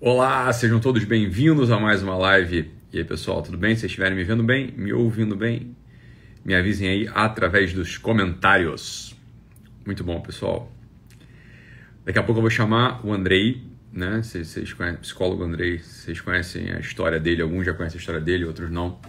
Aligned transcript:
Olá, 0.00 0.52
sejam 0.52 0.78
todos 0.78 1.02
bem-vindos 1.02 1.72
a 1.72 1.80
mais 1.80 2.04
uma 2.04 2.16
live. 2.16 2.70
E 2.92 2.98
aí, 2.98 3.04
pessoal, 3.04 3.42
tudo 3.42 3.58
bem? 3.58 3.74
Se 3.74 3.86
estiverem 3.86 4.16
me 4.16 4.22
vendo 4.22 4.44
bem, 4.44 4.72
me 4.76 4.92
ouvindo 4.92 5.34
bem, 5.34 5.74
me 6.44 6.54
avisem 6.54 6.88
aí 6.88 7.10
através 7.12 7.72
dos 7.72 7.98
comentários. 7.98 9.16
Muito 9.84 10.04
bom, 10.04 10.20
pessoal. 10.20 10.72
Daqui 12.04 12.16
a 12.16 12.22
pouco 12.22 12.38
eu 12.38 12.42
vou 12.42 12.50
chamar 12.50 13.04
o 13.04 13.12
Andrei, 13.12 13.60
né? 13.92 14.22
Vocês, 14.22 14.46
vocês 14.46 14.72
conhecem, 14.72 15.00
psicólogo 15.00 15.42
Andrei, 15.42 15.80
vocês 15.80 16.20
conhecem 16.20 16.70
a 16.70 16.78
história 16.78 17.18
dele, 17.18 17.42
alguns 17.42 17.66
já 17.66 17.74
conhecem 17.74 17.98
a 17.98 18.00
história 18.00 18.20
dele, 18.20 18.44
outros 18.44 18.70
não. 18.70 19.00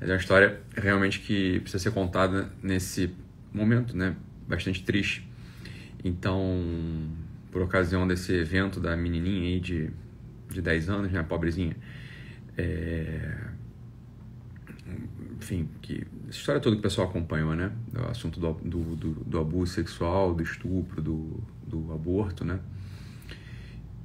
Mas 0.00 0.08
é 0.08 0.12
uma 0.14 0.18
história 0.18 0.58
realmente 0.74 1.20
que 1.20 1.60
precisa 1.60 1.82
ser 1.82 1.90
contada 1.90 2.50
nesse 2.62 3.14
momento, 3.52 3.94
né? 3.94 4.16
Bastante 4.48 4.82
triste. 4.84 5.22
Então, 6.02 6.64
por 7.52 7.60
ocasião 7.60 8.08
desse 8.08 8.32
evento 8.32 8.80
da 8.80 8.96
menininha 8.96 9.48
aí 9.48 9.60
de, 9.60 9.90
de 10.52 10.62
10 10.62 10.88
anos, 10.88 11.12
né? 11.12 11.22
Pobrezinha. 11.22 11.76
É... 12.56 13.38
Enfim, 15.38 15.68
que 15.80 16.06
essa 16.28 16.38
história 16.38 16.60
toda 16.60 16.76
que 16.76 16.80
o 16.80 16.82
pessoal 16.82 17.08
acompanhou, 17.08 17.54
né? 17.54 17.72
O 17.94 18.10
assunto 18.10 18.38
do, 18.38 18.52
do, 18.54 18.96
do, 18.96 19.10
do 19.24 19.38
abuso 19.38 19.72
sexual, 19.72 20.34
do 20.34 20.42
estupro, 20.42 21.00
do, 21.00 21.42
do 21.66 21.92
aborto, 21.92 22.44
né? 22.44 22.60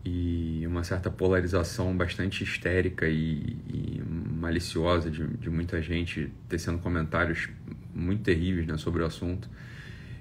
e 0.05 0.63
uma 0.67 0.83
certa 0.83 1.09
polarização 1.09 1.97
bastante 1.97 2.43
histérica 2.43 3.07
e, 3.07 3.57
e 3.67 4.03
maliciosa 4.39 5.09
de, 5.09 5.25
de, 5.25 5.49
muita 5.49 5.81
gente 5.81 6.31
tecendo 6.47 6.77
comentários 6.77 7.49
muito 7.93 8.21
terríveis 8.21 8.67
né, 8.67 8.77
sobre 8.77 9.01
o 9.01 9.05
assunto. 9.05 9.49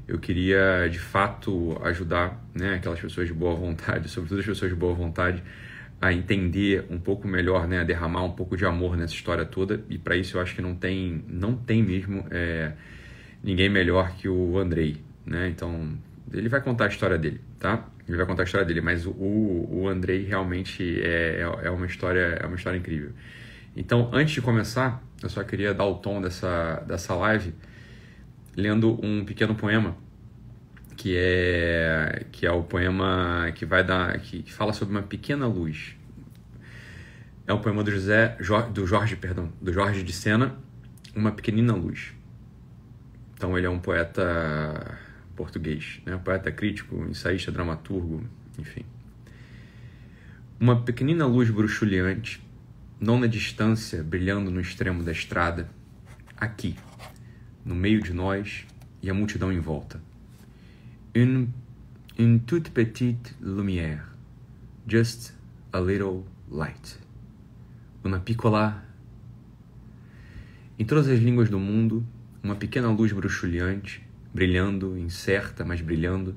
Eu 0.08 0.18
queria, 0.18 0.88
de 0.90 0.98
fato, 0.98 1.78
ajudar 1.84 2.42
né, 2.54 2.76
aquelas 2.76 2.98
pessoas 2.98 3.26
de 3.26 3.34
boa 3.34 3.54
vontade, 3.54 4.08
sobretudo 4.08 4.40
as 4.40 4.46
pessoas 4.46 4.70
de 4.70 4.76
boa 4.76 4.94
vontade, 4.94 5.42
a 6.00 6.12
entender 6.12 6.86
um 6.90 6.98
pouco 6.98 7.26
melhor, 7.26 7.66
né, 7.66 7.80
a 7.80 7.84
derramar 7.84 8.24
um 8.24 8.32
pouco 8.32 8.56
de 8.56 8.64
amor 8.64 8.96
nessa 8.96 9.14
história 9.14 9.44
toda. 9.44 9.82
E 9.88 9.98
para 9.98 10.16
isso 10.16 10.36
eu 10.36 10.42
acho 10.42 10.54
que 10.54 10.62
não 10.62 10.74
tem, 10.74 11.24
não 11.28 11.56
tem 11.56 11.82
mesmo 11.82 12.26
é, 12.30 12.72
ninguém 13.42 13.68
melhor 13.68 14.14
que 14.16 14.28
o 14.28 14.58
Andrei. 14.58 14.98
Né? 15.24 15.48
Então, 15.48 15.96
ele 16.32 16.48
vai 16.48 16.60
contar 16.60 16.84
a 16.84 16.88
história 16.88 17.16
dele, 17.16 17.40
tá? 17.58 17.88
Ele 18.06 18.16
vai 18.16 18.26
contar 18.26 18.42
a 18.42 18.44
história 18.44 18.66
dele, 18.66 18.82
mas 18.82 19.06
o, 19.06 19.12
o 19.12 19.88
Andrei 19.88 20.24
realmente 20.24 21.00
é, 21.02 21.40
é, 21.40 21.66
é 21.66 21.70
uma 21.70 21.86
história 21.86 22.38
é 22.40 22.46
uma 22.46 22.56
história 22.56 22.76
incrível. 22.76 23.12
Então, 23.76 24.10
antes 24.12 24.34
de 24.34 24.42
começar, 24.42 25.02
eu 25.22 25.28
só 25.28 25.42
queria 25.42 25.72
dar 25.72 25.86
o 25.86 25.94
tom 25.94 26.20
dessa, 26.20 26.84
dessa 26.86 27.14
live 27.14 27.54
lendo 28.56 28.98
um 29.04 29.24
pequeno 29.24 29.54
poema 29.54 29.96
que 30.96 31.16
é 31.16 32.26
que 32.32 32.46
é 32.46 32.52
o 32.52 32.62
poema 32.62 33.52
que 33.54 33.64
vai 33.64 33.84
dar 33.84 34.18
que, 34.20 34.42
que 34.42 34.52
fala 34.52 34.72
sobre 34.72 34.94
uma 34.94 35.02
pequena 35.02 35.46
luz. 35.46 35.96
É 37.46 37.52
um 37.52 37.60
poema 37.60 37.84
do 37.84 37.90
José 37.90 38.36
do 38.72 38.86
Jorge, 38.86 39.16
perdão, 39.16 39.52
do 39.60 39.72
Jorge 39.72 40.02
de 40.02 40.12
Sena, 40.12 40.56
uma 41.14 41.30
pequenina 41.30 41.74
luz. 41.74 42.12
Então 43.34 43.56
ele 43.58 43.66
é 43.66 43.70
um 43.70 43.78
poeta 43.78 44.98
português, 45.36 46.00
né? 46.06 46.18
poeta 46.24 46.50
crítico, 46.50 46.96
ensaísta, 47.08 47.50
dramaturgo, 47.52 48.24
enfim. 48.58 48.84
Uma 50.58 50.80
pequenina 50.82 51.26
luz 51.26 51.50
bruxuleante, 51.50 52.42
não 53.00 53.18
na 53.18 53.26
distância, 53.26 54.02
brilhando 54.02 54.50
no 54.50 54.60
extremo 54.60 55.02
da 55.02 55.12
estrada, 55.12 55.68
aqui, 56.36 56.76
no 57.64 57.74
meio 57.74 58.00
de 58.00 58.12
nós 58.12 58.64
e 59.02 59.10
a 59.10 59.14
multidão 59.14 59.52
em 59.52 59.60
volta. 59.60 60.00
Une, 61.16 61.46
une 62.18 62.40
toute 62.40 62.70
petite 62.70 63.36
lumière, 63.40 64.02
just 64.88 65.32
a 65.72 65.80
little 65.80 66.24
light. 66.50 66.98
Uma 68.02 68.18
piccola. 68.18 68.82
Em 70.76 70.84
todas 70.84 71.06
as 71.06 71.20
línguas 71.20 71.48
do 71.48 71.60
mundo, 71.60 72.04
uma 72.42 72.56
pequena 72.56 72.90
luz 72.90 73.12
bruxuleante 73.12 74.04
brilhando, 74.34 74.98
incerta, 74.98 75.64
mas 75.64 75.80
brilhando, 75.80 76.34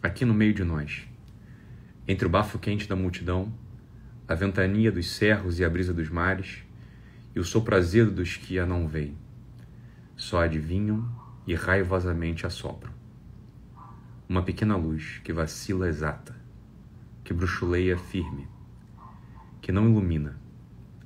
aqui 0.00 0.24
no 0.24 0.32
meio 0.32 0.54
de 0.54 0.62
nós. 0.62 1.02
Entre 2.06 2.24
o 2.24 2.30
bafo 2.30 2.60
quente 2.60 2.88
da 2.88 2.94
multidão, 2.94 3.52
a 4.28 4.36
ventania 4.36 4.92
dos 4.92 5.10
cerros 5.10 5.58
e 5.58 5.64
a 5.64 5.68
brisa 5.68 5.92
dos 5.92 6.08
mares, 6.08 6.58
e 7.34 7.40
o 7.40 7.44
sopro 7.44 7.74
azedo 7.74 8.12
dos 8.12 8.36
que 8.36 8.56
a 8.56 8.64
não 8.64 8.86
veem. 8.86 9.16
Só 10.16 10.44
adivinham 10.44 11.04
e 11.44 11.56
raivosamente 11.56 12.46
assopram. 12.46 13.01
Uma 14.32 14.42
pequena 14.42 14.76
luz 14.76 15.20
que 15.22 15.30
vacila 15.30 15.86
exata, 15.86 16.34
que 17.22 17.34
bruxuleia 17.34 17.98
firme, 17.98 18.48
que 19.60 19.70
não 19.70 19.86
ilumina, 19.86 20.40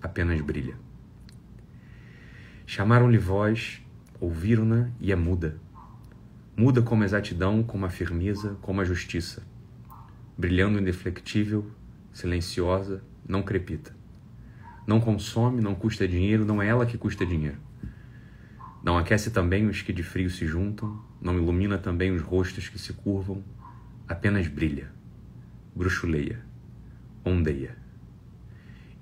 apenas 0.00 0.40
brilha. 0.40 0.76
Chamaram-lhe 2.64 3.18
voz, 3.18 3.82
ouviram-na 4.20 4.90
e 5.00 5.10
é 5.10 5.16
muda 5.16 5.58
Muda 6.56 6.80
como 6.80 7.02
a 7.02 7.04
exatidão, 7.04 7.64
como 7.64 7.84
a 7.84 7.90
firmeza, 7.90 8.56
como 8.62 8.80
a 8.80 8.84
justiça. 8.84 9.42
Brilhando 10.38 10.78
indeflectível, 10.78 11.68
silenciosa, 12.12 13.02
não 13.26 13.42
crepita. 13.42 13.92
Não 14.86 15.00
consome, 15.00 15.60
não 15.60 15.74
custa 15.74 16.06
dinheiro, 16.06 16.44
não 16.44 16.62
é 16.62 16.68
ela 16.68 16.86
que 16.86 16.96
custa 16.96 17.26
dinheiro. 17.26 17.58
Não 18.86 18.96
aquece 18.96 19.32
também 19.32 19.66
os 19.66 19.82
que 19.82 19.92
de 19.92 20.04
frio 20.04 20.30
se 20.30 20.46
juntam, 20.46 21.02
não 21.20 21.36
ilumina 21.36 21.76
também 21.76 22.12
os 22.12 22.22
rostos 22.22 22.68
que 22.68 22.78
se 22.78 22.92
curvam, 22.92 23.42
apenas 24.06 24.46
brilha, 24.46 24.92
bruxuleia, 25.74 26.38
ondeia. 27.24 27.76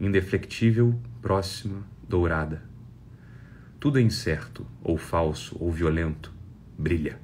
Indeflectível, 0.01 0.99
próxima, 1.21 1.83
dourada. 2.09 2.63
Tudo 3.79 3.99
é 3.99 4.01
incerto, 4.01 4.67
ou 4.83 4.97
falso, 4.97 5.55
ou 5.61 5.71
violento, 5.71 6.33
brilha. 6.79 7.21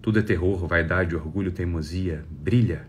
Tudo 0.00 0.18
é 0.18 0.22
terror, 0.22 0.66
vaidade, 0.66 1.14
orgulho, 1.14 1.52
teimosia. 1.52 2.24
Brilha. 2.30 2.88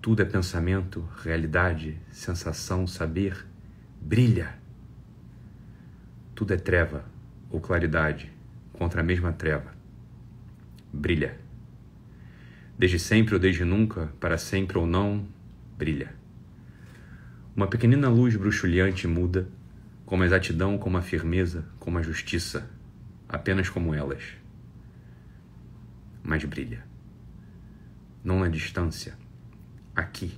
Tudo 0.00 0.20
é 0.20 0.24
pensamento, 0.24 1.08
realidade, 1.22 2.00
sensação, 2.10 2.88
saber. 2.88 3.46
Brilha. 4.00 4.61
Tudo 6.42 6.54
é 6.54 6.56
treva 6.56 7.04
ou 7.52 7.60
claridade 7.60 8.28
contra 8.72 9.00
a 9.00 9.04
mesma 9.04 9.32
treva. 9.32 9.72
Brilha. 10.92 11.38
Desde 12.76 12.98
sempre 12.98 13.34
ou 13.34 13.38
desde 13.38 13.64
nunca, 13.64 14.12
para 14.18 14.36
sempre 14.36 14.76
ou 14.76 14.84
não, 14.84 15.24
brilha. 15.78 16.12
Uma 17.54 17.68
pequenina 17.68 18.08
luz 18.08 18.34
bruxuleante 18.34 19.06
muda, 19.06 19.46
com 20.04 20.20
a 20.20 20.26
exatidão, 20.26 20.76
com 20.78 20.96
a 20.96 21.00
firmeza, 21.00 21.64
com 21.78 21.96
a 21.96 22.02
justiça, 22.02 22.68
apenas 23.28 23.68
como 23.70 23.94
elas 23.94 24.34
mas 26.24 26.44
brilha. 26.44 26.84
Não 28.24 28.40
na 28.40 28.48
distância, 28.48 29.16
aqui, 29.94 30.36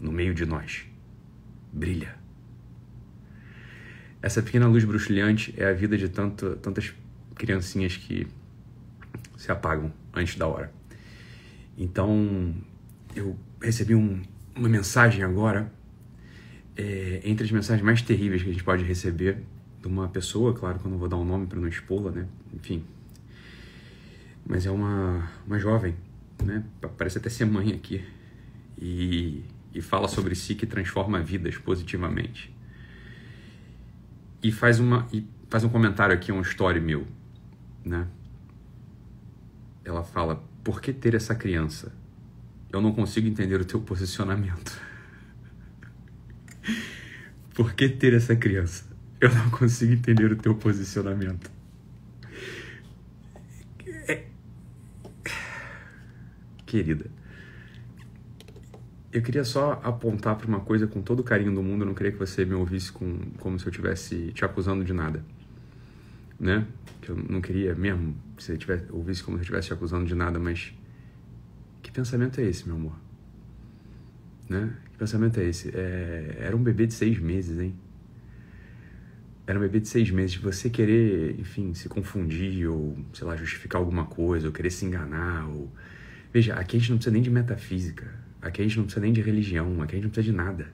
no 0.00 0.10
meio 0.10 0.34
de 0.34 0.44
nós. 0.44 0.84
Brilha. 1.72 2.23
Essa 4.24 4.40
pequena 4.40 4.66
luz 4.66 4.82
bruxulhante 4.84 5.52
é 5.54 5.66
a 5.66 5.74
vida 5.74 5.98
de 5.98 6.08
tanto, 6.08 6.56
tantas 6.56 6.94
criancinhas 7.34 7.98
que 7.98 8.26
se 9.36 9.52
apagam 9.52 9.92
antes 10.14 10.36
da 10.36 10.46
hora. 10.46 10.72
Então, 11.76 12.54
eu 13.14 13.36
recebi 13.60 13.94
um, 13.94 14.22
uma 14.56 14.66
mensagem 14.66 15.22
agora, 15.22 15.70
é, 16.74 17.20
entre 17.22 17.44
as 17.44 17.52
mensagens 17.52 17.84
mais 17.84 18.00
terríveis 18.00 18.42
que 18.42 18.48
a 18.48 18.52
gente 18.52 18.64
pode 18.64 18.82
receber 18.82 19.42
de 19.82 19.88
uma 19.88 20.08
pessoa, 20.08 20.54
claro 20.54 20.78
que 20.78 20.86
eu 20.86 20.90
não 20.90 20.96
vou 20.96 21.06
dar 21.06 21.18
um 21.18 21.24
nome 21.26 21.46
para 21.46 21.60
não 21.60 21.68
expô-la, 21.68 22.10
né? 22.10 22.26
Enfim, 22.54 22.82
mas 24.46 24.64
é 24.64 24.70
uma, 24.70 25.30
uma 25.46 25.58
jovem, 25.58 25.94
né? 26.42 26.64
Parece 26.96 27.18
até 27.18 27.28
ser 27.28 27.44
mãe 27.44 27.74
aqui. 27.74 28.02
E, 28.80 29.44
e 29.74 29.82
fala 29.82 30.08
sobre 30.08 30.34
si 30.34 30.54
que 30.54 30.64
transforma 30.64 31.20
vidas 31.20 31.58
positivamente. 31.58 32.53
E 34.44 34.52
faz, 34.52 34.78
uma, 34.78 35.08
e 35.10 35.26
faz 35.48 35.64
um 35.64 35.70
comentário 35.70 36.14
aqui, 36.14 36.30
um 36.30 36.42
story 36.42 36.78
meu, 36.78 37.06
né? 37.82 38.06
Ela 39.82 40.04
fala, 40.04 40.44
por 40.62 40.82
que 40.82 40.92
ter 40.92 41.14
essa 41.14 41.34
criança? 41.34 41.90
Eu 42.70 42.82
não 42.82 42.92
consigo 42.92 43.26
entender 43.26 43.58
o 43.58 43.64
teu 43.64 43.80
posicionamento. 43.80 44.78
por 47.54 47.72
que 47.72 47.88
ter 47.88 48.12
essa 48.12 48.36
criança? 48.36 48.84
Eu 49.18 49.34
não 49.34 49.48
consigo 49.48 49.94
entender 49.94 50.30
o 50.30 50.36
teu 50.36 50.54
posicionamento. 50.54 51.50
querida. 56.66 57.10
Eu 59.14 59.22
queria 59.22 59.44
só 59.44 59.80
apontar 59.84 60.34
para 60.34 60.48
uma 60.48 60.58
coisa 60.58 60.88
com 60.88 61.00
todo 61.00 61.20
o 61.20 61.22
carinho 61.22 61.54
do 61.54 61.62
mundo, 61.62 61.82
eu 61.82 61.86
não 61.86 61.94
queria 61.94 62.10
que 62.10 62.18
você 62.18 62.44
me 62.44 62.54
ouvisse 62.54 62.90
com, 62.90 63.16
como 63.38 63.56
se 63.60 63.64
eu 63.64 63.70
estivesse 63.70 64.32
te 64.32 64.44
acusando 64.44 64.84
de 64.84 64.92
nada. 64.92 65.24
Né? 66.38 66.66
Que 67.00 67.10
eu 67.10 67.16
não 67.16 67.40
queria 67.40 67.76
mesmo 67.76 68.16
que 68.36 68.42
você 68.42 68.56
tivesse, 68.56 68.86
ouvisse 68.90 69.22
como 69.22 69.36
se 69.36 69.42
eu 69.42 69.44
estivesse 69.44 69.68
te 69.68 69.72
acusando 69.72 70.04
de 70.04 70.16
nada, 70.16 70.40
mas 70.40 70.74
que 71.80 71.92
pensamento 71.92 72.40
é 72.40 72.44
esse, 72.44 72.66
meu 72.66 72.74
amor? 72.74 72.96
Né? 74.48 74.74
Que 74.90 74.98
pensamento 74.98 75.38
é 75.38 75.44
esse? 75.44 75.70
É, 75.72 76.38
era 76.40 76.56
um 76.56 76.62
bebê 76.64 76.84
de 76.84 76.94
seis 76.94 77.16
meses, 77.20 77.60
hein? 77.60 77.72
Era 79.46 79.60
um 79.60 79.62
bebê 79.62 79.78
de 79.78 79.86
seis 79.86 80.10
meses. 80.10 80.34
Você 80.38 80.68
querer, 80.68 81.38
enfim, 81.38 81.72
se 81.72 81.88
confundir 81.88 82.66
ou, 82.66 82.98
sei 83.12 83.24
lá, 83.24 83.36
justificar 83.36 83.80
alguma 83.80 84.06
coisa, 84.06 84.48
ou 84.48 84.52
querer 84.52 84.70
se 84.70 84.84
enganar. 84.84 85.46
Ou... 85.46 85.70
Veja, 86.32 86.54
aqui 86.54 86.78
a 86.78 86.80
gente 86.80 86.90
não 86.90 86.96
precisa 86.96 87.12
nem 87.12 87.22
de 87.22 87.30
metafísica. 87.30 88.23
Aqui 88.44 88.60
a 88.60 88.64
gente 88.64 88.76
não 88.76 88.84
precisa 88.84 89.00
nem 89.00 89.12
de 89.12 89.22
religião. 89.22 89.80
Aqui 89.80 89.92
a 89.92 89.96
gente 89.96 90.04
não 90.04 90.10
precisa 90.10 90.30
de 90.30 90.36
nada. 90.36 90.68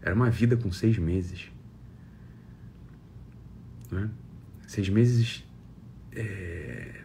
Era 0.00 0.14
uma 0.14 0.30
vida 0.30 0.56
com 0.56 0.70
seis 0.70 0.96
meses. 0.96 1.50
Né? 3.90 4.08
Seis 4.68 4.88
meses. 4.88 5.44
É... 6.12 7.00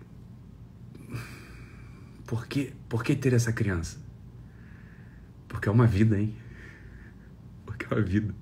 Por, 2.28 2.46
que, 2.46 2.72
por 2.88 3.04
que 3.04 3.16
ter 3.16 3.34
essa 3.34 3.52
criança? 3.52 4.00
Porque 5.48 5.68
é 5.68 5.72
uma 5.72 5.88
vida, 5.88 6.20
hein? 6.20 6.36
Porque 7.66 7.86
é 7.90 7.98
uma 7.98 8.04
vida. 8.04 8.36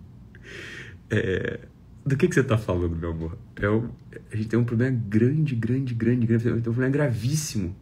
É... 1.10 1.62
Do 2.06 2.18
que, 2.18 2.28
que 2.28 2.34
você 2.34 2.42
está 2.42 2.58
falando, 2.58 2.98
meu 2.98 3.12
amor? 3.12 3.38
É 3.56 3.70
um... 3.70 3.90
A 4.30 4.36
gente 4.36 4.50
tem 4.50 4.60
um 4.60 4.66
problema 4.66 4.98
grande, 5.08 5.56
grande, 5.56 5.96
grande, 5.96 6.26
grande. 6.26 6.50
A 6.50 6.52
gente 6.52 6.64
tem 6.64 6.72
um 6.72 6.76
problema 6.76 6.92
gravíssimo. 6.92 7.74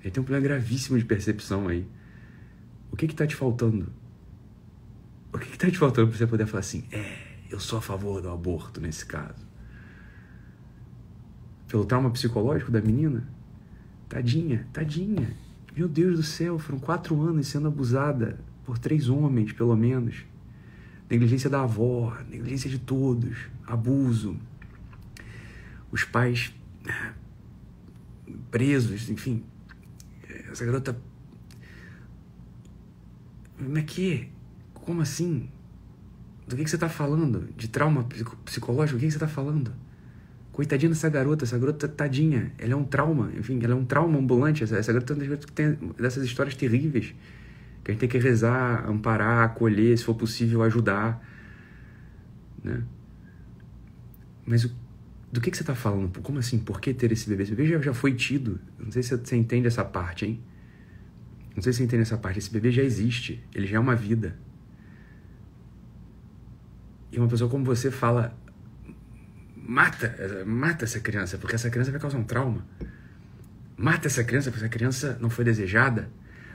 A 0.00 0.02
gente 0.02 0.12
tem 0.12 0.20
um 0.20 0.24
problema 0.24 0.46
gravíssimo 0.46 0.98
de 0.98 1.04
percepção 1.06 1.66
aí. 1.68 1.86
O 2.96 2.98
que 2.98 3.04
está 3.04 3.26
te 3.26 3.36
faltando? 3.36 3.92
O 5.30 5.36
que 5.38 5.52
está 5.52 5.70
te 5.70 5.76
faltando 5.76 6.08
para 6.08 6.16
você 6.16 6.26
poder 6.26 6.46
falar 6.46 6.60
assim? 6.60 6.82
É, 6.90 7.36
eu 7.50 7.60
sou 7.60 7.78
a 7.78 7.82
favor 7.82 8.22
do 8.22 8.30
aborto 8.30 8.80
nesse 8.80 9.04
caso. 9.04 9.46
Pelo 11.68 11.84
trauma 11.84 12.10
psicológico 12.10 12.70
da 12.70 12.80
menina? 12.80 13.28
Tadinha, 14.08 14.66
tadinha. 14.72 15.36
Meu 15.76 15.86
Deus 15.86 16.16
do 16.16 16.22
céu, 16.22 16.58
foram 16.58 16.78
quatro 16.78 17.20
anos 17.20 17.48
sendo 17.48 17.68
abusada 17.68 18.40
por 18.64 18.78
três 18.78 19.10
homens, 19.10 19.52
pelo 19.52 19.76
menos. 19.76 20.24
Negligência 21.10 21.50
da 21.50 21.64
avó, 21.64 22.16
negligência 22.30 22.70
de 22.70 22.78
todos, 22.78 23.36
abuso. 23.66 24.38
Os 25.92 26.02
pais 26.02 26.50
eh, 26.88 27.12
presos, 28.50 29.10
enfim. 29.10 29.44
Essa 30.50 30.64
garota. 30.64 30.96
É 33.74 33.82
que? 33.82 34.28
Como 34.74 35.00
assim? 35.00 35.48
Do 36.46 36.56
que, 36.56 36.64
que 36.64 36.70
você 36.70 36.76
está 36.76 36.88
falando? 36.88 37.48
De 37.56 37.68
trauma 37.68 38.06
psicológico? 38.44 38.96
O 38.96 39.00
que, 39.00 39.06
que 39.06 39.12
você 39.12 39.16
está 39.16 39.28
falando? 39.28 39.72
Coitadinha 40.52 40.88
dessa 40.88 41.08
garota, 41.08 41.44
essa 41.44 41.58
garota 41.58 41.86
tadinha, 41.86 42.52
ela 42.56 42.72
é 42.72 42.76
um 42.76 42.84
trauma, 42.84 43.30
enfim, 43.36 43.58
ela 43.62 43.74
é 43.74 43.76
um 43.76 43.84
trauma 43.84 44.18
ambulante. 44.18 44.64
Essa, 44.64 44.76
essa 44.76 44.92
garota 44.92 45.14
tem 45.54 45.78
dessas 45.98 46.24
histórias 46.24 46.54
terríveis 46.54 47.14
que 47.82 47.90
a 47.90 47.94
gente 47.94 48.00
tem 48.00 48.08
que 48.08 48.18
rezar, 48.18 48.88
amparar, 48.88 49.44
acolher, 49.44 49.96
se 49.96 50.04
for 50.04 50.14
possível, 50.14 50.62
ajudar. 50.62 51.24
Né? 52.62 52.82
Mas 54.44 54.64
o, 54.64 54.74
do 55.30 55.40
que, 55.40 55.50
que 55.50 55.56
você 55.56 55.62
está 55.62 55.74
falando? 55.74 56.20
Como 56.20 56.38
assim? 56.38 56.58
Por 56.58 56.80
que 56.80 56.94
ter 56.94 57.12
esse 57.12 57.28
bebê? 57.28 57.42
Esse 57.42 57.54
bebê 57.54 57.68
já, 57.68 57.80
já 57.80 57.94
foi 57.94 58.14
tido. 58.14 58.60
Não 58.78 58.90
sei 58.90 59.02
se 59.02 59.16
você 59.16 59.36
entende 59.36 59.66
essa 59.66 59.84
parte, 59.84 60.26
hein? 60.26 60.40
Não 61.56 61.62
sei 61.62 61.72
se 61.72 61.78
você 61.78 61.84
entende 61.84 62.02
essa 62.02 62.18
parte. 62.18 62.38
Esse 62.38 62.50
bebê 62.50 62.70
já 62.70 62.82
existe. 62.82 63.42
Ele 63.54 63.66
já 63.66 63.78
é 63.78 63.80
uma 63.80 63.96
vida. 63.96 64.36
E 67.10 67.18
uma 67.18 67.26
pessoa 67.26 67.50
como 67.50 67.64
você 67.64 67.90
fala 67.90 68.38
mata, 69.56 70.44
mata 70.46 70.84
essa 70.84 71.00
criança, 71.00 71.38
porque 71.38 71.54
essa 71.54 71.70
criança 71.70 71.90
vai 71.90 71.98
causar 71.98 72.18
um 72.18 72.24
trauma. 72.24 72.66
Mata 73.76 74.06
essa 74.06 74.22
criança 74.22 74.50
porque 74.50 74.64
essa 74.64 74.72
criança 74.72 75.18
não 75.20 75.30
foi 75.30 75.44
desejada. 75.44 76.10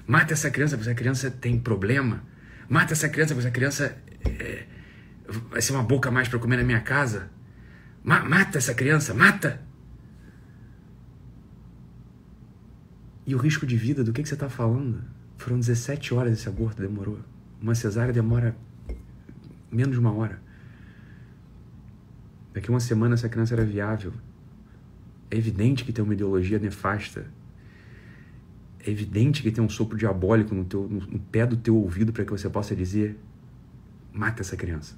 Mata 0.07 0.33
essa 0.33 0.51
criança 0.51 0.77
porque 0.77 0.89
essa 0.89 0.98
criança 0.98 1.31
tem 1.31 1.59
problema. 1.59 2.24
Mata 2.69 2.94
essa 2.94 3.09
criança 3.09 3.33
porque 3.33 3.47
essa 3.47 3.54
criança 3.54 3.97
é, 4.24 4.65
vai 5.50 5.62
ser 5.62 5.74
uma 5.74 5.83
boca 5.83 6.12
mais 6.12 6.27
para 6.27 6.39
comer 6.39 6.57
na 6.57 6.63
minha 6.63 6.80
casa. 6.80 7.30
Ma 8.04 8.24
mata 8.24 8.57
essa 8.57 8.74
criança, 8.74 9.13
mata! 9.13 9.62
E 13.25 13.35
o 13.35 13.38
risco 13.38 13.65
de 13.65 13.77
vida, 13.77 14.03
do 14.03 14.12
que, 14.12 14.23
que 14.23 14.29
você 14.29 14.33
está 14.33 14.50
falando? 14.50 15.01
Foram 15.38 15.59
17 15.59 16.13
horas 16.13 16.33
esse 16.33 16.50
aborto, 16.50 16.81
demorou. 16.81 17.19
Uma 17.62 17.75
cesárea 17.75 18.13
demora 18.13 18.56
menos 19.71 19.94
de 19.94 20.00
uma 20.00 20.12
hora. 20.12 20.41
Daqui 22.53 22.69
uma 22.69 22.79
semana 22.79 23.13
essa 23.13 23.29
criança 23.29 23.53
era 23.53 23.63
viável. 23.63 24.13
É 25.29 25.38
evidente 25.38 25.85
que 25.85 25.94
tem 25.94 26.03
uma 26.03 26.13
ideologia 26.13 26.59
nefasta. 26.59 27.25
É 28.85 28.89
evidente 28.89 29.41
que 29.41 29.51
tem 29.51 29.63
um 29.63 29.69
sopro 29.69 29.97
diabólico 29.97 30.53
no, 30.53 30.65
teu, 30.65 30.88
no, 30.88 31.00
no 31.00 31.19
pé 31.19 31.45
do 31.45 31.56
teu 31.56 31.75
ouvido 31.75 32.12
para 32.12 32.25
que 32.25 32.31
você 32.31 32.50
possa 32.50 32.75
dizer: 32.75 33.18
mata 34.12 34.41
essa 34.41 34.57
criança. 34.57 34.97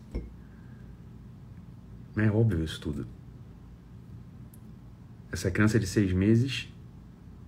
É 2.15 2.29
óbvio 2.31 2.63
isso 2.63 2.79
tudo. 2.79 3.05
Essa 5.31 5.51
criança 5.51 5.79
de 5.79 5.85
seis 5.85 6.11
meses 6.13 6.72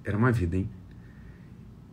era 0.06 0.16
uma 0.16 0.32
vida, 0.32 0.56
hein? 0.56 0.70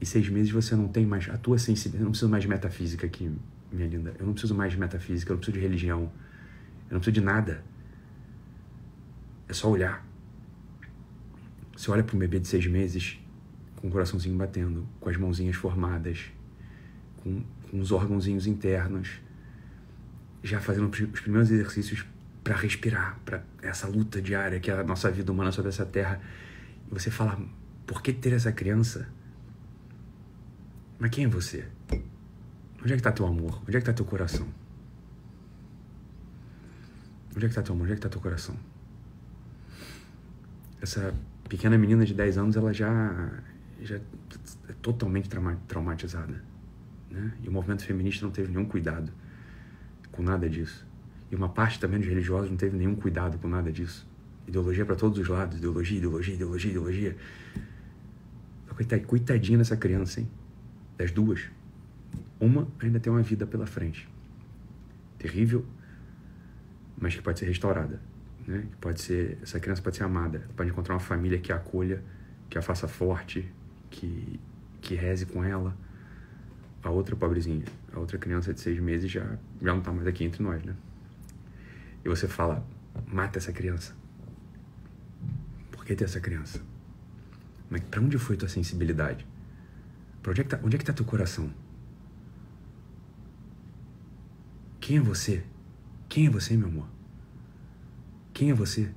E 0.00 0.06
seis 0.06 0.28
meses 0.28 0.50
você 0.50 0.76
não 0.76 0.88
tem 0.88 1.06
mais 1.06 1.28
a 1.30 1.36
tua 1.36 1.58
sensibilidade. 1.58 2.02
Eu 2.02 2.04
não 2.04 2.10
preciso 2.10 2.30
mais 2.30 2.42
de 2.42 2.48
metafísica 2.48 3.06
aqui, 3.06 3.32
minha 3.72 3.86
linda. 3.88 4.14
Eu 4.18 4.26
não 4.26 4.32
preciso 4.32 4.54
mais 4.54 4.72
de 4.72 4.78
metafísica, 4.78 5.30
eu 5.30 5.34
não 5.34 5.38
preciso 5.38 5.58
de 5.58 5.62
religião. 5.62 6.12
Eu 6.90 6.94
não 6.94 7.00
preciso 7.00 7.12
de 7.14 7.20
nada. 7.20 7.64
É 9.48 9.52
só 9.52 9.70
olhar. 9.70 10.04
Você 11.76 11.90
olha 11.90 12.02
para 12.02 12.14
um 12.14 12.18
bebê 12.18 12.38
de 12.38 12.48
seis 12.48 12.66
meses 12.66 13.18
com 13.76 13.88
o 13.88 13.90
coraçãozinho 13.90 14.36
batendo, 14.36 14.86
com 15.00 15.08
as 15.08 15.16
mãozinhas 15.16 15.56
formadas, 15.56 16.30
com, 17.16 17.42
com 17.70 17.80
os 17.80 17.90
órgãozinhos 17.90 18.46
internos, 18.46 19.20
já 20.42 20.60
fazendo 20.60 20.88
os 20.88 21.20
primeiros 21.20 21.50
exercícios 21.50 22.04
para 22.42 22.56
respirar, 22.56 23.18
para 23.24 23.42
essa 23.62 23.86
luta 23.86 24.20
diária 24.20 24.58
que 24.58 24.70
é 24.70 24.74
a 24.74 24.84
nossa 24.84 25.10
vida 25.10 25.30
humana 25.30 25.52
sobre 25.52 25.68
essa 25.70 25.86
terra. 25.86 26.20
E 26.90 26.94
você 26.94 27.10
fala, 27.10 27.40
por 27.86 28.02
que 28.02 28.12
ter 28.12 28.32
essa 28.32 28.52
criança? 28.52 29.08
Mas 30.98 31.10
quem 31.10 31.24
é 31.24 31.28
você? 31.28 31.66
Onde 32.80 32.92
é 32.92 32.96
que 32.96 33.00
está 33.00 33.12
teu 33.12 33.26
amor? 33.26 33.60
Onde 33.62 33.70
é 33.70 33.72
que 33.72 33.78
está 33.78 33.92
teu 33.92 34.04
coração? 34.04 34.46
Onde 37.34 37.38
é 37.38 37.48
que 37.48 37.52
está 37.52 37.62
teu 37.62 37.74
amor? 37.74 37.84
Onde 37.84 37.92
é 37.92 37.96
que 37.96 37.98
está 37.98 38.08
teu 38.08 38.20
coração? 38.20 38.56
essa 40.82 41.14
pequena 41.48 41.78
menina 41.78 42.04
de 42.04 42.12
10 42.12 42.38
anos, 42.38 42.56
ela 42.56 42.72
já, 42.74 43.30
já 43.80 43.96
é 43.96 44.72
totalmente 44.82 45.28
trauma, 45.28 45.56
traumatizada. 45.68 46.42
Né? 47.08 47.32
E 47.42 47.48
o 47.48 47.52
movimento 47.52 47.84
feminista 47.84 48.26
não 48.26 48.32
teve 48.32 48.50
nenhum 48.50 48.64
cuidado 48.64 49.12
com 50.10 50.22
nada 50.22 50.50
disso. 50.50 50.84
E 51.30 51.36
uma 51.36 51.48
parte 51.48 51.78
também 51.78 52.00
dos 52.00 52.08
religiosos 52.08 52.50
não 52.50 52.56
teve 52.56 52.76
nenhum 52.76 52.96
cuidado 52.96 53.38
com 53.38 53.48
nada 53.48 53.70
disso. 53.70 54.06
Ideologia 54.46 54.84
para 54.84 54.96
todos 54.96 55.18
os 55.18 55.28
lados, 55.28 55.58
ideologia, 55.58 55.98
ideologia, 55.98 56.34
ideologia, 56.34 56.70
ideologia. 56.70 57.16
Coitadinha 59.06 59.58
dessa 59.58 59.76
criança, 59.76 60.20
hein? 60.20 60.28
Das 60.96 61.10
duas. 61.10 61.48
Uma 62.40 62.68
ainda 62.80 62.98
tem 62.98 63.12
uma 63.12 63.22
vida 63.22 63.46
pela 63.46 63.66
frente. 63.66 64.08
Terrível, 65.18 65.64
mas 66.98 67.14
que 67.14 67.22
pode 67.22 67.38
ser 67.38 67.46
restaurada 67.46 68.00
né? 68.46 68.64
Pode 68.80 69.00
ser 69.00 69.38
essa 69.42 69.60
criança 69.60 69.82
pode 69.82 69.96
ser 69.96 70.04
amada, 70.04 70.42
pode 70.56 70.70
encontrar 70.70 70.94
uma 70.94 71.00
família 71.00 71.38
que 71.38 71.52
a 71.52 71.56
acolha, 71.56 72.02
que 72.48 72.58
a 72.58 72.62
faça 72.62 72.88
forte, 72.88 73.48
que 73.90 74.40
que 74.80 74.94
reze 74.94 75.26
com 75.26 75.44
ela. 75.44 75.76
A 76.82 76.90
outra 76.90 77.14
pobrezinha, 77.14 77.64
a 77.92 78.00
outra 78.00 78.18
criança 78.18 78.52
de 78.52 78.60
seis 78.60 78.78
meses 78.80 79.10
já 79.10 79.24
já 79.60 79.72
não 79.72 79.78
está 79.78 79.92
mais 79.92 80.06
aqui 80.06 80.24
entre 80.24 80.42
nós, 80.42 80.62
né? 80.64 80.74
E 82.04 82.08
você 82.08 82.26
fala, 82.26 82.66
mata 83.06 83.38
essa 83.38 83.52
criança. 83.52 83.94
Por 85.70 85.84
que 85.84 85.94
ter 85.94 86.04
essa 86.04 86.20
criança? 86.20 86.60
Mas 87.72 87.80
para 87.84 88.02
onde 88.02 88.18
foi 88.18 88.36
tua 88.36 88.50
sensibilidade? 88.50 89.26
Pra 90.22 90.30
onde 90.30 90.42
é 90.42 90.44
que 90.44 90.50
tá, 90.50 90.60
onde 90.62 90.76
é 90.76 90.78
que 90.78 90.84
tá 90.84 90.92
teu 90.92 91.06
coração? 91.06 91.50
Quem 94.78 94.98
é 94.98 95.00
você? 95.00 95.42
Quem 96.06 96.26
é 96.26 96.30
você, 96.30 96.54
meu 96.54 96.68
amor? 96.68 96.86
Quem 98.34 98.50
é 98.50 98.54
você? 98.54 98.92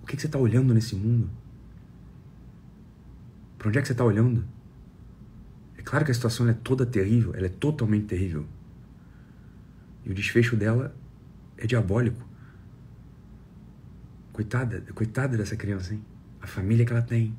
O 0.00 0.06
que, 0.06 0.14
que 0.14 0.22
você 0.22 0.28
está 0.28 0.38
olhando 0.38 0.72
nesse 0.72 0.94
mundo? 0.94 1.28
Para 3.58 3.70
onde 3.70 3.78
é 3.78 3.80
que 3.80 3.88
você 3.88 3.92
está 3.92 4.04
olhando? 4.04 4.46
É 5.76 5.82
claro 5.82 6.04
que 6.04 6.12
a 6.12 6.14
situação 6.14 6.48
é 6.48 6.54
toda 6.54 6.86
terrível, 6.86 7.34
ela 7.34 7.46
é 7.46 7.50
totalmente 7.50 8.06
terrível. 8.06 8.46
E 10.04 10.10
o 10.12 10.14
desfecho 10.14 10.54
dela 10.54 10.94
é 11.56 11.66
diabólico. 11.66 12.24
Coitada, 14.32 14.82
coitada 14.94 15.36
dessa 15.36 15.56
criança, 15.56 15.94
hein? 15.94 16.17
Família 16.48 16.84
que 16.84 16.92
ela 16.92 17.02
tem. 17.02 17.36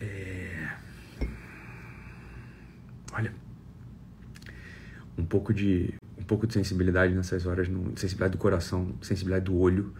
É... 0.00 0.76
Olha, 3.12 3.32
um 5.16 5.24
pouco 5.24 5.52
de 5.52 5.98
pouco 6.28 6.46
de 6.46 6.52
sensibilidade 6.52 7.14
nessas 7.14 7.46
horas, 7.46 7.68
não, 7.68 7.96
sensibilidade 7.96 8.32
do 8.32 8.38
coração, 8.38 8.94
sensibilidade 9.00 9.46
do 9.46 9.56
olho, 9.56 9.94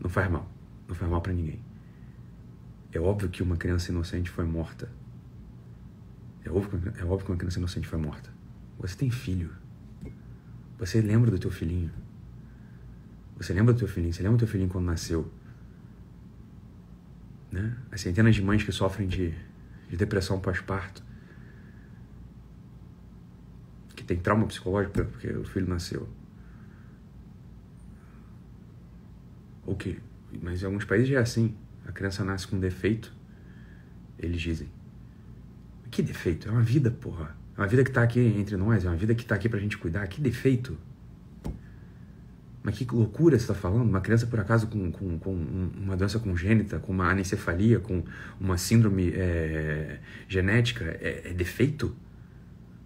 não 0.00 0.08
faz 0.08 0.30
mal. 0.30 0.48
Não 0.88 0.94
faz 0.94 1.10
mal 1.10 1.20
para 1.20 1.32
ninguém. 1.32 1.60
É 2.92 3.00
óbvio 3.00 3.28
que 3.28 3.42
uma 3.42 3.56
criança 3.56 3.90
inocente 3.90 4.30
foi 4.30 4.44
morta. 4.44 4.88
É 6.44 6.50
óbvio, 6.50 6.80
é 6.96 7.04
óbvio 7.04 7.26
que 7.26 7.32
uma 7.32 7.36
criança 7.36 7.58
inocente 7.58 7.88
foi 7.88 7.98
morta. 7.98 8.30
Você 8.78 8.96
tem 8.96 9.10
filho. 9.10 9.50
Você 10.78 11.00
lembra 11.00 11.30
do 11.30 11.38
teu 11.38 11.50
filhinho. 11.50 11.90
Você 13.36 13.52
lembra 13.52 13.74
do 13.74 13.78
teu 13.78 13.88
filhinho. 13.88 14.12
Você 14.12 14.22
lembra 14.22 14.36
do 14.36 14.40
teu 14.40 14.48
filhinho 14.48 14.70
quando 14.70 14.84
nasceu. 14.84 15.30
Né? 17.54 17.72
As 17.92 18.00
centenas 18.00 18.34
de 18.34 18.42
mães 18.42 18.64
que 18.64 18.72
sofrem 18.72 19.06
de, 19.06 19.32
de 19.88 19.96
depressão 19.96 20.40
pós-parto. 20.40 21.04
Que 23.94 24.02
tem 24.02 24.18
trauma 24.18 24.44
psicológico 24.48 25.04
porque 25.04 25.28
o 25.28 25.44
filho 25.44 25.68
nasceu. 25.68 26.08
O 29.64 29.76
que? 29.76 30.00
Mas 30.42 30.62
em 30.62 30.66
alguns 30.66 30.84
países 30.84 31.12
é 31.12 31.16
assim. 31.16 31.56
A 31.86 31.92
criança 31.92 32.24
nasce 32.24 32.48
com 32.48 32.58
defeito. 32.58 33.14
Eles 34.18 34.40
dizem. 34.40 34.68
Que 35.92 36.02
defeito? 36.02 36.48
É 36.48 36.50
uma 36.50 36.62
vida, 36.62 36.90
porra. 36.90 37.36
É 37.56 37.60
uma 37.60 37.68
vida 37.68 37.84
que 37.84 37.90
está 37.90 38.02
aqui 38.02 38.18
entre 38.18 38.56
nós, 38.56 38.84
é 38.84 38.88
uma 38.88 38.96
vida 38.96 39.14
que 39.14 39.22
está 39.22 39.36
aqui 39.36 39.48
para 39.48 39.58
a 39.58 39.62
gente 39.62 39.78
cuidar. 39.78 40.04
Que 40.08 40.20
defeito? 40.20 40.76
Mas 42.64 42.78
que 42.78 42.86
loucura 42.92 43.38
você 43.38 43.44
está 43.44 43.54
falando? 43.54 43.82
Uma 43.82 44.00
criança, 44.00 44.26
por 44.26 44.40
acaso, 44.40 44.66
com, 44.66 44.90
com, 44.90 45.18
com, 45.18 45.32
uma 45.76 45.96
doença 45.96 46.18
congênita, 46.18 46.80
com 46.80 46.92
uma 46.92 47.10
anencefalia, 47.10 47.78
com 47.78 48.02
uma 48.40 48.56
síndrome 48.56 49.12
é, 49.14 49.98
genética, 50.26 50.84
é, 51.00 51.22
é 51.26 51.32
defeito? 51.32 51.94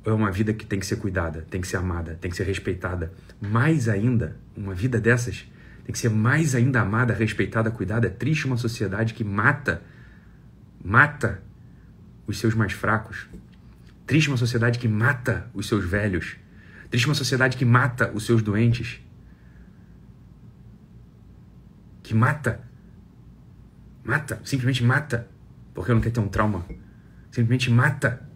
Ou 0.04 0.12
é 0.12 0.14
uma 0.14 0.32
vida 0.32 0.52
que 0.52 0.66
tem 0.66 0.80
que 0.80 0.86
ser 0.86 0.96
cuidada, 0.96 1.46
tem 1.48 1.60
que 1.60 1.68
ser 1.68 1.76
amada, 1.76 2.18
tem 2.20 2.30
que 2.30 2.36
ser 2.36 2.44
respeitada? 2.44 3.12
Mais 3.40 3.88
ainda, 3.88 4.36
uma 4.56 4.74
vida 4.74 5.00
dessas 5.00 5.46
tem 5.88 5.92
que 5.94 5.98
ser 5.98 6.10
mais 6.10 6.54
ainda 6.54 6.82
amada, 6.82 7.14
respeitada, 7.14 7.70
cuidada. 7.70 8.08
É 8.08 8.10
triste 8.10 8.44
uma 8.44 8.58
sociedade 8.58 9.14
que 9.14 9.24
mata, 9.24 9.80
mata 10.84 11.40
os 12.26 12.38
seus 12.38 12.52
mais 12.52 12.74
fracos. 12.74 13.26
Triste 14.06 14.28
uma 14.28 14.36
sociedade 14.36 14.78
que 14.78 14.86
mata 14.86 15.48
os 15.54 15.66
seus 15.66 15.86
velhos. 15.86 16.36
Triste 16.90 17.08
uma 17.08 17.14
sociedade 17.14 17.56
que 17.56 17.64
mata 17.64 18.10
os 18.12 18.26
seus 18.26 18.42
doentes. 18.42 19.00
Que 22.08 22.14
mata. 22.14 22.64
Mata. 24.02 24.40
Simplesmente 24.42 24.82
mata. 24.82 25.28
Porque 25.74 25.92
não 25.92 26.00
quer 26.00 26.10
ter 26.10 26.20
um 26.20 26.28
trauma. 26.28 26.64
Simplesmente 27.30 27.70
mata. 27.70 28.26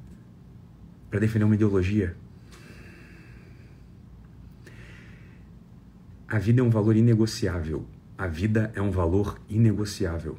Para 1.08 1.18
defender 1.18 1.46
uma 1.46 1.54
ideologia. 1.54 2.14
A 6.28 6.38
vida 6.38 6.60
é 6.60 6.62
um 6.62 6.68
valor 6.68 6.94
inegociável. 6.94 7.88
A 8.18 8.26
vida 8.26 8.70
é 8.74 8.82
um 8.82 8.90
valor 8.90 9.40
inegociável. 9.48 10.38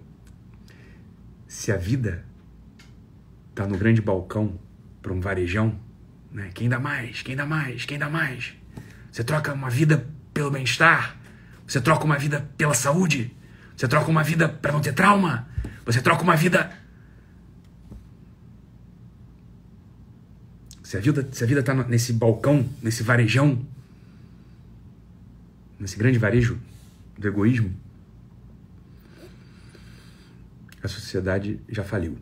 Se 1.48 1.72
a 1.72 1.78
vida 1.78 2.24
tá 3.56 3.66
no 3.66 3.80
grande 3.80 4.00
balcão 4.00 4.60
para 5.02 5.12
um 5.12 5.20
varejão, 5.20 5.80
né? 6.32 6.52
Quem 6.54 6.70
dá 6.70 6.80
mais? 6.80 7.24
Quem 7.24 7.36
dá 7.36 7.48
mais? 7.48 7.84
Quem 7.84 7.98
dá 7.98 8.12
mais? 8.12 8.54
Você 9.12 9.24
troca 9.24 9.52
uma 9.54 9.72
vida 9.72 10.08
pelo 10.32 10.52
bem-estar? 10.52 11.23
Você 11.68 11.82
troca 11.82 12.04
uma 12.06 12.18
vida 12.18 12.50
pela 12.58 12.74
saúde? 12.74 13.36
Você 13.76 13.88
troca 13.88 14.10
uma 14.10 14.24
vida 14.24 14.48
para 14.48 14.72
não 14.72 14.82
ter 14.82 14.94
trauma? 14.94 15.48
Você 15.86 16.02
troca 16.02 16.24
uma 16.24 16.36
vida 16.36 16.72
Se 20.84 20.98
a 20.98 21.00
vida, 21.00 21.28
se 21.32 21.44
a 21.44 21.48
vida 21.48 21.64
tá 21.64 21.74
nesse 21.74 22.14
balcão, 22.14 22.70
nesse 22.80 23.02
varejão, 23.02 23.66
nesse 25.80 25.98
grande 25.98 26.20
varejo 26.20 26.60
do 27.18 27.28
egoísmo, 27.28 27.76
a 30.84 30.88
sociedade 30.88 31.60
já 31.68 31.84
faliu 31.84 32.20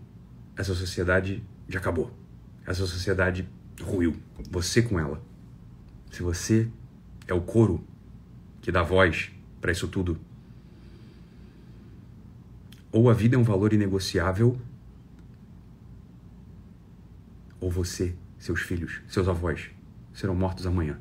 essa 0.61 0.75
sociedade 0.75 1.43
já 1.67 1.79
acabou. 1.79 2.15
Essa 2.65 2.85
sociedade 2.85 3.47
ruiu. 3.81 4.15
Você 4.51 4.81
com 4.81 4.99
ela. 4.99 5.21
Se 6.11 6.21
você 6.21 6.69
é 7.27 7.33
o 7.33 7.41
coro 7.41 7.83
que 8.61 8.71
dá 8.71 8.83
voz 8.83 9.31
para 9.59 9.71
isso 9.71 9.87
tudo, 9.87 10.19
ou 12.91 13.09
a 13.09 13.13
vida 13.13 13.35
é 13.35 13.39
um 13.39 13.43
valor 13.43 13.73
inegociável, 13.73 14.59
ou 17.59 17.69
você, 17.69 18.15
seus 18.37 18.61
filhos, 18.61 19.01
seus 19.07 19.27
avós 19.27 19.69
serão 20.13 20.35
mortos 20.35 20.65
amanhã. 20.65 20.99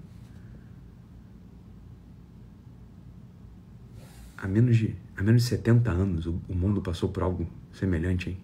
Há 4.36 4.46
menos 4.46 4.76
de, 4.76 4.94
há 5.16 5.22
menos 5.22 5.42
de 5.42 5.48
70 5.48 5.90
anos 5.90 6.26
o, 6.26 6.40
o 6.48 6.54
mundo 6.54 6.80
passou 6.80 7.08
por 7.08 7.22
algo 7.22 7.46
semelhante, 7.72 8.30
hein? 8.30 8.38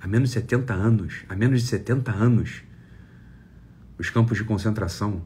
há 0.00 0.06
menos 0.06 0.30
de 0.30 0.34
70 0.36 0.72
anos, 0.72 1.24
há 1.28 1.34
menos 1.34 1.62
de 1.62 1.68
70 1.68 2.12
anos, 2.12 2.62
os 3.98 4.08
campos 4.08 4.38
de 4.38 4.44
concentração 4.44 5.22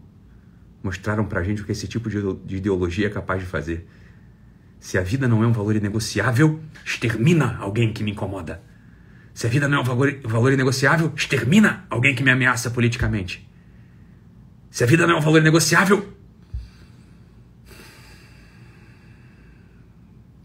mostraram 0.82 1.24
para 1.24 1.40
a 1.40 1.42
gente 1.42 1.62
o 1.62 1.64
que 1.64 1.72
esse 1.72 1.86
tipo 1.86 2.08
de 2.08 2.56
ideologia 2.56 3.06
é 3.06 3.10
capaz 3.10 3.40
de 3.40 3.46
fazer. 3.46 3.88
Se 4.78 4.96
a 4.96 5.02
vida 5.02 5.28
não 5.28 5.42
é 5.44 5.46
um 5.46 5.52
valor 5.52 5.76
inegociável, 5.76 6.60
extermina 6.84 7.56
alguém 7.58 7.92
que 7.92 8.02
me 8.02 8.12
incomoda. 8.12 8.62
Se 9.34 9.46
a 9.46 9.50
vida 9.50 9.68
não 9.68 9.78
é 9.78 9.80
um 9.82 9.84
valor, 9.84 10.20
valor 10.24 10.52
inegociável, 10.52 11.12
extermina 11.14 11.84
alguém 11.90 12.14
que 12.14 12.22
me 12.22 12.30
ameaça 12.30 12.70
politicamente. 12.70 13.48
Se 14.70 14.82
a 14.82 14.86
vida 14.86 15.06
não 15.06 15.16
é 15.16 15.18
um 15.18 15.22
valor 15.22 15.40
inegociável. 15.40 15.98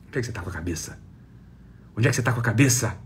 Onde 0.08 0.18
é 0.18 0.20
que 0.20 0.24
você 0.26 0.32
está 0.32 0.42
com 0.42 0.50
a 0.50 0.54
cabeça? 0.54 1.00
Onde 1.96 2.08
é 2.08 2.10
que 2.10 2.16
você 2.16 2.22
está 2.22 2.34
com 2.34 2.40
a 2.40 2.44
cabeça? 2.44 2.98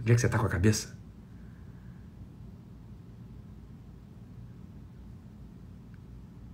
Onde 0.00 0.12
é 0.12 0.14
que 0.14 0.20
você 0.20 0.26
está 0.26 0.38
com 0.38 0.46
a 0.46 0.50
cabeça? 0.50 0.99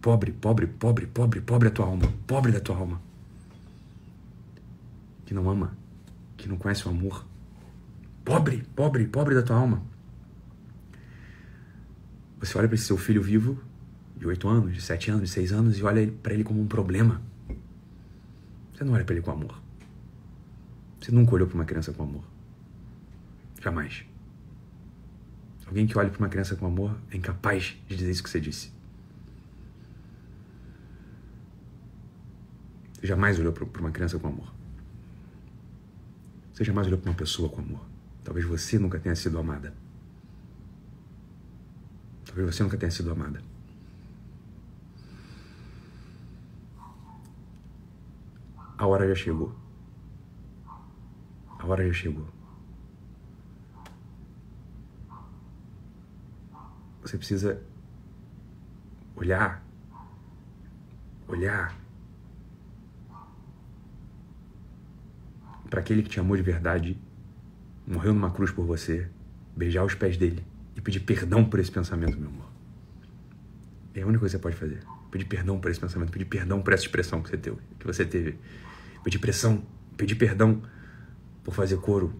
Pobre, 0.07 0.31
pobre, 0.31 0.69
pobre, 0.69 1.05
pobre, 1.05 1.41
pobre 1.41 1.67
a 1.67 1.71
tua 1.73 1.85
alma. 1.85 2.07
Pobre 2.29 2.53
da 2.53 2.61
tua 2.61 2.77
alma. 2.77 3.03
Que 5.25 5.35
não 5.35 5.51
ama, 5.51 5.77
que 6.37 6.49
não 6.49 6.57
conhece 6.57 6.87
o 6.87 6.93
amor. 6.93 7.27
Pobre, 8.25 8.63
pobre, 8.77 9.05
pobre 9.09 9.35
da 9.35 9.43
tua 9.43 9.57
alma. 9.57 9.83
Você 12.39 12.57
olha 12.57 12.69
para 12.69 12.77
esse 12.77 12.85
seu 12.85 12.97
filho 12.97 13.21
vivo, 13.21 13.61
de 14.17 14.29
8 14.29 14.49
anos, 14.49 14.75
de 14.75 14.81
7 14.81 15.11
anos, 15.11 15.23
de 15.23 15.31
6 15.31 15.53
anos, 15.53 15.77
e 15.77 15.83
olha 15.83 16.07
para 16.23 16.35
ele 16.35 16.45
como 16.45 16.63
um 16.63 16.69
problema. 16.69 17.21
Você 18.73 18.85
não 18.85 18.93
olha 18.93 19.05
para 19.05 19.17
ele 19.17 19.25
com 19.25 19.33
amor. 19.33 19.61
Você 21.01 21.11
nunca 21.11 21.35
olhou 21.35 21.49
para 21.49 21.57
uma 21.57 21.65
criança 21.65 21.93
com 21.93 22.05
amor. 22.05 22.23
Jamais. 23.61 24.05
Alguém 25.67 25.85
que 25.85 25.99
olha 25.99 26.11
para 26.11 26.21
uma 26.21 26.29
criança 26.29 26.55
com 26.55 26.65
amor 26.65 26.97
é 27.11 27.17
incapaz 27.17 27.77
de 27.89 27.97
dizer 27.97 28.13
isso 28.13 28.23
que 28.23 28.31
você 28.31 28.39
disse. 28.39 28.76
Você 32.97 33.07
jamais 33.07 33.39
olhou 33.39 33.53
para 33.53 33.81
uma 33.81 33.91
criança 33.91 34.19
com 34.19 34.29
amor. 34.29 34.51
Você 36.53 36.65
jamais 36.65 36.87
olhou 36.87 36.99
para 36.99 37.11
uma 37.11 37.17
pessoa 37.17 37.47
com 37.51 37.61
amor. 37.61 37.85
Talvez 38.25 38.47
você 38.47 38.79
nunca 38.79 38.99
tenha 38.99 39.15
sido 39.15 39.39
amada. 39.39 39.75
Talvez 42.25 42.55
você 42.55 42.63
nunca 42.63 42.79
tenha 42.79 42.91
sido 42.91 43.11
amada. 43.11 43.43
A 48.79 48.87
hora 48.87 49.07
já 49.07 49.15
chegou. 49.15 49.55
A 51.59 51.67
hora 51.67 51.87
já 51.87 51.93
chegou. 51.93 52.27
Você 57.03 57.19
precisa 57.19 57.63
olhar, 59.15 59.63
olhar 61.29 61.77
para 65.69 65.81
aquele 65.81 66.03
que 66.03 66.09
te 66.09 66.21
amou 66.21 66.37
de 66.37 66.43
verdade, 66.43 66.99
morreu 67.87 68.13
numa 68.13 68.31
cruz 68.31 68.51
por 68.51 68.65
você, 68.65 69.09
beijar 69.57 69.85
os 69.85 69.95
pés 69.95 70.17
dele 70.17 70.45
e 70.77 70.81
pedir 70.81 71.01
perdão 71.01 71.45
por 71.45 71.59
esse 71.59 71.71
pensamento, 71.71 72.19
meu 72.19 72.29
amor. 72.29 72.51
É 73.95 74.03
a 74.03 74.07
única 74.07 74.21
coisa 74.21 74.37
que 74.37 74.43
você 74.43 74.43
pode 74.43 74.57
fazer. 74.57 74.83
Pedir 75.11 75.25
perdão 75.25 75.59
por 75.59 75.71
esse 75.71 75.81
pensamento, 75.81 76.11
pedir 76.11 76.27
perdão 76.27 76.61
por 76.61 76.73
essa 76.73 76.83
expressão 76.83 77.23
que 77.23 77.31
você 77.31 77.37
teve, 77.37 77.57
que 77.79 77.87
você 77.87 78.05
teve. 78.05 78.39
Pedir 79.03 79.19
pressão, 79.19 79.65
pedir 79.97 80.17
perdão 80.17 80.63
por 81.43 81.55
fazer 81.55 81.77
coro, 81.79 82.15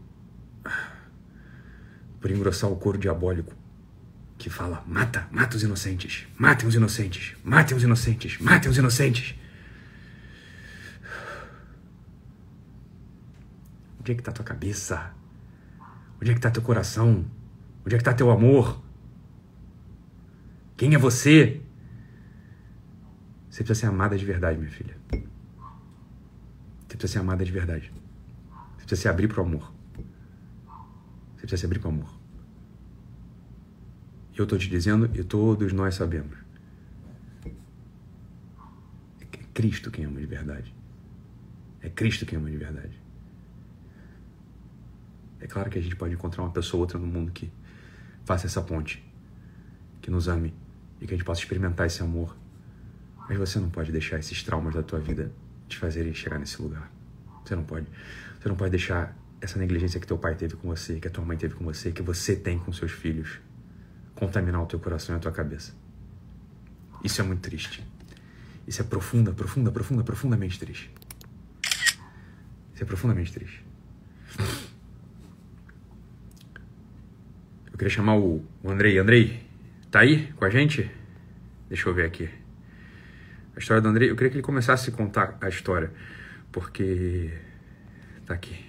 por 2.21 2.31
engrossar 2.31 2.71
o 2.71 2.77
coro 2.77 2.97
diabólico 2.97 3.55
que 4.39 4.49
fala: 4.49 4.83
mata, 4.87 5.29
mata 5.31 5.57
os 5.57 5.63
inocentes, 5.63 6.27
matem 6.39 6.69
os 6.69 6.75
inocentes, 6.75 7.37
matem 7.45 7.77
os 7.77 7.83
inocentes, 7.83 8.39
matem 8.39 8.71
os 8.71 8.79
inocentes. 8.79 9.35
Onde 14.07 14.13
é 14.13 14.15
que 14.15 14.21
está 14.21 14.31
tua 14.31 14.45
cabeça? 14.45 15.13
Onde 16.23 16.31
é 16.31 16.33
que 16.33 16.39
está 16.39 16.49
teu 16.49 16.63
coração? 16.63 17.27
Onde 17.85 17.97
é 17.97 17.99
que 17.99 18.03
está 18.03 18.15
teu 18.15 18.31
amor? 18.31 18.81
Quem 20.77 20.95
é 20.95 20.99
você? 20.99 21.61
Você 23.51 23.65
precisa 23.65 23.75
ser 23.75 23.87
amada 23.87 24.17
de 24.17 24.25
verdade, 24.25 24.61
minha 24.61 24.71
filha. 24.71 24.97
Você 25.11 26.97
precisa 26.97 27.15
ser 27.15 27.19
amada 27.19 27.45
de 27.45 27.51
verdade. 27.51 27.93
Você 28.77 28.87
precisa 28.87 29.03
se 29.03 29.09
abrir 29.09 29.27
para 29.27 29.43
o 29.43 29.45
amor. 29.45 29.75
Você 31.35 31.41
precisa 31.41 31.57
se 31.57 31.67
abrir 31.67 31.81
para 31.81 31.89
o 31.89 31.93
amor. 31.93 32.21
Eu 34.37 34.45
estou 34.45 34.57
te 34.57 34.71
dizendo, 34.71 35.11
e 35.19 35.25
todos 35.25 35.73
nós 35.73 35.97
sabemos. 35.97 36.39
É 37.45 39.27
Cristo 39.53 39.91
quem 39.91 40.05
ama 40.05 40.21
de 40.21 40.27
verdade. 40.27 40.73
É 41.81 41.89
Cristo 41.91 42.25
quem 42.25 42.39
ama 42.39 42.49
de 42.49 42.57
verdade. 42.57 43.06
É 45.47 45.49
claro 45.49 45.71
que 45.71 45.79
a 45.79 45.81
gente 45.81 45.95
pode 45.95 46.13
encontrar 46.13 46.43
uma 46.43 46.51
pessoa 46.51 46.79
ou 46.79 46.81
outra 46.81 46.99
no 46.99 47.07
mundo 47.07 47.31
que 47.31 47.53
faça 48.25 48.49
essa 48.49 48.61
ponte, 48.61 49.01
que 50.03 50.11
nos 50.11 50.27
ame 50.27 50.53
e 51.01 51.07
que 51.07 51.15
a 51.15 51.17
gente 51.17 51.25
possa 51.25 51.41
experimentar 51.41 51.87
esse 51.87 52.03
amor. 52.03 52.37
Mas 53.29 53.39
você 53.39 53.61
não 53.61 53.71
pode 53.71 53.93
deixar 53.93 54.19
esses 54.19 54.43
traumas 54.43 54.75
da 54.75 54.83
tua 54.83 54.99
vida 54.99 55.31
te 55.69 55.79
fazerem 55.79 56.13
chegar 56.13 56.37
nesse 56.41 56.61
lugar. 56.61 56.91
Você 57.45 57.55
não 57.55 57.63
pode. 57.63 57.87
Você 58.41 58.49
não 58.49 58.57
pode 58.57 58.73
deixar 58.73 59.17
essa 59.41 59.57
negligência 59.57 60.01
que 60.01 60.07
teu 60.09 60.19
pai 60.19 60.35
teve 60.35 60.57
com 60.57 60.67
você, 60.67 60.99
que 60.99 61.07
a 61.07 61.11
tua 61.13 61.25
mãe 61.25 61.37
teve 61.37 61.55
com 61.55 61.65
você, 61.65 61.93
que 61.93 62.03
você 62.03 62.35
tem 62.35 62.59
com 62.59 62.73
seus 62.73 62.91
filhos, 62.91 63.39
contaminar 64.17 64.61
o 64.61 64.67
teu 64.67 64.81
coração 64.81 65.15
e 65.15 65.19
a 65.19 65.21
tua 65.21 65.31
cabeça. 65.31 65.73
Isso 67.05 67.21
é 67.21 67.25
muito 67.25 67.43
triste. 67.43 67.87
Isso 68.67 68.81
é 68.83 68.85
profunda, 68.85 69.33
profunda, 69.33 69.71
profunda, 69.71 70.03
profundamente 70.03 70.59
triste. 70.59 70.93
Isso 72.75 72.83
é 72.83 72.85
profundamente 72.85 73.33
triste. 73.33 73.65
Eu 77.77 77.79
queria 77.79 77.95
chamar 77.95 78.17
o, 78.17 78.43
o 78.63 78.71
Andrei. 78.71 78.97
Andrei, 78.97 79.39
tá 79.91 80.01
aí 80.01 80.33
com 80.33 80.47
a 80.47 80.49
gente? 80.49 80.91
Deixa 81.69 81.87
eu 81.87 81.93
ver 81.93 82.07
aqui. 82.07 82.27
A 83.55 83.59
história 83.59 83.83
do 83.83 83.89
Andrei, 83.91 84.11
eu 84.11 84.17
queria 84.17 84.31
que 84.31 84.37
ele 84.37 84.43
começasse 84.43 84.89
a 84.89 84.93
contar 84.95 85.37
a 85.43 85.49
história, 85.51 85.93
porque 86.51 87.39
tá 88.25 88.33
aqui. 88.33 88.65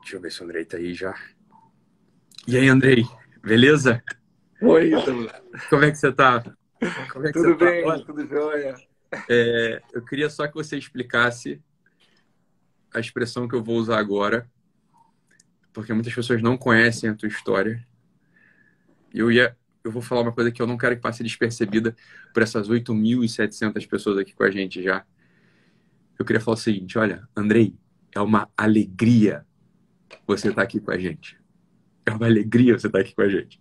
Deixa 0.00 0.14
eu 0.14 0.20
ver 0.20 0.30
se 0.30 0.40
o 0.42 0.44
Andrei 0.44 0.64
tá 0.64 0.76
aí 0.76 0.94
já. 0.94 1.12
E 2.46 2.56
aí, 2.56 2.68
Andrei, 2.68 3.04
beleza? 3.42 4.00
Oi, 4.62 4.94
Ítalo. 4.94 5.28
Como 5.68 5.82
é 5.82 5.90
que 5.90 5.98
você 5.98 6.12
tá? 6.12 6.40
É 6.80 6.86
que 6.88 7.32
tudo 7.32 7.48
você 7.48 7.54
tá? 7.56 7.64
bem, 7.64 7.84
tá? 7.84 7.98
tudo 8.06 8.28
jóia. 8.28 8.76
É, 9.28 9.82
eu 9.92 10.04
queria 10.04 10.30
só 10.30 10.46
que 10.46 10.54
você 10.54 10.78
explicasse 10.78 11.60
a 12.94 13.00
expressão 13.00 13.48
que 13.48 13.56
eu 13.56 13.64
vou 13.64 13.74
usar 13.74 13.98
agora, 13.98 14.48
porque 15.76 15.92
muitas 15.92 16.14
pessoas 16.14 16.40
não 16.40 16.56
conhecem 16.56 17.10
a 17.10 17.14
tua 17.14 17.28
história. 17.28 17.86
Eu 19.12 19.30
ia, 19.30 19.54
eu 19.84 19.92
vou 19.92 20.00
falar 20.00 20.22
uma 20.22 20.32
coisa 20.32 20.50
que 20.50 20.62
eu 20.62 20.66
não 20.66 20.78
quero 20.78 20.96
que 20.96 21.02
passe 21.02 21.22
despercebida 21.22 21.94
por 22.32 22.42
essas 22.42 22.66
8.700 22.66 23.86
pessoas 23.86 24.16
aqui 24.16 24.34
com 24.34 24.42
a 24.42 24.50
gente 24.50 24.82
já. 24.82 25.04
Eu 26.18 26.24
queria 26.24 26.40
falar 26.40 26.54
o 26.54 26.58
seguinte, 26.58 26.96
olha, 26.96 27.28
Andrei, 27.36 27.76
é 28.14 28.20
uma 28.22 28.48
alegria 28.56 29.44
você 30.26 30.48
estar 30.48 30.62
aqui 30.62 30.80
com 30.80 30.90
a 30.90 30.98
gente. 30.98 31.38
É 32.06 32.10
uma 32.10 32.24
alegria 32.24 32.78
você 32.78 32.86
estar 32.86 33.00
aqui 33.00 33.14
com 33.14 33.20
a 33.20 33.28
gente. 33.28 33.60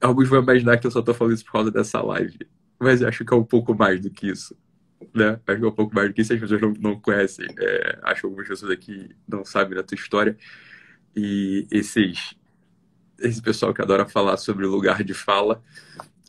Alguns 0.00 0.30
vão 0.30 0.40
imaginar 0.40 0.78
que 0.78 0.86
eu 0.86 0.90
só 0.90 1.00
estou 1.00 1.14
falando 1.14 1.34
isso 1.34 1.44
por 1.44 1.52
causa 1.52 1.70
dessa 1.70 2.00
live, 2.00 2.38
mas 2.80 3.02
eu 3.02 3.08
acho 3.08 3.22
que 3.22 3.34
é 3.34 3.36
um 3.36 3.44
pouco 3.44 3.74
mais 3.74 4.00
do 4.00 4.08
que 4.08 4.28
isso. 4.28 4.56
Né? 5.12 5.40
Acho 5.46 5.58
que 5.58 5.64
é 5.64 5.68
um 5.68 5.72
pouco 5.72 5.94
mais 5.94 6.08
do 6.08 6.14
que 6.14 6.22
isso. 6.22 6.32
As 6.32 6.40
pessoas 6.40 6.60
não, 6.60 6.72
não 6.78 7.00
conhecem. 7.00 7.46
É, 7.58 7.98
acho 8.02 8.20
que 8.20 8.26
algumas 8.26 8.48
pessoas 8.48 8.70
aqui 8.70 9.10
não 9.28 9.44
sabem 9.44 9.74
da 9.74 9.82
tua 9.82 9.96
história. 9.96 10.36
E 11.16 11.66
esses, 11.70 12.34
esse 13.18 13.42
pessoal 13.42 13.74
que 13.74 13.82
adora 13.82 14.06
falar 14.06 14.36
sobre 14.36 14.66
o 14.66 14.70
lugar 14.70 15.02
de 15.02 15.14
fala, 15.14 15.62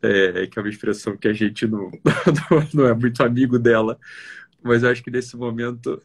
é, 0.01 0.47
que 0.47 0.59
é 0.59 0.61
uma 0.61 0.69
expressão 0.69 1.17
que 1.17 1.27
a 1.27 1.33
gente 1.33 1.65
não, 1.67 1.91
não 2.73 2.87
é 2.87 2.93
muito 2.93 3.23
amigo 3.23 3.57
dela, 3.57 3.97
mas 4.63 4.83
eu 4.83 4.89
acho 4.89 5.03
que 5.03 5.11
nesse 5.11 5.35
momento 5.35 6.01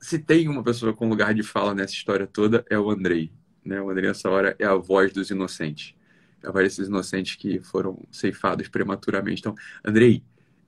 se 0.00 0.18
tem 0.18 0.48
uma 0.48 0.62
pessoa 0.62 0.92
com 0.92 1.08
lugar 1.08 1.34
de 1.34 1.42
fala 1.42 1.74
nessa 1.74 1.92
história 1.92 2.26
toda, 2.26 2.64
é 2.70 2.78
o 2.78 2.90
Andrei. 2.90 3.32
Né? 3.64 3.80
O 3.80 3.90
Andrei, 3.90 4.08
nessa 4.08 4.30
hora, 4.30 4.54
é 4.58 4.64
a 4.64 4.74
voz 4.74 5.12
dos 5.12 5.30
inocentes. 5.30 5.94
É 6.42 6.48
a 6.48 6.52
voz 6.52 6.64
desses 6.64 6.88
inocentes 6.88 7.34
que 7.34 7.60
foram 7.60 8.06
ceifados 8.10 8.68
prematuramente. 8.68 9.40
Então, 9.40 9.54
Andrei, 9.84 10.22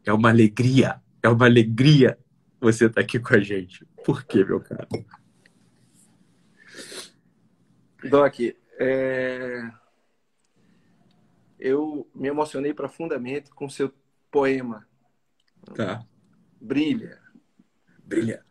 é 0.04 0.12
uma 0.12 0.28
alegria, 0.28 1.00
é 1.22 1.28
uma 1.28 1.46
alegria 1.46 2.18
você 2.60 2.86
estar 2.86 2.94
tá 2.96 3.00
aqui 3.00 3.18
com 3.18 3.34
a 3.34 3.40
gente. 3.40 3.84
Por 4.04 4.24
quê, 4.24 4.44
meu 4.44 4.60
caro? 4.60 4.88
Doc, 8.08 8.34
é... 8.78 9.70
eu 11.58 12.10
me 12.14 12.28
emocionei 12.28 12.72
profundamente 12.72 13.50
com 13.50 13.68
seu 13.68 13.92
poema. 14.30 14.86
Tá. 15.74 16.04
Brilha. 16.60 17.18
Brilha 18.04 18.44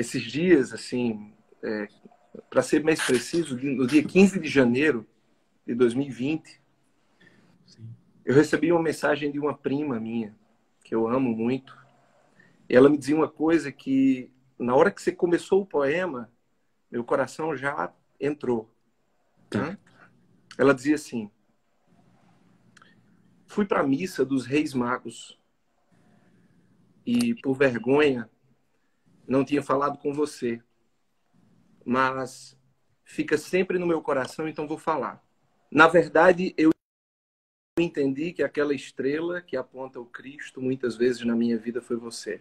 esses 0.00 0.22
dias, 0.22 0.72
assim, 0.72 1.32
é, 1.62 1.88
para 2.48 2.62
ser 2.62 2.82
mais 2.82 3.04
preciso, 3.04 3.56
no 3.56 3.86
dia 3.86 4.02
15 4.02 4.40
de 4.40 4.48
janeiro 4.48 5.06
de 5.66 5.74
2020, 5.74 6.60
Sim. 7.66 7.88
eu 8.24 8.34
recebi 8.34 8.72
uma 8.72 8.82
mensagem 8.82 9.30
de 9.30 9.38
uma 9.38 9.56
prima 9.56 10.00
minha, 10.00 10.34
que 10.90 10.94
eu 10.96 11.06
amo 11.06 11.32
muito. 11.32 11.78
Ela 12.68 12.88
me 12.88 12.98
dizia 12.98 13.14
uma 13.14 13.28
coisa 13.28 13.70
que, 13.70 14.28
na 14.58 14.74
hora 14.74 14.90
que 14.90 15.00
você 15.00 15.12
começou 15.12 15.62
o 15.62 15.66
poema, 15.66 16.28
meu 16.90 17.04
coração 17.04 17.56
já 17.56 17.94
entrou. 18.18 18.68
Né? 19.54 19.78
Ela 20.58 20.74
dizia 20.74 20.96
assim: 20.96 21.30
Fui 23.46 23.64
para 23.64 23.82
a 23.82 23.86
missa 23.86 24.24
dos 24.24 24.46
Reis 24.46 24.74
Magos 24.74 25.38
e, 27.06 27.36
por 27.36 27.54
vergonha, 27.54 28.28
não 29.28 29.44
tinha 29.44 29.62
falado 29.62 29.96
com 29.96 30.12
você, 30.12 30.60
mas 31.84 32.58
fica 33.04 33.38
sempre 33.38 33.78
no 33.78 33.86
meu 33.86 34.02
coração, 34.02 34.48
então 34.48 34.66
vou 34.66 34.78
falar. 34.78 35.24
Na 35.70 35.86
verdade, 35.86 36.52
eu 36.58 36.72
entendi 37.80 38.32
que 38.32 38.42
aquela 38.42 38.74
estrela 38.74 39.40
que 39.40 39.56
aponta 39.56 40.00
o 40.00 40.06
Cristo 40.06 40.60
muitas 40.60 40.96
vezes 40.96 41.24
na 41.24 41.34
minha 41.34 41.58
vida 41.58 41.80
foi 41.80 41.96
você. 41.96 42.40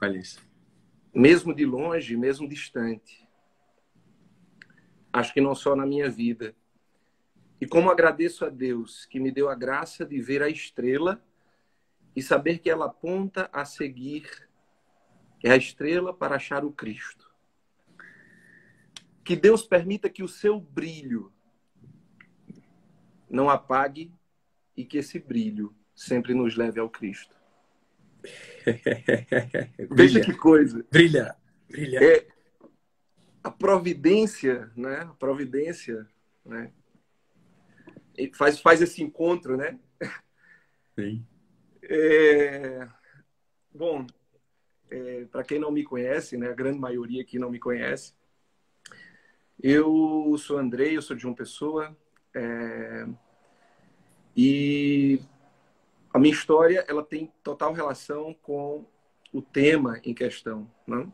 Olha 0.00 0.18
isso. 0.18 0.40
Mesmo 1.12 1.54
de 1.54 1.64
longe, 1.64 2.16
mesmo 2.16 2.48
distante. 2.48 3.28
Acho 5.12 5.32
que 5.32 5.40
não 5.40 5.54
só 5.54 5.74
na 5.74 5.86
minha 5.86 6.08
vida. 6.08 6.54
E 7.60 7.66
como 7.66 7.90
agradeço 7.90 8.44
a 8.44 8.48
Deus 8.48 9.06
que 9.06 9.18
me 9.18 9.32
deu 9.32 9.48
a 9.48 9.54
graça 9.54 10.04
de 10.04 10.20
ver 10.20 10.42
a 10.42 10.48
estrela 10.48 11.22
e 12.14 12.22
saber 12.22 12.58
que 12.58 12.70
ela 12.70 12.86
aponta 12.86 13.50
a 13.52 13.64
seguir 13.64 14.48
é 15.42 15.50
a 15.50 15.56
estrela 15.56 16.12
para 16.12 16.36
achar 16.36 16.64
o 16.64 16.72
Cristo. 16.72 17.28
Que 19.24 19.36
Deus 19.36 19.64
permita 19.64 20.08
que 20.08 20.22
o 20.22 20.28
seu 20.28 20.60
brilho 20.60 21.32
não 23.28 23.48
apague 23.50 24.12
e 24.76 24.84
que 24.84 24.98
esse 24.98 25.18
brilho 25.18 25.74
sempre 25.94 26.34
nos 26.34 26.56
leve 26.56 26.78
ao 26.78 26.88
Cristo. 26.88 27.36
Veja 29.90 30.20
que 30.20 30.32
coisa. 30.32 30.84
Brilha, 30.90 31.36
brilha. 31.68 31.98
É 32.02 32.26
a 33.42 33.50
providência, 33.50 34.70
né? 34.76 35.00
A 35.00 35.14
providência, 35.14 36.06
né? 36.44 36.72
E 38.16 38.30
faz, 38.34 38.60
faz 38.60 38.82
esse 38.82 39.02
encontro, 39.02 39.56
né? 39.56 39.78
Sim. 40.94 41.24
É... 41.82 42.88
Bom, 43.72 44.06
é, 44.90 45.24
para 45.26 45.44
quem 45.44 45.58
não 45.58 45.70
me 45.70 45.84
conhece, 45.84 46.36
né, 46.36 46.48
a 46.48 46.54
grande 46.54 46.78
maioria 46.78 47.22
aqui 47.22 47.38
não 47.38 47.50
me 47.50 47.58
conhece, 47.58 48.14
eu 49.60 50.34
sou 50.38 50.58
Andrei, 50.58 50.96
eu 50.96 51.02
sou 51.02 51.16
de 51.16 51.26
uma 51.26 51.34
pessoa 51.34 51.96
é, 52.34 53.06
e 54.36 55.20
a 56.12 56.18
minha 56.18 56.32
história 56.32 56.84
ela 56.88 57.02
tem 57.02 57.32
total 57.42 57.72
relação 57.72 58.34
com 58.42 58.84
o 59.32 59.42
tema 59.42 60.00
em 60.04 60.14
questão, 60.14 60.70
né? 60.86 61.06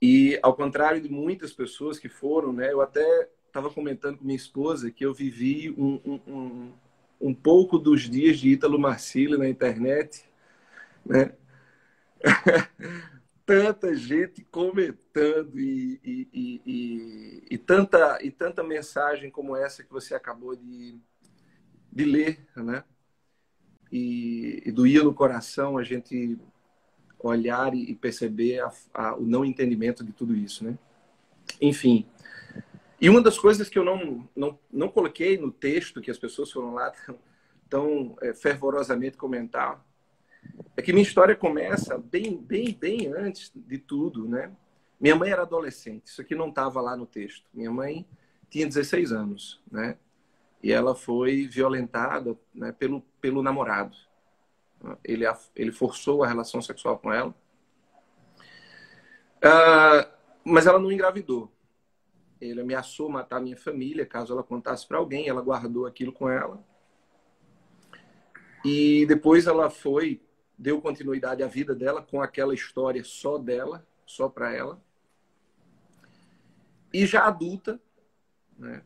E 0.00 0.38
ao 0.42 0.54
contrário 0.54 1.00
de 1.00 1.08
muitas 1.08 1.52
pessoas 1.52 1.98
que 1.98 2.08
foram, 2.08 2.52
né, 2.52 2.72
eu 2.72 2.80
até 2.80 3.28
estava 3.46 3.70
comentando 3.70 4.18
com 4.18 4.24
minha 4.24 4.36
esposa 4.36 4.90
que 4.90 5.04
eu 5.04 5.14
vivi 5.14 5.70
um, 5.78 6.00
um, 6.04 6.20
um, 6.26 6.72
um 7.20 7.34
pouco 7.34 7.78
dos 7.78 8.02
dias 8.02 8.38
de 8.38 8.50
Ítalo 8.50 8.78
Marcílio 8.78 9.38
na 9.38 9.48
internet, 9.48 10.24
né? 11.04 11.32
tanta 13.46 13.94
gente 13.94 14.42
comentando 14.44 15.58
e, 15.58 16.00
e, 16.02 16.28
e, 16.64 17.46
e, 17.50 17.58
tanta, 17.58 18.18
e 18.22 18.30
tanta 18.30 18.62
mensagem 18.62 19.30
como 19.30 19.56
essa 19.56 19.82
que 19.84 19.92
você 19.92 20.14
acabou 20.14 20.56
de, 20.56 20.98
de 21.92 22.04
ler, 22.04 22.46
né? 22.56 22.84
E, 23.92 24.62
e 24.64 24.72
doía 24.72 25.02
no 25.04 25.14
coração 25.14 25.78
a 25.78 25.84
gente 25.84 26.38
olhar 27.18 27.74
e 27.74 27.94
perceber 27.94 28.60
a, 28.60 28.72
a, 28.92 29.16
o 29.16 29.22
não 29.22 29.44
entendimento 29.44 30.02
de 30.02 30.12
tudo 30.12 30.34
isso, 30.34 30.64
né? 30.64 30.78
Enfim. 31.60 32.06
E 33.00 33.08
uma 33.08 33.20
das 33.20 33.38
coisas 33.38 33.68
que 33.68 33.78
eu 33.78 33.84
não, 33.84 34.28
não, 34.34 34.58
não 34.72 34.88
coloquei 34.88 35.36
no 35.36 35.52
texto, 35.52 36.00
que 36.00 36.10
as 36.10 36.18
pessoas 36.18 36.50
foram 36.50 36.74
lá 36.74 36.90
tão, 37.06 37.18
tão 37.68 38.16
é, 38.22 38.32
fervorosamente 38.32 39.16
comentar, 39.16 39.84
é 40.76 40.82
que 40.82 40.92
minha 40.92 41.02
história 41.02 41.36
começa 41.36 41.98
bem, 41.98 42.36
bem, 42.36 42.72
bem 42.72 43.12
antes 43.12 43.52
de 43.54 43.78
tudo, 43.78 44.28
né? 44.28 44.52
Minha 45.00 45.16
mãe 45.16 45.30
era 45.30 45.42
adolescente, 45.42 46.06
isso 46.06 46.20
aqui 46.20 46.34
não 46.34 46.48
estava 46.48 46.80
lá 46.80 46.96
no 46.96 47.06
texto. 47.06 47.46
Minha 47.52 47.70
mãe 47.70 48.06
tinha 48.48 48.66
16 48.66 49.12
anos, 49.12 49.60
né? 49.70 49.98
E 50.62 50.72
ela 50.72 50.94
foi 50.94 51.46
violentada 51.46 52.38
né, 52.54 52.72
pelo, 52.72 53.02
pelo 53.20 53.42
namorado. 53.42 53.96
Ele, 55.02 55.24
ele 55.54 55.72
forçou 55.72 56.22
a 56.22 56.26
relação 56.26 56.62
sexual 56.62 56.98
com 56.98 57.12
ela. 57.12 57.34
Uh, 59.44 60.08
mas 60.42 60.66
ela 60.66 60.78
não 60.78 60.90
engravidou. 60.90 61.52
Ele 62.40 62.60
ameaçou 62.60 63.10
matar 63.10 63.40
minha 63.40 63.56
família 63.56 64.06
caso 64.06 64.32
ela 64.32 64.42
contasse 64.42 64.86
para 64.86 64.98
alguém. 64.98 65.28
Ela 65.28 65.42
guardou 65.42 65.86
aquilo 65.86 66.12
com 66.12 66.30
ela. 66.30 66.64
E 68.64 69.04
depois 69.06 69.46
ela 69.46 69.68
foi, 69.68 70.22
deu 70.56 70.80
continuidade 70.80 71.42
à 71.42 71.46
vida 71.46 71.74
dela 71.74 72.02
com 72.02 72.22
aquela 72.22 72.54
história 72.54 73.02
só 73.04 73.38
dela, 73.38 73.86
só 74.06 74.28
para 74.28 74.52
ela. 74.52 74.82
E 76.92 77.06
já 77.06 77.26
adulta, 77.26 77.80
né, 78.56 78.82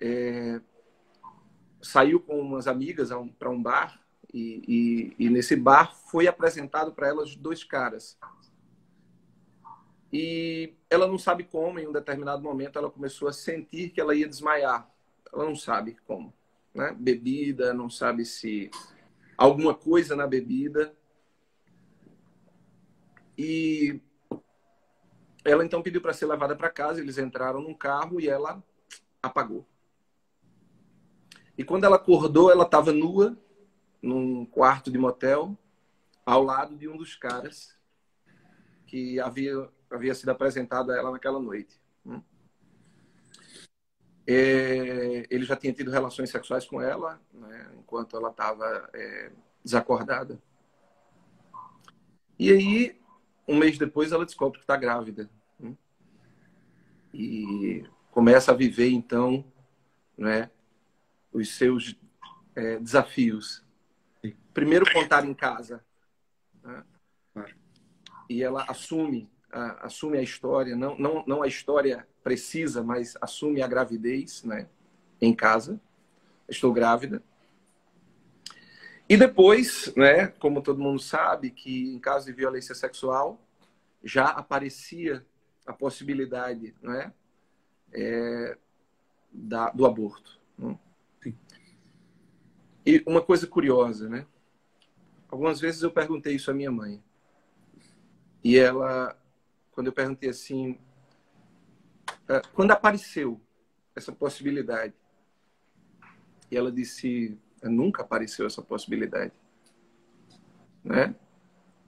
é, 0.00 0.60
saiu 1.82 2.18
com 2.20 2.40
umas 2.40 2.66
amigas 2.66 3.10
um, 3.10 3.28
para 3.28 3.50
um 3.50 3.62
bar 3.62 4.00
e, 4.32 5.14
e, 5.18 5.26
e, 5.26 5.30
nesse 5.30 5.54
bar 5.54 5.94
foi 6.10 6.26
apresentado 6.26 6.92
para 6.92 7.08
elas 7.08 7.36
dois 7.36 7.62
caras. 7.62 8.18
E 10.12 10.74
ela 10.88 11.06
não 11.06 11.18
sabe 11.18 11.44
como, 11.44 11.78
em 11.78 11.86
um 11.86 11.92
determinado 11.92 12.42
momento, 12.42 12.78
ela 12.78 12.90
começou 12.90 13.28
a 13.28 13.32
sentir 13.32 13.90
que 13.90 14.00
ela 14.00 14.14
ia 14.14 14.28
desmaiar. 14.28 14.90
Ela 15.32 15.44
não 15.44 15.54
sabe 15.54 15.96
como. 16.06 16.32
Né? 16.74 16.94
Bebida, 16.98 17.72
não 17.74 17.88
sabe 17.90 18.24
se 18.24 18.70
alguma 19.36 19.74
coisa 19.74 20.16
na 20.16 20.26
bebida. 20.26 20.94
E 23.36 24.00
ela 25.44 25.64
então 25.64 25.82
pediu 25.82 26.00
para 26.00 26.12
ser 26.12 26.26
levada 26.26 26.56
para 26.56 26.70
casa, 26.70 27.00
eles 27.00 27.18
entraram 27.18 27.60
num 27.60 27.74
carro 27.74 28.20
e 28.20 28.28
ela 28.28 28.62
apagou. 29.22 29.66
E 31.56 31.64
quando 31.64 31.84
ela 31.84 31.96
acordou, 31.96 32.50
ela 32.50 32.64
estava 32.64 32.92
nua 32.92 33.36
num 34.02 34.44
quarto 34.44 34.90
de 34.90 34.98
motel 34.98 35.56
ao 36.24 36.42
lado 36.42 36.76
de 36.76 36.88
um 36.88 36.96
dos 36.96 37.14
caras 37.14 37.76
que 38.86 39.18
havia 39.20 39.68
havia 39.90 40.14
sido 40.14 40.30
apresentado 40.30 40.90
a 40.90 40.96
ela 40.96 41.12
naquela 41.12 41.40
noite. 41.40 41.80
É, 44.26 45.26
ele 45.30 45.44
já 45.44 45.54
tinha 45.54 45.72
tido 45.72 45.90
relações 45.90 46.30
sexuais 46.30 46.66
com 46.66 46.82
ela, 46.82 47.20
né, 47.32 47.70
enquanto 47.78 48.16
ela 48.16 48.30
estava 48.30 48.90
é, 48.92 49.30
desacordada. 49.64 50.40
E 52.38 52.50
aí, 52.50 53.00
um 53.46 53.56
mês 53.56 53.78
depois, 53.78 54.10
ela 54.10 54.26
descobre 54.26 54.58
que 54.58 54.64
está 54.64 54.76
grávida. 54.76 55.30
Hum. 55.60 55.76
E 57.14 57.84
começa 58.10 58.50
a 58.50 58.54
viver, 58.54 58.90
então, 58.90 59.44
né, 60.18 60.50
os 61.32 61.54
seus 61.54 61.96
é, 62.56 62.78
desafios. 62.78 63.64
Primeiro, 64.52 64.90
contar 64.92 65.24
em 65.24 65.34
casa. 65.34 65.84
Né? 66.64 66.82
E 68.28 68.42
ela 68.42 68.64
assume, 68.68 69.30
a, 69.52 69.86
assume 69.86 70.18
a 70.18 70.22
história, 70.22 70.74
não, 70.74 70.98
não, 70.98 71.24
não 71.26 71.42
a 71.42 71.46
história 71.46 72.06
precisa, 72.26 72.82
mas 72.82 73.16
assume 73.20 73.62
a 73.62 73.68
gravidez 73.68 74.42
né, 74.42 74.66
em 75.20 75.32
casa. 75.32 75.80
Estou 76.48 76.72
grávida. 76.72 77.22
E 79.08 79.16
depois, 79.16 79.94
né, 79.94 80.26
como 80.40 80.60
todo 80.60 80.82
mundo 80.82 81.00
sabe, 81.00 81.52
que 81.52 81.94
em 81.94 82.00
caso 82.00 82.26
de 82.26 82.32
violência 82.32 82.74
sexual 82.74 83.40
já 84.02 84.24
aparecia 84.24 85.24
a 85.64 85.72
possibilidade 85.72 86.74
né, 86.82 87.12
é, 87.92 88.58
da, 89.32 89.70
do 89.70 89.86
aborto. 89.86 90.40
Né? 90.58 90.76
E 92.84 93.04
uma 93.06 93.22
coisa 93.22 93.46
curiosa, 93.46 94.08
né? 94.08 94.26
Algumas 95.28 95.60
vezes 95.60 95.80
eu 95.80 95.92
perguntei 95.92 96.34
isso 96.34 96.50
à 96.50 96.54
minha 96.54 96.72
mãe. 96.72 97.00
E 98.42 98.58
ela, 98.58 99.16
quando 99.70 99.86
eu 99.86 99.92
perguntei 99.92 100.30
assim, 100.30 100.76
quando 102.54 102.72
apareceu 102.72 103.40
essa 103.94 104.12
possibilidade? 104.12 104.94
E 106.50 106.56
ela 106.56 106.70
disse, 106.70 107.38
nunca 107.62 108.02
apareceu 108.02 108.46
essa 108.46 108.62
possibilidade. 108.62 109.32
Né? 110.84 111.14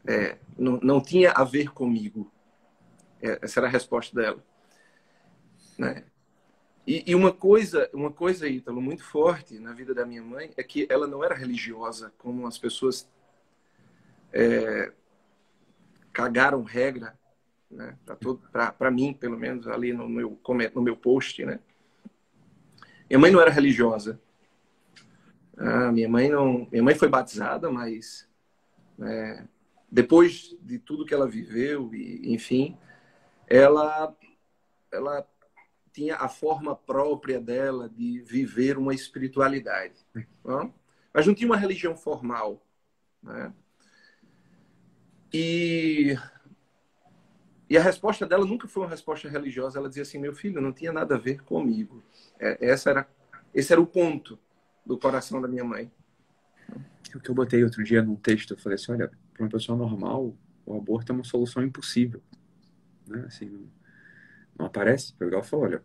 É, 0.06 0.38
não, 0.56 0.80
não 0.82 1.00
tinha 1.00 1.32
a 1.32 1.44
ver 1.44 1.70
comigo. 1.70 2.32
É, 3.20 3.38
essa 3.42 3.60
era 3.60 3.66
a 3.66 3.70
resposta 3.70 4.14
dela. 4.14 4.44
Né? 5.76 6.04
E, 6.86 7.04
e, 7.10 7.14
uma 7.14 7.32
coisa, 7.32 7.90
uma 7.92 8.10
coisa, 8.10 8.48
Ítalo, 8.48 8.80
muito 8.80 9.04
forte 9.04 9.58
na 9.58 9.72
vida 9.72 9.92
da 9.92 10.06
minha 10.06 10.22
mãe 10.22 10.52
é 10.56 10.62
que 10.62 10.86
ela 10.88 11.06
não 11.06 11.22
era 11.22 11.34
religiosa, 11.34 12.12
como 12.16 12.46
as 12.46 12.56
pessoas 12.56 13.08
é, 14.32 14.92
cagaram 16.12 16.62
regra 16.62 17.17
né? 17.70 17.96
Para 18.78 18.90
mim, 18.90 19.12
pelo 19.12 19.38
menos, 19.38 19.66
ali 19.66 19.92
no 19.92 20.08
meu, 20.08 20.38
no 20.74 20.82
meu 20.82 20.96
post, 20.96 21.44
né? 21.44 21.60
Minha 23.08 23.18
mãe 23.18 23.30
não 23.30 23.40
era 23.40 23.50
religiosa. 23.50 24.20
Ah, 25.56 25.90
minha 25.90 26.08
mãe 26.08 26.28
não, 26.28 26.68
minha 26.70 26.82
mãe 26.82 26.94
foi 26.94 27.08
batizada, 27.08 27.70
mas 27.70 28.28
né, 28.96 29.48
depois 29.90 30.56
de 30.60 30.78
tudo 30.78 31.04
que 31.04 31.12
ela 31.12 31.26
viveu 31.26 31.92
e, 31.94 32.32
enfim, 32.32 32.76
ela, 33.46 34.14
ela 34.92 35.26
tinha 35.92 36.16
a 36.16 36.28
forma 36.28 36.76
própria 36.76 37.40
dela 37.40 37.88
de 37.88 38.20
viver 38.20 38.78
uma 38.78 38.94
espiritualidade, 38.94 40.06
não? 40.44 40.72
mas 41.12 41.26
não 41.26 41.34
tinha 41.34 41.48
uma 41.48 41.56
religião 41.56 41.96
formal, 41.96 42.64
né? 43.22 43.52
E 45.32 46.16
e 47.70 47.76
a 47.76 47.82
resposta 47.82 48.26
dela 48.26 48.46
nunca 48.46 48.66
foi 48.66 48.82
uma 48.82 48.88
resposta 48.88 49.28
religiosa. 49.28 49.78
Ela 49.78 49.88
dizia 49.88 50.02
assim: 50.02 50.18
meu 50.18 50.34
filho, 50.34 50.60
não 50.60 50.72
tinha 50.72 50.92
nada 50.92 51.16
a 51.16 51.18
ver 51.18 51.42
comigo. 51.42 52.02
É, 52.38 52.70
essa 52.70 52.90
era, 52.90 53.08
esse 53.54 53.72
era 53.72 53.80
o 53.80 53.86
ponto 53.86 54.38
do 54.84 54.98
coração 54.98 55.40
da 55.40 55.46
minha 55.46 55.64
mãe. 55.64 55.90
O 57.14 57.20
que 57.20 57.30
eu 57.30 57.34
botei 57.34 57.62
outro 57.62 57.84
dia 57.84 58.02
num 58.02 58.16
texto, 58.16 58.52
eu 58.52 58.58
falei 58.58 58.76
assim: 58.76 58.92
olha, 58.92 59.10
para 59.34 59.42
uma 59.42 59.50
pessoa 59.50 59.76
normal, 59.76 60.34
o 60.64 60.76
aborto 60.76 61.12
é 61.12 61.14
uma 61.14 61.24
solução 61.24 61.62
impossível. 61.62 62.22
Né? 63.06 63.24
Assim, 63.26 63.68
não, 64.58 64.66
aparece. 64.66 65.14
O 65.20 65.24
legal 65.24 65.42
falou: 65.42 65.66
olha, 65.66 65.82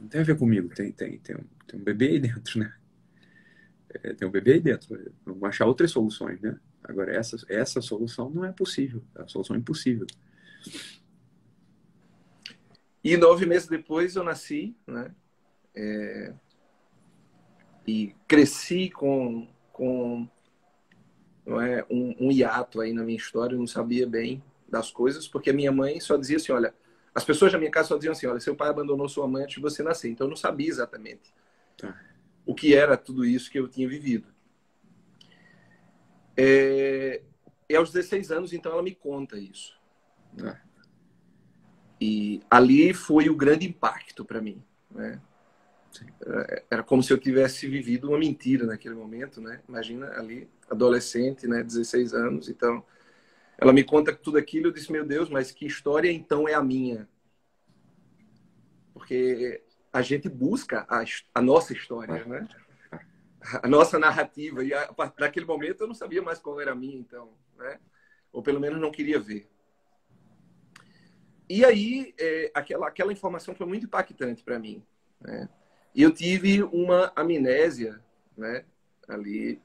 não 0.00 0.08
tem 0.08 0.20
a 0.20 0.24
ver 0.24 0.36
comigo, 0.36 0.68
tem, 0.74 0.90
tem, 0.90 1.18
tem, 1.18 1.36
um, 1.36 1.44
tem 1.66 1.80
um 1.80 1.84
bebê 1.84 2.08
aí 2.08 2.18
dentro, 2.20 2.58
né? 2.58 2.72
É, 4.02 4.14
tem 4.14 4.26
um 4.26 4.32
bebê 4.32 4.54
aí 4.54 4.60
dentro. 4.60 4.98
Vamos 5.24 5.44
achar 5.44 5.66
outras 5.66 5.92
soluções, 5.92 6.40
né? 6.40 6.58
Agora, 6.82 7.12
essa, 7.14 7.36
essa 7.48 7.80
solução 7.80 8.30
não 8.30 8.44
é 8.44 8.52
possível. 8.52 9.02
É 9.14 9.22
a 9.22 9.28
solução 9.28 9.56
impossível. 9.56 10.06
E 13.02 13.16
nove 13.16 13.46
meses 13.46 13.68
depois 13.68 14.16
eu 14.16 14.24
nasci, 14.24 14.76
né? 14.86 15.14
É... 15.74 16.34
E 17.86 18.14
cresci 18.26 18.90
com, 18.90 19.46
com 19.72 20.28
não 21.46 21.60
é, 21.60 21.86
um, 21.88 22.26
um 22.26 22.32
hiato 22.32 22.80
aí 22.80 22.92
na 22.92 23.04
minha 23.04 23.16
história, 23.16 23.54
eu 23.54 23.58
não 23.60 23.66
sabia 23.66 24.06
bem 24.06 24.42
das 24.68 24.90
coisas, 24.90 25.28
porque 25.28 25.50
a 25.50 25.52
minha 25.52 25.70
mãe 25.70 26.00
só 26.00 26.16
dizia 26.16 26.38
assim, 26.38 26.50
olha, 26.50 26.74
as 27.14 27.24
pessoas 27.24 27.52
da 27.52 27.58
minha 27.58 27.70
casa 27.70 27.88
só 27.88 27.96
diziam 27.96 28.12
assim, 28.12 28.26
olha, 28.26 28.40
seu 28.40 28.56
pai 28.56 28.68
abandonou 28.68 29.08
sua 29.08 29.28
mãe 29.28 29.44
antes 29.44 29.54
de 29.54 29.62
você 29.62 29.82
nascer, 29.82 30.10
então 30.10 30.26
eu 30.26 30.30
não 30.30 30.36
sabia 30.36 30.68
exatamente 30.68 31.32
tá. 31.76 31.96
o 32.44 32.54
que 32.54 32.74
era 32.74 32.96
tudo 32.96 33.24
isso 33.24 33.50
que 33.50 33.58
eu 33.58 33.68
tinha 33.68 33.88
vivido. 33.88 34.26
É... 36.36 37.22
E 37.68 37.74
aos 37.74 37.92
16 37.92 38.30
anos, 38.30 38.52
então, 38.52 38.72
ela 38.72 38.82
me 38.82 38.94
conta 38.94 39.38
isso. 39.38 39.75
Né? 40.36 40.60
E 42.00 42.40
ali 42.50 42.92
foi 42.92 43.28
o 43.28 43.36
grande 43.36 43.66
impacto 43.66 44.24
para 44.24 44.40
mim. 44.40 44.62
Né? 44.90 45.20
Era 46.70 46.82
como 46.82 47.02
se 47.02 47.12
eu 47.12 47.18
tivesse 47.18 47.66
vivido 47.66 48.08
uma 48.08 48.18
mentira 48.18 48.66
naquele 48.66 48.94
momento, 48.94 49.40
né? 49.40 49.62
Imagina 49.68 50.10
ali, 50.18 50.48
adolescente, 50.68 51.46
né? 51.46 51.62
16 51.62 52.12
anos. 52.12 52.48
Então, 52.48 52.84
ela 53.56 53.72
me 53.72 53.82
conta 53.82 54.14
tudo 54.14 54.36
aquilo. 54.36 54.66
Eu 54.66 54.72
disse, 54.72 54.92
meu 54.92 55.06
Deus, 55.06 55.30
mas 55.30 55.50
que 55.50 55.64
história 55.64 56.10
então 56.10 56.48
é 56.48 56.54
a 56.54 56.62
minha? 56.62 57.08
Porque 58.92 59.62
a 59.92 60.02
gente 60.02 60.28
busca 60.28 60.86
a, 60.88 61.02
a 61.34 61.40
nossa 61.40 61.72
história, 61.72 62.24
né? 62.26 62.46
A 63.62 63.68
nossa 63.68 63.98
narrativa. 63.98 64.62
E 64.62 64.74
a, 64.74 64.92
naquele 65.18 65.46
momento 65.46 65.82
eu 65.82 65.86
não 65.86 65.94
sabia 65.94 66.20
mais 66.20 66.38
qual 66.38 66.60
era 66.60 66.72
a 66.72 66.76
minha, 66.76 66.98
então, 66.98 67.32
né? 67.56 67.78
Ou 68.32 68.42
pelo 68.42 68.60
menos 68.60 68.80
não 68.80 68.90
queria 68.90 69.18
ver. 69.18 69.48
E 71.48 71.64
aí, 71.64 72.14
é, 72.18 72.50
aquela, 72.54 72.88
aquela 72.88 73.12
informação 73.12 73.54
foi 73.54 73.66
muito 73.66 73.86
impactante 73.86 74.42
para 74.42 74.58
mim. 74.58 74.82
Né? 75.20 75.48
Eu 75.94 76.10
tive 76.12 76.62
uma 76.62 77.12
amnésia 77.14 78.00
né, 78.36 78.64
ali 79.08 79.60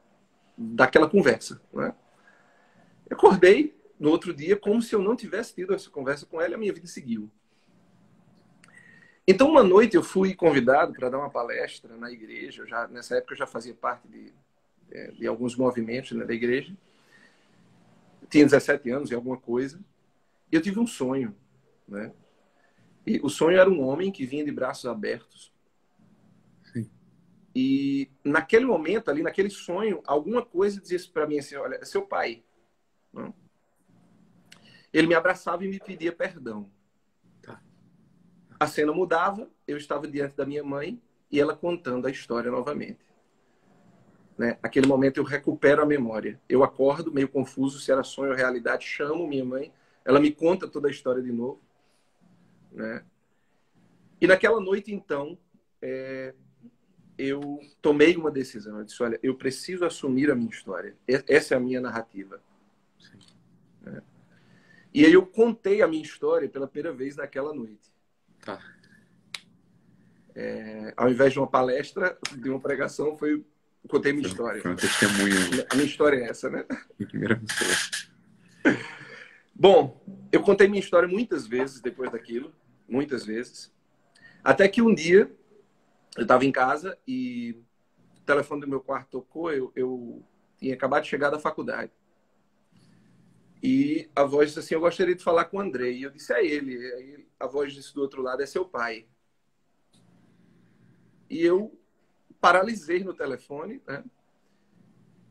daquela 0.57 1.09
conversa. 1.09 1.61
Né? 1.73 1.93
Acordei 3.09 3.75
no 3.99 4.09
outro 4.09 4.33
dia 4.33 4.55
como 4.55 4.81
se 4.81 4.93
eu 4.93 5.01
não 5.01 5.15
tivesse 5.15 5.53
tido 5.53 5.73
essa 5.73 5.89
conversa 5.89 6.25
com 6.25 6.41
ela 6.41 6.51
e 6.51 6.55
a 6.55 6.57
minha 6.57 6.73
vida 6.73 6.87
seguiu. 6.87 7.29
Então, 9.27 9.49
uma 9.49 9.63
noite 9.63 9.95
eu 9.95 10.03
fui 10.03 10.33
convidado 10.33 10.93
para 10.93 11.09
dar 11.09 11.19
uma 11.19 11.29
palestra 11.29 11.95
na 11.95 12.11
igreja. 12.11 12.63
Eu 12.63 12.67
já, 12.67 12.87
nessa 12.87 13.17
época 13.17 13.33
eu 13.33 13.37
já 13.37 13.47
fazia 13.47 13.73
parte 13.73 14.07
de, 14.07 14.33
é, 14.91 15.11
de 15.11 15.27
alguns 15.27 15.55
movimentos 15.55 16.11
né, 16.11 16.25
da 16.25 16.33
igreja. 16.33 16.75
Eu 18.21 18.27
tinha 18.27 18.43
17 18.43 18.89
anos 18.89 19.11
e 19.11 19.15
alguma 19.15 19.37
coisa. 19.37 19.79
E 20.51 20.55
eu 20.55 20.61
tive 20.61 20.79
um 20.79 20.87
sonho. 20.87 21.35
Né? 21.91 22.13
E 23.05 23.19
o 23.21 23.29
sonho 23.29 23.59
era 23.59 23.69
um 23.69 23.85
homem 23.85 24.11
que 24.11 24.25
vinha 24.25 24.45
de 24.45 24.51
braços 24.51 24.85
abertos. 24.85 25.51
Sim. 26.71 26.89
E 27.53 28.09
naquele 28.23 28.65
momento, 28.65 29.11
ali, 29.11 29.21
naquele 29.21 29.49
sonho, 29.49 30.01
alguma 30.05 30.43
coisa 30.43 30.79
dizia 30.79 30.97
para 31.11 31.27
mim 31.27 31.37
assim: 31.37 31.55
olha, 31.55 31.75
é 31.75 31.85
seu 31.85 32.03
pai. 32.03 32.43
Não? 33.11 33.33
Ele 34.93 35.07
me 35.07 35.15
abraçava 35.15 35.65
e 35.65 35.67
me 35.67 35.79
pedia 35.79 36.13
perdão. 36.13 36.71
A 38.59 38.67
cena 38.67 38.93
mudava, 38.93 39.49
eu 39.67 39.75
estava 39.75 40.07
diante 40.07 40.35
da 40.35 40.45
minha 40.45 40.63
mãe 40.63 41.01
e 41.31 41.39
ela 41.39 41.55
contando 41.55 42.05
a 42.05 42.11
história 42.11 42.51
novamente. 42.51 43.03
Né? 44.37 44.55
Aquele 44.61 44.85
momento 44.85 45.17
eu 45.17 45.23
recupero 45.23 45.81
a 45.81 45.85
memória. 45.85 46.39
Eu 46.47 46.63
acordo 46.63 47.11
meio 47.11 47.27
confuso 47.27 47.79
se 47.79 47.91
era 47.91 48.03
sonho 48.03 48.29
ou 48.29 48.37
realidade, 48.37 48.85
chamo 48.85 49.27
minha 49.27 49.43
mãe, 49.43 49.73
ela 50.05 50.19
me 50.19 50.31
conta 50.31 50.67
toda 50.67 50.87
a 50.87 50.91
história 50.91 51.23
de 51.23 51.31
novo. 51.31 51.59
Né? 52.71 53.03
E 54.19 54.27
naquela 54.27 54.59
noite, 54.59 54.93
então, 54.93 55.37
é, 55.81 56.33
eu 57.17 57.59
tomei 57.81 58.15
uma 58.15 58.31
decisão. 58.31 58.79
Eu 58.79 58.85
disse: 58.85 59.01
olha, 59.01 59.19
eu 59.21 59.35
preciso 59.35 59.85
assumir 59.85 60.31
a 60.31 60.35
minha 60.35 60.49
história. 60.49 60.95
Essa 61.07 61.55
é 61.55 61.57
a 61.57 61.59
minha 61.59 61.81
narrativa. 61.81 62.41
Né? 63.81 64.01
E 64.93 65.05
aí 65.05 65.13
eu 65.13 65.25
contei 65.25 65.81
a 65.81 65.87
minha 65.87 66.03
história 66.03 66.49
pela 66.49 66.67
primeira 66.67 66.95
vez 66.95 67.15
naquela 67.15 67.53
noite. 67.53 67.91
Tá. 68.43 68.59
É, 70.33 70.93
ao 70.95 71.09
invés 71.09 71.33
de 71.33 71.39
uma 71.39 71.47
palestra, 71.47 72.17
de 72.37 72.49
uma 72.49 72.59
pregação, 72.59 73.17
foi 73.17 73.45
contei 73.87 74.13
minha 74.13 74.27
história. 74.27 74.61
Foi 74.61 74.71
um 74.71 74.75
testemunho. 74.75 75.35
A 75.69 75.75
minha 75.75 75.87
história 75.87 76.17
é 76.17 76.29
essa, 76.29 76.49
né? 76.49 76.65
Bom, 79.53 80.01
eu 80.31 80.41
contei 80.41 80.67
minha 80.67 80.79
história 80.79 81.07
muitas 81.07 81.45
vezes 81.45 81.81
depois 81.81 82.11
daquilo, 82.11 82.53
muitas 82.91 83.25
vezes. 83.25 83.73
Até 84.43 84.67
que 84.67 84.81
um 84.81 84.93
dia 84.93 85.31
eu 86.17 86.23
estava 86.23 86.45
em 86.45 86.51
casa 86.51 86.97
e 87.07 87.55
o 88.17 88.21
telefone 88.25 88.61
do 88.61 88.67
meu 88.67 88.81
quarto 88.81 89.09
tocou, 89.09 89.51
eu, 89.51 89.71
eu 89.75 90.23
tinha 90.57 90.73
acabado 90.73 91.03
de 91.03 91.09
chegar 91.09 91.29
da 91.29 91.39
faculdade. 91.39 91.91
E 93.63 94.09
a 94.15 94.23
voz 94.23 94.49
disse 94.49 94.59
assim: 94.59 94.75
Eu 94.75 94.81
gostaria 94.81 95.15
de 95.15 95.23
falar 95.23 95.45
com 95.45 95.57
o 95.57 95.61
Andrei. 95.61 95.97
E 95.97 96.03
eu 96.03 96.09
disse: 96.09 96.33
É 96.33 96.43
ele. 96.43 96.75
Aí 96.93 97.27
a 97.39 97.47
voz 97.47 97.73
disse 97.73 97.93
do 97.93 98.01
outro 98.01 98.21
lado: 98.21 98.41
É 98.41 98.45
seu 98.45 98.65
pai. 98.65 99.05
E 101.29 101.41
eu 101.45 101.79
paralisei 102.41 103.03
no 103.03 103.13
telefone, 103.13 103.81
né? 103.87 104.03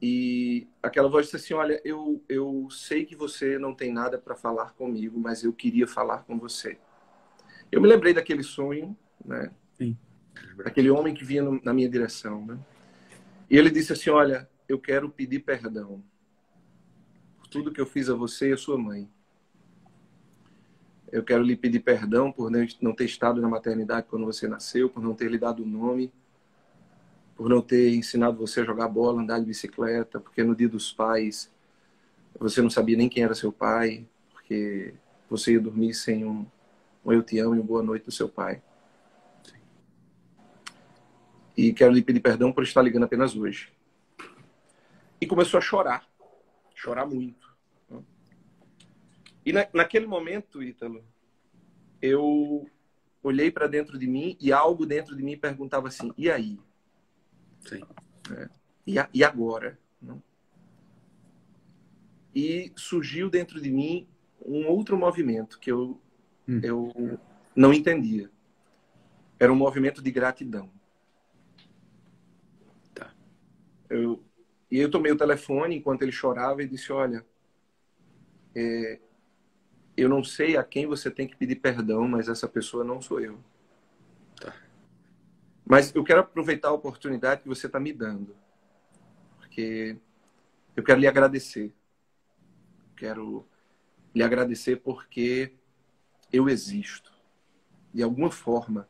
E 0.01 0.69
aquela 0.83 1.09
voz 1.09 1.27
disse 1.27 1.37
assim: 1.37 1.55
Olha, 1.55 1.81
eu, 1.85 2.25
eu 2.29 2.69
sei 2.71 3.05
que 3.05 3.17
você 3.17 3.59
não 3.59 3.75
tem 3.75 3.93
nada 3.93 4.17
para 4.17 4.37
falar 4.37 4.73
comigo, 4.75 5.19
mas 5.19 5.43
eu 5.43 5.53
queria 5.53 5.87
falar 5.87 6.25
com 6.25 6.39
você. 6.39 6.79
Eu 7.71 7.81
me 7.81 7.89
lembrei 7.89 8.13
daquele 8.13 8.43
sonho, 8.43 8.97
né? 9.25 9.51
Sim. 9.77 9.97
Aquele 10.65 10.91
homem 10.91 11.15
que 11.15 11.25
vinha 11.25 11.43
no, 11.43 11.61
na 11.63 11.73
minha 11.73 11.89
direção, 11.89 12.45
né? 12.45 12.59
E 13.49 13.57
ele 13.57 13.71
disse 13.71 13.93
assim: 13.93 14.11
Olha, 14.11 14.49
eu 14.69 14.79
quero 14.79 15.09
pedir 15.11 15.41
perdão 15.41 16.03
tudo 17.51 17.73
que 17.73 17.81
eu 17.81 17.87
fiz 17.87 18.09
a 18.09 18.15
você 18.15 18.51
e 18.51 18.53
a 18.53 18.57
sua 18.57 18.79
mãe. 18.79 19.09
Eu 21.11 21.25
quero 21.25 21.43
lhe 21.43 21.57
pedir 21.57 21.81
perdão 21.81 22.31
por 22.31 22.51
não 22.81 22.95
ter 22.95 23.05
estado 23.05 23.41
na 23.41 23.49
maternidade 23.49 24.07
quando 24.09 24.25
você 24.25 24.47
nasceu, 24.47 24.89
por 24.89 25.03
não 25.03 25.13
ter 25.13 25.29
lhe 25.29 25.39
dado 25.39 25.65
o 25.65 25.67
nome, 25.67 26.13
por 27.37 27.49
não 27.49 27.61
ter 27.61 27.93
ensinado 27.95 28.39
você 28.39 28.61
a 28.61 28.65
jogar 28.65 28.87
bola, 28.87 29.21
andar 29.21 29.41
de 29.41 29.47
bicicleta, 29.47 30.21
porque 30.21 30.45
no 30.45 30.55
dia 30.55 30.69
dos 30.69 30.93
pais 30.93 31.51
você 32.39 32.63
não 32.63 32.71
sabia 32.71 32.97
nem 32.97 33.09
quem 33.09 33.25
era 33.25 33.35
seu 33.35 33.51
pai, 33.51 34.07
porque 34.33 34.95
você 35.29 35.55
ia 35.55 35.61
dormir 35.61 35.93
sem 35.95 36.25
um, 36.25 36.47
um 37.05 37.13
eu 37.13 37.23
te 37.23 37.39
amo 37.39 37.55
e 37.55 37.59
uma 37.59 37.67
boa 37.67 37.83
noite 37.83 38.05
do 38.05 38.13
seu 38.13 38.29
pai. 38.29 38.63
E 41.57 41.73
quero 41.73 41.93
lhe 41.93 42.03
pedir 42.03 42.21
perdão 42.21 42.53
por 42.53 42.63
estar 42.65 42.83
ligando 42.83 43.05
apenas 43.05 43.37
hoje. 43.37 43.73
E 45.21 45.27
começou 45.27 45.59
a 45.59 45.61
chorar 45.61 46.11
chorar 46.81 47.07
muito. 47.07 47.51
E 49.45 49.53
na, 49.53 49.67
naquele 49.73 50.07
momento, 50.07 50.63
Ítalo, 50.63 51.05
eu 52.01 52.69
olhei 53.23 53.51
para 53.51 53.67
dentro 53.67 53.99
de 53.99 54.07
mim 54.07 54.37
e 54.41 54.53
algo 54.53 54.87
dentro 54.87 55.15
de 55.15 55.23
mim 55.23 55.37
perguntava 55.37 55.89
assim: 55.89 56.13
e 56.17 56.31
aí? 56.31 56.59
Sim. 57.61 57.83
É, 58.35 58.49
e, 58.87 58.99
a, 58.99 59.09
e, 59.13 59.23
agora? 59.23 59.79
Não? 60.01 60.23
E 62.35 62.73
surgiu 62.77 63.29
dentro 63.29 63.61
de 63.61 63.71
mim 63.71 64.09
um 64.45 64.67
outro 64.69 64.97
movimento 64.97 65.59
que 65.59 65.71
eu, 65.71 66.01
hum. 66.51 66.61
eu 66.63 67.19
não 67.55 67.73
entendia. 67.73 68.31
Era 69.39 69.53
um 69.53 69.57
movimento 69.57 70.03
de 70.03 70.11
gratidão. 70.11 70.71
Tá. 72.93 73.15
Eu, 73.89 74.23
e 74.71 74.79
eu 74.79 74.91
tomei 74.91 75.13
o 75.13 75.17
telefone 75.17 75.77
enquanto 75.77 76.03
ele 76.03 76.13
chorava 76.13 76.63
e 76.63 76.69
disse: 76.69 76.93
Olha, 76.93 77.25
é, 78.55 78.99
eu 79.97 80.09
não 80.09 80.25
sei 80.25 80.57
a 80.57 80.65
quem 80.65 80.87
você 80.87 81.11
tem 81.11 81.29
que 81.29 81.37
pedir 81.37 81.57
perdão, 81.57 82.09
mas 82.09 82.29
essa 82.29 82.49
pessoa 82.49 82.83
não 82.83 83.01
sou 83.01 83.21
eu. 83.21 83.39
Tá. 84.41 84.55
Mas 85.65 85.95
eu 85.95 86.03
quero 86.03 86.21
aproveitar 86.21 86.69
a 86.69 86.73
oportunidade 86.73 87.43
que 87.43 87.49
você 87.49 87.67
está 87.67 87.79
me 87.79 87.93
dando, 87.93 88.37
porque 89.39 89.97
eu 90.77 90.83
quero 90.83 91.01
lhe 91.01 91.07
agradecer. 91.07 91.73
Quero 92.97 93.47
lhe 94.15 94.23
agradecer 94.23 94.77
porque 94.77 95.55
eu 96.33 96.49
existo. 96.49 97.13
De 97.93 98.03
alguma 98.03 98.31
forma. 98.31 98.89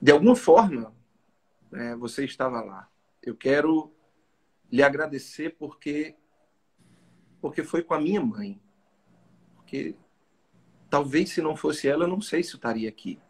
De 0.00 0.12
alguma 0.12 0.36
forma, 0.36 0.94
é, 1.72 1.94
você 1.96 2.24
estava 2.24 2.60
lá. 2.60 2.90
Eu 3.22 3.36
quero 3.36 3.92
lhe 4.70 4.82
agradecer 4.82 5.56
porque 5.56 6.16
porque 7.40 7.62
foi 7.62 7.82
com 7.82 7.92
a 7.92 8.00
minha 8.00 8.22
mãe. 8.22 8.58
Porque 9.54 9.94
talvez 10.88 11.30
se 11.30 11.42
não 11.42 11.54
fosse 11.54 11.86
ela, 11.86 12.04
eu 12.04 12.08
não 12.08 12.20
sei 12.20 12.42
se 12.42 12.54
eu 12.54 12.56
estaria 12.56 12.88
aqui. 12.88 13.20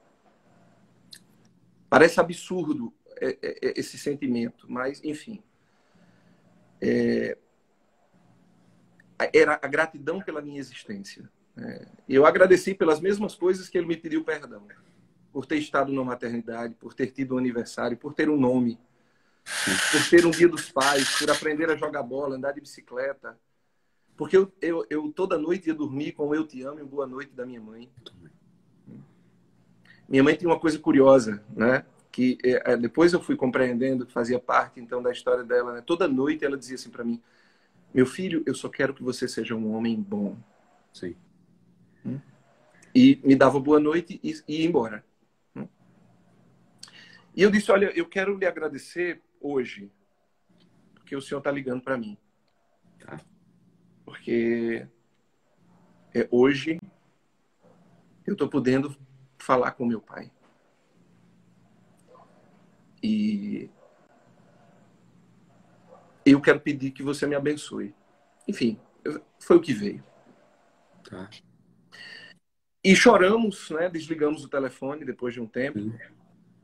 Parece 1.89 2.21
absurdo 2.21 2.95
é, 3.21 3.31
é, 3.43 3.69
é, 3.69 3.75
esse 3.77 3.99
sentimento, 3.99 4.71
mas 4.71 5.03
enfim. 5.03 5.43
É, 6.81 7.37
era 9.33 9.59
a 9.61 9.67
gratidão 9.67 10.21
pela 10.21 10.43
minha 10.43 10.61
existência. 10.61 11.29
É, 11.57 11.87
eu 12.09 12.27
agradeci 12.27 12.75
pelas 12.75 13.01
mesmas 13.01 13.35
coisas 13.35 13.69
que 13.69 13.79
ele 13.79 13.87
me 13.87 13.97
pediu 13.97 14.25
perdão. 14.25 14.67
Por 15.33 15.47
ter 15.47 15.57
estado 15.57 15.93
na 15.93 16.05
maternidade, 16.05 16.75
por 16.75 16.95
ter 16.95 17.09
tido 17.09 17.35
um 17.35 17.39
aniversário, 17.39 17.97
por 17.97 18.15
ter 18.15 18.29
um 18.29 18.37
nome 18.37 18.79
por 19.45 20.09
ter 20.09 20.25
um 20.25 20.31
dia 20.31 20.49
dos 20.49 20.71
pais, 20.71 21.19
por 21.19 21.31
aprender 21.31 21.71
a 21.71 21.77
jogar 21.77 22.03
bola, 22.03 22.37
andar 22.37 22.53
de 22.53 22.61
bicicleta. 22.61 23.39
Porque 24.17 24.37
eu, 24.37 24.51
eu, 24.61 24.87
eu 24.89 25.13
toda 25.13 25.37
noite 25.37 25.69
ia 25.69 25.75
dormir 25.75 26.13
com 26.13 26.35
Eu 26.35 26.47
Te 26.47 26.63
Amo 26.63 26.81
e 26.81 26.85
Boa 26.85 27.07
Noite 27.07 27.33
da 27.33 27.45
minha 27.45 27.61
mãe. 27.61 27.91
Minha 30.09 30.23
mãe 30.23 30.35
tinha 30.35 30.49
uma 30.49 30.59
coisa 30.59 30.79
curiosa, 30.79 31.43
né? 31.55 31.85
Que 32.11 32.39
é, 32.45 32.73
é, 32.73 32.77
depois 32.77 33.13
eu 33.13 33.21
fui 33.21 33.37
compreendendo 33.37 34.07
que 34.07 34.13
fazia 34.13 34.39
parte 34.39 34.81
então 34.81 35.03
da 35.03 35.11
história 35.11 35.43
dela. 35.43 35.75
Né? 35.75 35.83
Toda 35.85 36.07
noite 36.07 36.45
ela 36.45 36.57
dizia 36.57 36.77
assim 36.77 36.91
para 36.91 37.05
mim: 37.05 37.21
Meu 37.93 38.07
filho, 38.07 38.43
eu 38.47 38.55
só 38.55 38.69
quero 38.69 38.95
que 38.95 39.03
você 39.03 39.27
seja 39.27 39.55
um 39.55 39.75
homem 39.75 40.01
bom. 40.01 40.37
Sim. 40.93 41.17
E 42.95 43.21
me 43.25 43.35
dava 43.35 43.59
boa 43.59 43.81
noite 43.81 44.21
e, 44.23 44.33
e 44.47 44.61
ia 44.61 44.67
embora. 44.67 45.05
E 47.37 47.43
eu 47.43 47.51
disse: 47.51 47.73
Olha, 47.73 47.87
eu 47.97 48.09
quero 48.09 48.39
lhe 48.39 48.47
agradecer 48.47 49.21
hoje, 49.41 49.91
porque 50.95 51.17
o 51.17 51.21
Senhor 51.21 51.39
está 51.39 51.51
ligando 51.51 51.83
para 51.83 51.99
mim. 51.99 52.17
Tá? 53.01 53.21
Porque 54.05 54.87
é, 56.15 56.29
hoje 56.31 56.81
eu 58.27 58.35
estou 58.35 58.49
podendo 58.49 58.97
falar 59.37 59.73
com 59.73 59.85
meu 59.85 60.01
pai. 60.01 60.31
E 63.03 63.69
eu 66.25 66.41
quero 66.41 66.61
pedir 66.61 66.93
que 66.93 67.03
você 67.03 67.27
me 67.27 67.35
abençoe. 67.35 67.95
Enfim, 68.49 68.81
foi 69.39 69.57
o 69.57 69.61
que 69.61 69.75
veio. 69.75 70.03
Tá. 71.03 71.29
E 72.85 72.95
choramos, 72.95 73.71
né? 73.71 73.89
Desligamos 73.89 74.45
o 74.45 74.49
telefone 74.49 75.05
depois 75.05 75.33
de 75.33 75.41
um 75.41 75.47
tempo. 75.47 75.81
Sim 75.81 75.93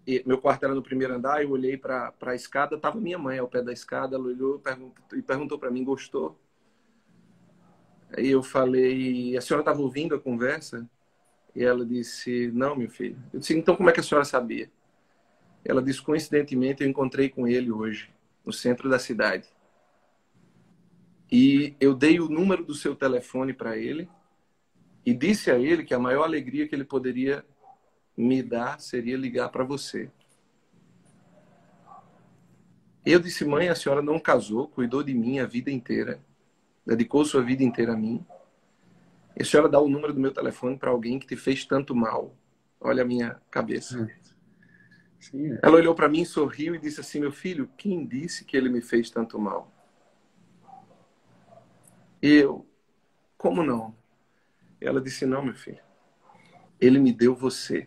e 0.07 0.23
meu 0.27 0.39
quarto 0.39 0.65
era 0.65 0.75
no 0.75 0.83
primeiro 0.83 1.15
andar, 1.15 1.43
eu 1.43 1.51
olhei 1.51 1.77
para 1.77 2.13
a 2.21 2.35
escada, 2.35 2.79
tava 2.79 3.01
minha 3.01 3.19
mãe 3.19 3.39
ao 3.39 3.47
pé 3.47 3.63
da 3.63 3.73
escada, 3.73 4.17
ela 4.17 4.25
olhou 4.25 4.59
perguntou, 4.59 5.05
e 5.17 5.23
perguntou 5.23 5.59
para 5.59 5.71
mim, 5.71 5.85
gostou? 5.85 6.37
Aí 8.17 8.29
eu 8.29 8.43
falei, 8.43 9.37
a 9.37 9.41
senhora 9.41 9.63
estava 9.63 9.81
ouvindo 9.81 10.15
a 10.15 10.19
conversa? 10.19 10.89
E 11.55 11.63
ela 11.63 11.85
disse, 11.87 12.51
não, 12.53 12.75
meu 12.75 12.91
filho. 12.91 13.17
Eu 13.33 13.39
disse, 13.39 13.57
então 13.57 13.77
como 13.77 13.89
é 13.89 13.93
que 13.93 14.01
a 14.01 14.03
senhora 14.03 14.25
sabia? 14.25 14.71
Ela 15.65 15.83
disse, 15.83 16.03
coincidentemente, 16.03 16.83
eu 16.83 16.89
encontrei 16.89 17.29
com 17.29 17.47
ele 17.47 17.71
hoje, 17.71 18.11
no 18.45 18.53
centro 18.53 18.89
da 18.89 18.99
cidade. 18.99 19.49
E 21.31 21.77
eu 21.79 21.95
dei 21.95 22.19
o 22.19 22.29
número 22.29 22.65
do 22.65 22.75
seu 22.75 22.97
telefone 22.97 23.53
para 23.53 23.77
ele 23.77 24.09
e 25.11 25.15
disse 25.15 25.51
a 25.51 25.59
ele 25.59 25.83
que 25.83 25.93
a 25.93 25.99
maior 25.99 26.23
alegria 26.23 26.69
que 26.69 26.75
ele 26.75 26.85
poderia 26.85 27.45
me 28.17 28.45
dar 28.45 28.79
seria 28.79 29.17
ligar 29.17 29.49
para 29.49 29.65
você. 29.65 30.09
Eu 33.05 33.19
disse, 33.19 33.45
mãe, 33.45 33.69
a 33.69 33.75
senhora 33.75 34.01
não 34.01 34.21
casou, 34.21 34.69
cuidou 34.69 35.03
de 35.03 35.13
mim 35.13 35.41
a 35.41 35.47
vida 35.47 35.69
inteira, 35.69 36.21
dedicou 36.87 37.25
sua 37.25 37.43
vida 37.43 37.65
inteira 37.65 37.95
a 37.95 37.97
mim. 37.97 38.25
E 39.37 39.43
a 39.43 39.45
senhora 39.45 39.69
dá 39.69 39.81
o 39.81 39.89
número 39.89 40.15
do 40.15 40.21
meu 40.21 40.33
telefone 40.33 40.79
para 40.79 40.91
alguém 40.91 41.19
que 41.19 41.27
te 41.27 41.35
fez 41.35 41.65
tanto 41.65 41.93
mal. 41.93 42.33
Olha 42.81 43.03
a 43.03 43.07
minha 43.07 43.43
cabeça. 43.51 44.09
Sim, 45.19 45.55
é. 45.55 45.59
Ela 45.61 45.79
olhou 45.79 45.93
para 45.97 46.09
mim, 46.09 46.25
sorriu 46.25 46.77
e 46.77 46.79
disse 46.79 47.01
assim: 47.01 47.19
Meu 47.19 47.33
filho, 47.33 47.69
quem 47.77 48.07
disse 48.07 48.45
que 48.45 48.57
ele 48.57 48.69
me 48.69 48.81
fez 48.81 49.11
tanto 49.11 49.41
mal? 49.41 49.73
E 52.23 52.29
eu, 52.29 52.65
como 53.37 53.65
não? 53.65 53.99
Ela 54.81 55.01
disse: 55.01 55.27
Não, 55.27 55.45
meu 55.45 55.55
filho, 55.55 55.83
ele 56.81 56.99
me 56.99 57.13
deu 57.13 57.35
você. 57.35 57.87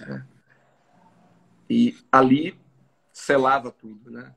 É. 0.00 0.22
E 1.68 1.96
ali 2.12 2.58
selava 3.12 3.70
tudo, 3.70 4.10
né? 4.10 4.34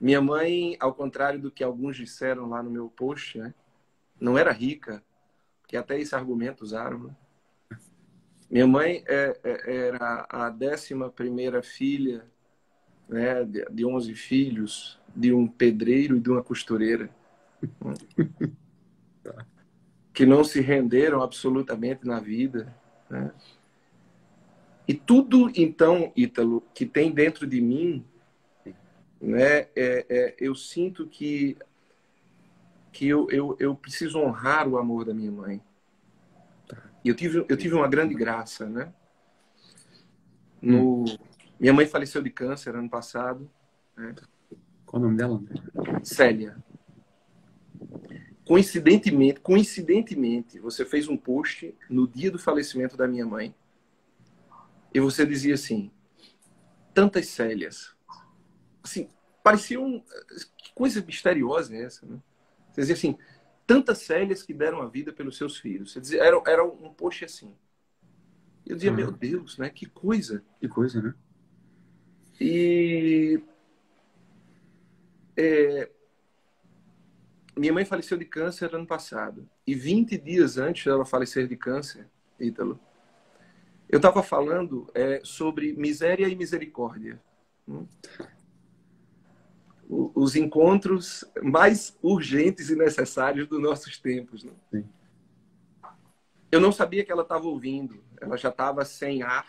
Minha 0.00 0.20
mãe, 0.20 0.76
ao 0.80 0.92
contrário 0.92 1.40
do 1.40 1.50
que 1.50 1.62
alguns 1.62 1.96
disseram 1.96 2.48
lá 2.48 2.62
no 2.62 2.70
meu 2.70 2.88
post, 2.88 3.38
né? 3.38 3.54
não 4.20 4.36
era 4.36 4.52
rica, 4.52 5.02
que 5.66 5.76
até 5.76 5.98
esse 5.98 6.14
argumento 6.14 6.62
usaram. 6.62 6.98
Né? 7.04 7.16
Minha 8.50 8.66
mãe 8.66 9.04
é, 9.06 9.38
é, 9.42 9.76
era 9.86 10.26
a 10.28 10.50
décima 10.50 11.08
primeira 11.08 11.62
filha 11.62 12.24
né, 13.08 13.44
de, 13.44 13.64
de 13.70 13.84
11 13.84 14.14
filhos, 14.14 15.00
de 15.14 15.32
um 15.32 15.46
pedreiro 15.46 16.16
e 16.16 16.20
de 16.20 16.30
uma 16.30 16.42
costureira. 16.42 17.08
Tá. 19.22 19.46
que 20.12 20.26
não 20.26 20.44
se 20.44 20.60
renderam 20.60 21.22
absolutamente 21.22 22.06
na 22.06 22.20
vida. 22.20 22.74
Né? 23.08 23.32
E 24.86 24.94
tudo, 24.94 25.50
então, 25.56 26.12
Ítalo, 26.16 26.62
que 26.74 26.84
tem 26.84 27.12
dentro 27.12 27.46
de 27.46 27.60
mim, 27.60 28.04
né, 29.20 29.68
é, 29.76 30.06
é, 30.08 30.34
eu 30.38 30.54
sinto 30.54 31.06
que, 31.06 31.56
que 32.92 33.08
eu, 33.08 33.28
eu, 33.30 33.56
eu 33.58 33.74
preciso 33.74 34.18
honrar 34.18 34.68
o 34.68 34.76
amor 34.76 35.04
da 35.04 35.14
minha 35.14 35.30
mãe. 35.30 35.62
E 37.04 37.08
eu 37.08 37.14
tive, 37.14 37.44
eu 37.48 37.56
tive 37.56 37.74
uma 37.74 37.88
grande 37.88 38.14
graça, 38.14 38.68
né? 38.68 38.92
No, 40.60 41.04
minha 41.58 41.72
mãe 41.72 41.86
faleceu 41.86 42.22
de 42.22 42.30
câncer 42.30 42.76
ano 42.76 42.88
passado. 42.88 43.50
Né? 43.96 44.14
Qual 44.86 45.02
o 45.02 45.04
nome 45.04 45.16
dela? 45.16 45.40
Célia. 46.04 46.56
Coincidentemente, 48.52 49.40
coincidentemente, 49.40 50.58
você 50.58 50.84
fez 50.84 51.08
um 51.08 51.16
post 51.16 51.74
no 51.88 52.06
dia 52.06 52.30
do 52.30 52.38
falecimento 52.38 52.98
da 52.98 53.08
minha 53.08 53.24
mãe 53.24 53.54
e 54.92 55.00
você 55.00 55.24
dizia 55.24 55.54
assim, 55.54 55.90
tantas 56.92 57.28
Célias. 57.28 57.96
Assim, 58.82 59.08
parecia 59.42 59.80
um... 59.80 60.00
Que 60.58 60.70
coisa 60.74 61.00
misteriosa 61.00 61.74
é 61.74 61.82
essa, 61.82 62.04
né? 62.04 62.20
Você 62.70 62.82
dizia 62.82 62.94
assim, 62.94 63.16
tantas 63.66 64.00
Célias 64.00 64.42
que 64.42 64.52
deram 64.52 64.82
a 64.82 64.86
vida 64.86 65.14
pelos 65.14 65.38
seus 65.38 65.56
filhos. 65.56 65.90
Você 65.90 66.00
dizia, 66.02 66.22
era, 66.22 66.38
era 66.46 66.62
um 66.62 66.92
post 66.92 67.24
assim. 67.24 67.54
Eu 68.66 68.76
dizia, 68.76 68.90
uhum. 68.90 68.96
meu 68.98 69.12
Deus, 69.12 69.56
né? 69.56 69.70
Que 69.70 69.86
coisa. 69.86 70.44
Que 70.60 70.68
coisa, 70.68 71.00
né? 71.00 71.14
E... 72.38 73.42
É, 75.38 75.90
minha 77.56 77.72
mãe 77.72 77.84
faleceu 77.84 78.16
de 78.16 78.24
câncer 78.24 78.74
ano 78.74 78.86
passado. 78.86 79.48
E 79.66 79.74
20 79.74 80.16
dias 80.18 80.58
antes 80.58 80.84
dela 80.84 81.04
falecer 81.04 81.46
de 81.46 81.56
câncer, 81.56 82.08
Ítalo, 82.40 82.80
eu 83.88 83.98
estava 83.98 84.22
falando 84.22 84.90
é, 84.94 85.20
sobre 85.22 85.74
miséria 85.74 86.26
e 86.26 86.34
misericórdia. 86.34 87.20
Hum? 87.68 87.86
Os 89.88 90.34
encontros 90.34 91.24
mais 91.42 91.98
urgentes 92.02 92.70
e 92.70 92.76
necessários 92.76 93.46
dos 93.46 93.60
nossos 93.60 93.98
tempos. 93.98 94.44
Né? 94.44 94.52
Sim. 94.70 94.88
Eu 96.50 96.58
não 96.60 96.72
sabia 96.72 97.04
que 97.04 97.12
ela 97.12 97.22
estava 97.22 97.46
ouvindo. 97.46 98.02
Ela 98.18 98.38
já 98.38 98.48
estava 98.48 98.82
sem 98.86 99.22
ar. 99.22 99.46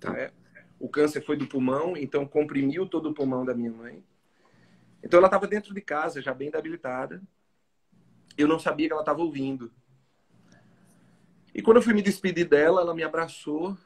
Tá. 0.00 0.12
Né? 0.12 0.32
O 0.80 0.88
câncer 0.88 1.24
foi 1.24 1.36
do 1.36 1.46
pulmão, 1.46 1.96
então 1.96 2.26
comprimiu 2.26 2.84
todo 2.84 3.10
o 3.10 3.14
pulmão 3.14 3.44
da 3.44 3.54
minha 3.54 3.70
mãe. 3.70 4.02
Então 5.02 5.18
ela 5.18 5.26
estava 5.26 5.46
dentro 5.46 5.74
de 5.74 5.80
casa, 5.80 6.22
já 6.22 6.32
bem 6.32 6.50
debilitada. 6.50 7.22
Eu 8.36 8.46
não 8.46 8.58
sabia 8.58 8.86
que 8.86 8.92
ela 8.92 9.02
estava 9.02 9.20
ouvindo. 9.20 9.70
E 11.54 11.60
quando 11.60 11.78
eu 11.78 11.82
fui 11.82 11.92
me 11.92 12.02
despedir 12.02 12.48
dela, 12.48 12.80
ela 12.80 12.94
me 12.94 13.02
abraçou. 13.02 13.76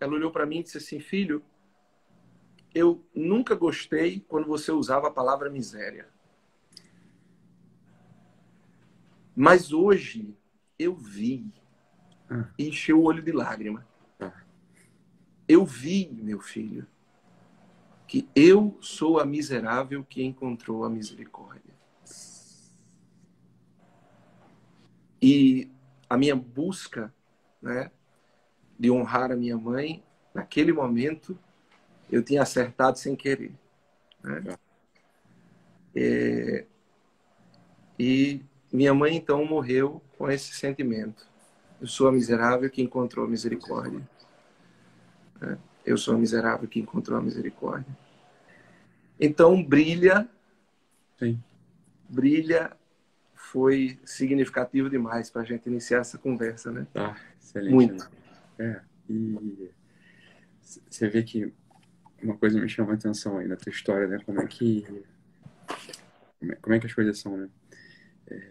Ela 0.00 0.14
olhou 0.14 0.30
para 0.30 0.46
mim 0.46 0.58
e 0.58 0.62
disse 0.64 0.78
assim: 0.78 0.98
Filho, 0.98 1.44
eu 2.74 3.06
nunca 3.14 3.54
gostei 3.54 4.20
quando 4.20 4.46
você 4.46 4.72
usava 4.72 5.08
a 5.08 5.12
palavra 5.12 5.50
miséria. 5.50 6.08
Mas 9.36 9.72
hoje 9.72 10.36
eu 10.78 10.94
vi 10.94 11.52
ah. 12.30 12.48
e 12.58 12.68
encheu 12.68 13.00
o 13.00 13.04
olho 13.04 13.22
de 13.22 13.32
lágrima. 13.32 13.86
Ah. 14.18 14.32
Eu 15.46 15.64
vi, 15.64 16.08
meu 16.12 16.40
filho, 16.40 16.86
que 18.14 18.28
eu 18.32 18.78
sou 18.80 19.18
a 19.18 19.26
miserável 19.26 20.04
que 20.04 20.22
encontrou 20.22 20.84
a 20.84 20.88
misericórdia. 20.88 21.74
E 25.20 25.68
a 26.08 26.16
minha 26.16 26.36
busca 26.36 27.12
né, 27.60 27.90
de 28.78 28.88
honrar 28.88 29.32
a 29.32 29.36
minha 29.36 29.58
mãe, 29.58 30.00
naquele 30.32 30.72
momento, 30.72 31.36
eu 32.08 32.22
tinha 32.22 32.42
acertado 32.42 33.00
sem 33.00 33.16
querer. 33.16 33.52
Né? 34.22 34.56
É, 35.96 36.66
e 37.98 38.40
minha 38.72 38.94
mãe, 38.94 39.16
então, 39.16 39.44
morreu 39.44 40.00
com 40.16 40.30
esse 40.30 40.54
sentimento. 40.54 41.26
Eu 41.80 41.88
sou 41.88 42.06
a 42.06 42.12
miserável 42.12 42.70
que 42.70 42.80
encontrou 42.80 43.24
a 43.24 43.28
misericórdia. 43.28 44.08
Né? 45.40 45.58
Eu 45.84 45.96
sou 45.96 46.14
a 46.14 46.18
miserável 46.18 46.68
que 46.68 46.80
encontrou 46.80 47.18
a 47.18 47.22
misericórdia. 47.22 47.96
Então, 49.20 49.62
brilha. 49.62 50.28
Sim. 51.18 51.42
Brilha 52.08 52.76
foi 53.34 53.98
significativo 54.04 54.90
demais 54.90 55.30
para 55.30 55.42
a 55.42 55.44
gente 55.44 55.68
iniciar 55.68 55.98
essa 55.98 56.18
conversa, 56.18 56.72
né? 56.72 56.86
Ah, 56.94 57.16
excelente. 57.40 57.74
Muito. 57.74 58.10
É, 58.58 58.80
e 59.08 59.70
você 60.88 61.08
vê 61.08 61.22
que 61.22 61.52
uma 62.22 62.36
coisa 62.36 62.60
me 62.60 62.68
chama 62.68 62.92
a 62.92 62.94
atenção 62.94 63.38
aí 63.38 63.46
na 63.46 63.56
tua 63.56 63.70
história, 63.70 64.06
né? 64.06 64.18
Como 64.24 64.40
é 64.40 64.46
que 64.46 64.84
como 66.60 66.74
é 66.74 66.78
que 66.78 66.86
as 66.86 66.94
coisas 66.94 67.18
são, 67.18 67.36
né? 67.36 67.48
É, 68.28 68.50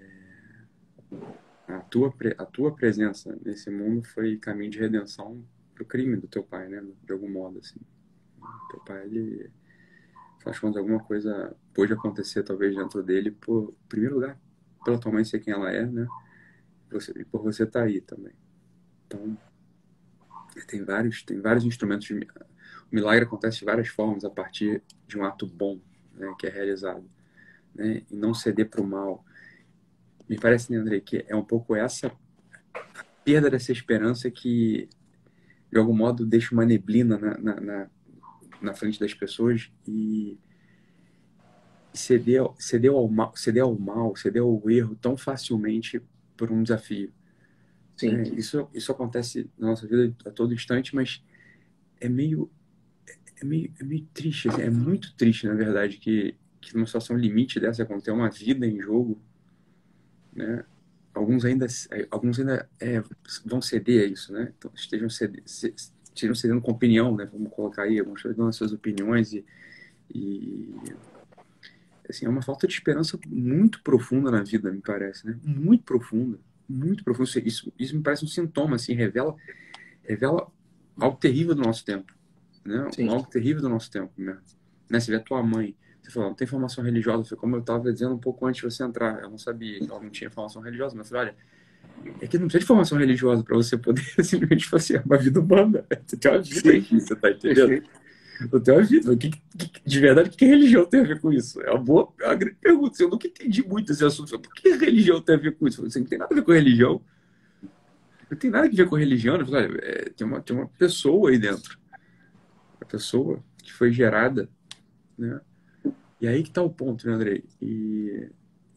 a 1.68 1.80
tua 1.80 2.14
a 2.38 2.46
tua 2.46 2.74
presença 2.74 3.38
nesse 3.44 3.70
mundo 3.70 4.08
foi 4.08 4.38
caminho 4.38 4.72
de 4.72 4.80
redenção 4.80 5.44
pro 5.74 5.86
crime 5.86 6.18
do 6.18 6.28
teu 6.28 6.44
pai, 6.44 6.68
né? 6.68 6.84
De 7.04 7.14
algum 7.14 7.30
modo, 7.30 7.60
assim. 7.60 7.80
Teu 8.70 8.80
pai, 8.82 9.06
ele 9.06 9.52
faz 10.44 10.60
conta 10.60 10.80
alguma 10.80 11.00
coisa 11.00 11.56
pôde 11.74 11.94
acontecer 11.94 12.44
talvez 12.44 12.76
dentro 12.76 13.02
dele 13.02 13.32
por 13.32 13.74
primeiro 13.88 14.16
lugar 14.16 14.38
pela 14.84 15.00
tua 15.00 15.12
mãe 15.12 15.24
ser 15.24 15.40
quem 15.40 15.54
ela 15.54 15.72
é, 15.72 15.86
né? 15.86 16.08
Você, 16.92 17.12
e 17.16 17.26
por 17.26 17.42
você 17.42 17.64
estar 17.64 17.80
tá 17.80 17.86
aí 17.86 18.02
também. 18.02 18.34
Então, 19.08 19.38
tem 20.68 20.84
vários, 20.84 21.24
tem 21.24 21.40
vários 21.40 21.64
instrumentos. 21.64 22.06
De, 22.06 22.14
o 22.14 22.28
milagre 22.92 23.26
acontece 23.26 23.60
de 23.60 23.66
várias 23.66 23.88
formas 23.88 24.24
a 24.24 24.30
partir 24.30 24.84
de 25.08 25.18
um 25.18 25.24
ato 25.24 25.48
bom, 25.48 25.80
né, 26.14 26.34
que 26.38 26.46
é 26.46 26.50
realizado, 26.50 27.10
né? 27.74 28.04
E 28.12 28.16
não 28.16 28.34
ceder 28.34 28.70
para 28.70 28.82
o 28.82 28.88
mal. 28.88 29.26
Me 30.30 30.38
parece, 30.40 30.72
né, 30.72 30.78
André, 30.78 31.00
que 31.00 31.26
é 31.28 31.36
um 31.36 31.44
pouco 31.44 31.76
essa 31.76 32.12
perda 33.24 33.50
dessa 33.50 33.72
esperança 33.72 34.30
que, 34.30 34.90
de 35.74 35.80
algum 35.80 35.96
modo, 35.96 36.24
deixa 36.24 36.54
uma 36.54 36.66
neblina 36.66 37.18
na, 37.18 37.38
na, 37.40 37.60
na, 37.60 37.90
na 38.62 38.74
frente 38.76 39.00
das 39.00 39.12
pessoas 39.12 39.72
e 39.88 40.38
ceder, 41.92 42.44
ceder, 42.60 42.92
ao 42.92 43.08
mal, 43.08 43.36
ceder 43.36 43.64
ao 43.64 43.78
mal, 43.78 44.16
ceder 44.16 44.44
ao 44.44 44.70
erro 44.70 44.96
tão 44.96 45.18
facilmente 45.18 46.00
por 46.38 46.52
um 46.52 46.62
desafio. 46.62 47.12
Sim. 47.98 48.18
É, 48.18 48.22
isso, 48.36 48.70
isso 48.72 48.92
acontece 48.92 49.50
na 49.58 49.70
nossa 49.70 49.88
vida 49.88 50.16
a 50.28 50.30
todo 50.30 50.54
instante, 50.54 50.94
mas 50.94 51.24
é 52.00 52.08
meio, 52.08 52.52
é 53.42 53.44
meio, 53.44 53.74
é 53.80 53.84
meio 53.84 54.08
triste, 54.14 54.50
assim, 54.50 54.62
é 54.62 54.70
muito 54.70 55.16
triste, 55.16 55.48
na 55.48 55.56
verdade, 55.56 55.98
que, 55.98 56.36
que 56.62 56.76
numa 56.76 56.86
situação 56.86 57.18
limite 57.18 57.60
dessa, 57.60 57.84
quando 57.84 58.04
tem 58.04 58.14
uma 58.14 58.30
vida 58.30 58.68
em 58.68 58.80
jogo, 58.80 59.20
né? 60.32 60.66
Alguns 61.24 61.46
ainda, 61.46 61.66
alguns 62.12 62.38
ainda 62.38 62.70
é, 62.82 63.02
vão 63.46 63.62
ceder 63.62 64.04
a 64.04 64.06
isso, 64.06 64.34
né? 64.34 64.52
Então, 64.58 64.70
estejam, 64.76 65.10
ceder, 65.10 65.42
estejam 65.46 66.36
cedendo 66.36 66.60
com 66.60 66.72
opinião, 66.72 67.16
né? 67.16 67.26
Vamos 67.32 67.50
colocar 67.54 67.84
aí, 67.84 67.98
alguns 67.98 68.22
dando 68.24 68.48
as 68.48 68.58
suas 68.58 68.74
opiniões 68.74 69.32
e, 69.32 69.46
e 70.14 70.76
assim, 72.10 72.26
é 72.26 72.30
uma 72.30 72.42
falta 72.42 72.68
de 72.68 72.74
esperança 72.74 73.18
muito 73.26 73.82
profunda 73.82 74.30
na 74.30 74.44
vida, 74.44 74.70
me 74.70 74.82
parece, 74.82 75.26
né? 75.26 75.40
Muito 75.42 75.86
profunda, 75.86 76.38
muito 76.68 77.06
profunda. 77.06 77.30
Isso, 77.46 77.72
isso 77.80 77.96
me 77.96 78.04
parece 78.04 78.26
um 78.26 78.28
sintoma, 78.28 78.76
assim, 78.76 78.94
revela, 78.94 79.34
revela 80.04 80.52
algo 80.98 81.18
terrível 81.18 81.56
do 81.56 81.62
nosso 81.62 81.86
tempo, 81.86 82.14
né? 82.66 82.86
Sim. 82.92 83.08
Algo 83.08 83.30
terrível 83.30 83.62
do 83.62 83.70
nosso 83.70 83.90
tempo, 83.90 84.12
né? 84.18 84.38
né? 84.90 85.00
Você 85.00 85.10
vê 85.10 85.16
a 85.16 85.22
tua 85.22 85.42
mãe, 85.42 85.74
você 86.04 86.12
falou, 86.12 86.30
não 86.30 86.36
tem 86.36 86.46
formação 86.46 86.84
religiosa. 86.84 87.24
Foi 87.24 87.38
como 87.38 87.56
eu 87.56 87.62
estava 87.62 87.92
dizendo 87.92 88.14
um 88.14 88.20
pouco 88.20 88.46
antes 88.46 88.62
de 88.62 88.70
você 88.70 88.84
entrar. 88.84 89.22
Eu 89.24 89.30
não 89.30 89.38
sabia, 89.38 89.80
ela 89.80 90.02
não 90.02 90.10
tinha 90.10 90.30
formação 90.30 90.62
religiosa. 90.62 90.96
Mas 90.98 91.10
eu 91.10 91.18
falei, 91.18 91.32
olha, 91.32 91.38
é 92.22 92.28
que 92.28 92.38
não 92.38 92.48
precisa 92.48 92.60
de 92.60 92.66
formação 92.66 92.98
religiosa 92.98 93.44
para 93.44 93.56
você 93.56 93.78
poder 93.78 94.04
simplesmente 94.24 94.68
fazer 94.68 95.02
uma 95.06 95.18
vida 95.18 95.40
humana. 95.40 95.86
Você 96.06 96.18
tem 96.18 96.32
uma 96.32 96.42
vida 96.42 96.72
aí, 96.72 96.82
você 96.82 97.16
tá 97.16 97.30
entendendo? 97.32 97.84
Eu 98.52 98.60
tenho 98.60 98.78
uma 98.78 98.84
vida. 98.84 99.16
Que, 99.16 99.30
que, 99.30 99.82
de 99.86 100.00
verdade, 100.00 100.30
o 100.30 100.32
que 100.34 100.46
religião 100.46 100.86
tem 100.86 101.00
a 101.00 101.04
ver 101.04 101.22
com 101.22 101.32
isso? 101.32 101.62
É 101.62 101.72
uma 101.72 101.80
boa, 101.80 102.14
é 102.20 102.26
uma 102.26 102.36
grande 102.36 102.58
pergunta. 102.60 103.02
Eu 103.02 103.10
nunca 103.10 103.28
entendi 103.28 103.66
muito 103.66 103.92
esse 103.92 104.04
assunto. 104.04 104.38
Por 104.40 104.54
que 104.54 104.76
religião 104.76 105.22
tem 105.22 105.36
a 105.36 105.38
ver 105.38 105.56
com 105.56 105.68
isso? 105.68 105.82
Você 105.82 106.00
não 106.00 106.06
tem 106.06 106.18
nada 106.18 106.34
a 106.34 106.36
ver 106.36 106.44
com 106.44 106.52
religião. 106.52 107.02
Não 108.30 108.38
tem 108.38 108.50
nada 108.50 108.68
a 108.68 108.70
ver 108.70 108.88
com 108.90 108.96
religião. 108.96 109.38
Eu 109.38 109.46
falei, 109.46 109.78
é, 109.82 110.10
tem, 110.10 110.28
uma, 110.28 110.42
tem 110.42 110.56
uma 110.56 110.68
pessoa 110.68 111.30
aí 111.30 111.38
dentro. 111.38 111.78
Uma 112.82 112.88
pessoa 112.88 113.42
que 113.62 113.72
foi 113.72 113.92
gerada, 113.92 114.50
né? 115.18 115.40
E 116.24 116.28
aí 116.28 116.42
que 116.42 116.52
tá 116.52 116.62
o 116.62 116.70
ponto, 116.70 117.06
né, 117.06 117.12
Andrei? 117.12 117.44
E 117.62 118.30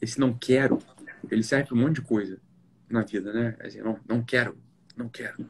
esse 0.03 0.19
não 0.19 0.37
quero, 0.37 0.81
ele 1.31 1.45
serve 1.45 1.69
para 1.69 1.77
um 1.77 1.81
monte 1.81 2.01
de 2.01 2.03
coisa 2.03 2.41
na 2.91 3.03
vida, 3.03 3.33
né? 3.33 3.57
Assim, 3.61 3.79
não, 3.79 4.01
não 4.09 4.21
quero, 4.21 4.59
não 4.97 5.09
quero, 5.09 5.41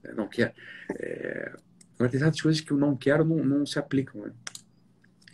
né, 0.00 0.12
não 0.14 0.28
quero. 0.28 0.52
É... 0.90 1.52
Agora, 1.96 2.08
tem 2.08 2.20
certas 2.20 2.40
coisas 2.40 2.60
que 2.60 2.72
o 2.72 2.76
não 2.76 2.96
quero 2.96 3.24
não, 3.24 3.44
não 3.44 3.66
se 3.66 3.80
aplicam, 3.80 4.22
né? 4.26 4.32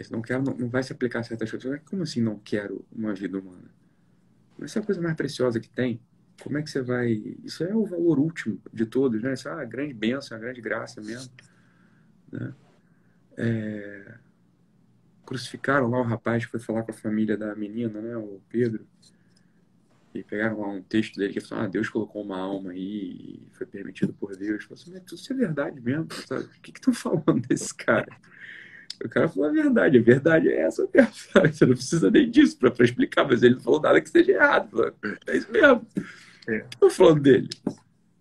Esse 0.00 0.10
não 0.10 0.22
quero 0.22 0.42
não, 0.42 0.56
não 0.56 0.68
vai 0.70 0.82
se 0.82 0.90
aplicar 0.90 1.20
a 1.20 1.22
certas 1.22 1.50
coisas. 1.50 1.82
Como 1.84 2.02
assim 2.02 2.22
não 2.22 2.38
quero 2.38 2.82
uma 2.90 3.12
vida 3.12 3.38
humana? 3.38 3.70
Essa 4.62 4.78
é 4.78 4.82
a 4.82 4.86
coisa 4.86 5.02
mais 5.02 5.16
preciosa 5.16 5.60
que 5.60 5.68
tem. 5.68 6.00
Como 6.42 6.56
é 6.56 6.62
que 6.62 6.70
você 6.70 6.80
vai... 6.80 7.10
Isso 7.44 7.62
é 7.62 7.76
o 7.76 7.84
valor 7.84 8.18
último 8.18 8.58
de 8.72 8.86
todos, 8.86 9.22
né? 9.22 9.34
Isso 9.34 9.50
é 9.50 9.52
uma 9.52 9.66
grande 9.66 9.92
bênção, 9.92 10.34
uma 10.34 10.42
grande 10.42 10.62
graça 10.62 10.98
mesmo. 11.02 11.30
Né? 12.32 12.54
É 13.36 14.25
crucificaram 15.26 15.90
lá 15.90 16.00
o 16.00 16.04
rapaz 16.04 16.44
que 16.44 16.50
foi 16.52 16.60
falar 16.60 16.84
com 16.84 16.92
a 16.92 16.94
família 16.94 17.36
da 17.36 17.54
menina, 17.54 18.00
né, 18.00 18.16
o 18.16 18.40
Pedro. 18.48 18.86
E 20.14 20.22
pegaram 20.22 20.60
lá 20.60 20.68
um 20.68 20.80
texto 20.80 21.16
dele 21.16 21.34
que 21.34 21.40
falou: 21.40 21.64
Ah, 21.64 21.68
Deus 21.68 21.90
colocou 21.90 22.22
uma 22.22 22.38
alma 22.38 22.70
aí 22.70 23.42
e 23.42 23.48
foi 23.52 23.66
permitido 23.66 24.14
por 24.14 24.34
Deus. 24.34 24.64
Falei 24.64 24.82
assim, 24.82 24.92
mas 24.92 25.12
isso 25.12 25.32
é 25.32 25.36
verdade 25.36 25.80
mesmo, 25.80 26.06
sabe? 26.26 26.44
O 26.44 26.60
que 26.62 26.70
estão 26.70 26.94
falando 26.94 27.46
desse 27.46 27.74
cara? 27.74 28.08
O 29.04 29.08
cara 29.10 29.28
falou 29.28 29.50
a 29.50 29.52
verdade, 29.52 29.98
a 29.98 30.02
verdade 30.02 30.48
é 30.48 30.60
essa 30.60 30.88
mesmo. 30.94 31.12
Você 31.52 31.66
não 31.66 31.74
precisa 31.74 32.10
nem 32.10 32.30
disso 32.30 32.56
para 32.56 32.72
explicar, 32.82 33.26
mas 33.26 33.42
ele 33.42 33.56
não 33.56 33.60
falou 33.60 33.80
nada 33.80 34.00
que 34.00 34.08
seja 34.08 34.32
errado. 34.32 34.70
Falei, 34.70 34.92
é 35.26 35.36
isso 35.36 35.52
mesmo. 35.52 35.86
É. 36.48 36.56
Estão 36.72 36.88
falando 36.88 37.20
dele. 37.20 37.48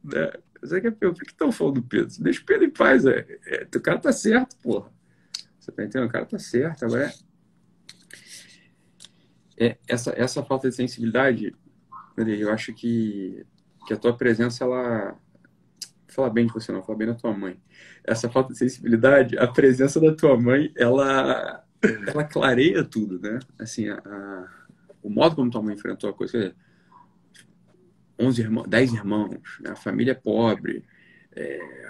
Né? 0.03 0.33
Você 0.61 0.81
quer 0.81 0.91
por 0.91 1.13
que 1.13 1.31
estão 1.31 1.51
falando 1.51 1.75
do 1.75 1.83
Pedro? 1.83 2.13
Deixa 2.19 2.41
o 2.41 2.45
Pedro 2.45 2.65
em 2.65 2.69
paz. 2.69 3.05
É, 3.05 3.25
é, 3.45 3.67
o 3.73 3.79
cara 3.79 3.99
tá 3.99 4.11
certo, 4.11 4.57
porra. 4.57 4.91
Você 5.65 5.71
tá 5.71 5.83
entendendo? 5.83 6.07
O 6.07 6.11
cara 6.11 6.25
tá 6.25 6.37
certo. 6.37 6.85
Agora 6.85 7.11
é, 9.57 9.65
é 9.65 9.77
essa, 9.87 10.13
essa 10.15 10.43
falta 10.43 10.69
de 10.69 10.75
sensibilidade, 10.75 11.55
eu 12.15 12.51
acho 12.51 12.71
que, 12.73 13.43
que 13.87 13.93
a 13.93 13.97
tua 13.97 14.15
presença, 14.15 14.63
ela. 14.63 15.17
Fala 16.07 16.29
bem 16.29 16.45
de 16.45 16.53
você, 16.53 16.71
não, 16.71 16.83
fala 16.83 16.99
bem 16.99 17.07
da 17.07 17.15
tua 17.15 17.33
mãe. 17.33 17.59
Essa 18.03 18.29
falta 18.29 18.53
de 18.53 18.59
sensibilidade, 18.59 19.37
a 19.37 19.47
presença 19.47 19.99
da 19.99 20.13
tua 20.15 20.39
mãe, 20.39 20.71
ela, 20.77 21.65
ela 22.07 22.23
clareia 22.23 22.83
tudo, 22.83 23.19
né? 23.19 23.39
Assim, 23.57 23.89
a, 23.89 23.97
a, 23.97 24.67
o 25.01 25.09
modo 25.09 25.35
como 25.35 25.49
tua 25.49 25.63
mãe 25.63 25.73
enfrentou 25.73 26.09
a 26.09 26.13
coisa. 26.13 26.55
11 28.17 28.41
irmãos, 28.41 28.67
10 28.67 28.93
irmãos, 28.93 29.59
né? 29.59 29.71
a 29.71 29.75
família 29.75 30.11
é 30.11 30.15
pobre. 30.15 30.85
É, 31.35 31.89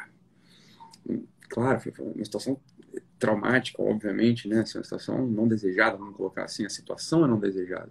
claro, 1.49 1.79
foi 1.79 1.93
uma 1.99 2.25
situação 2.25 2.59
traumática, 3.25 3.81
obviamente, 3.81 4.47
né? 4.47 4.59
Assim, 4.59 4.77
uma 4.77 4.83
situação 4.83 5.25
não 5.25 5.47
desejada, 5.47 5.97
vamos 5.97 6.15
colocar 6.15 6.43
assim, 6.43 6.63
a 6.65 6.69
situação 6.69 7.25
é 7.25 7.27
não 7.27 7.39
desejada. 7.39 7.89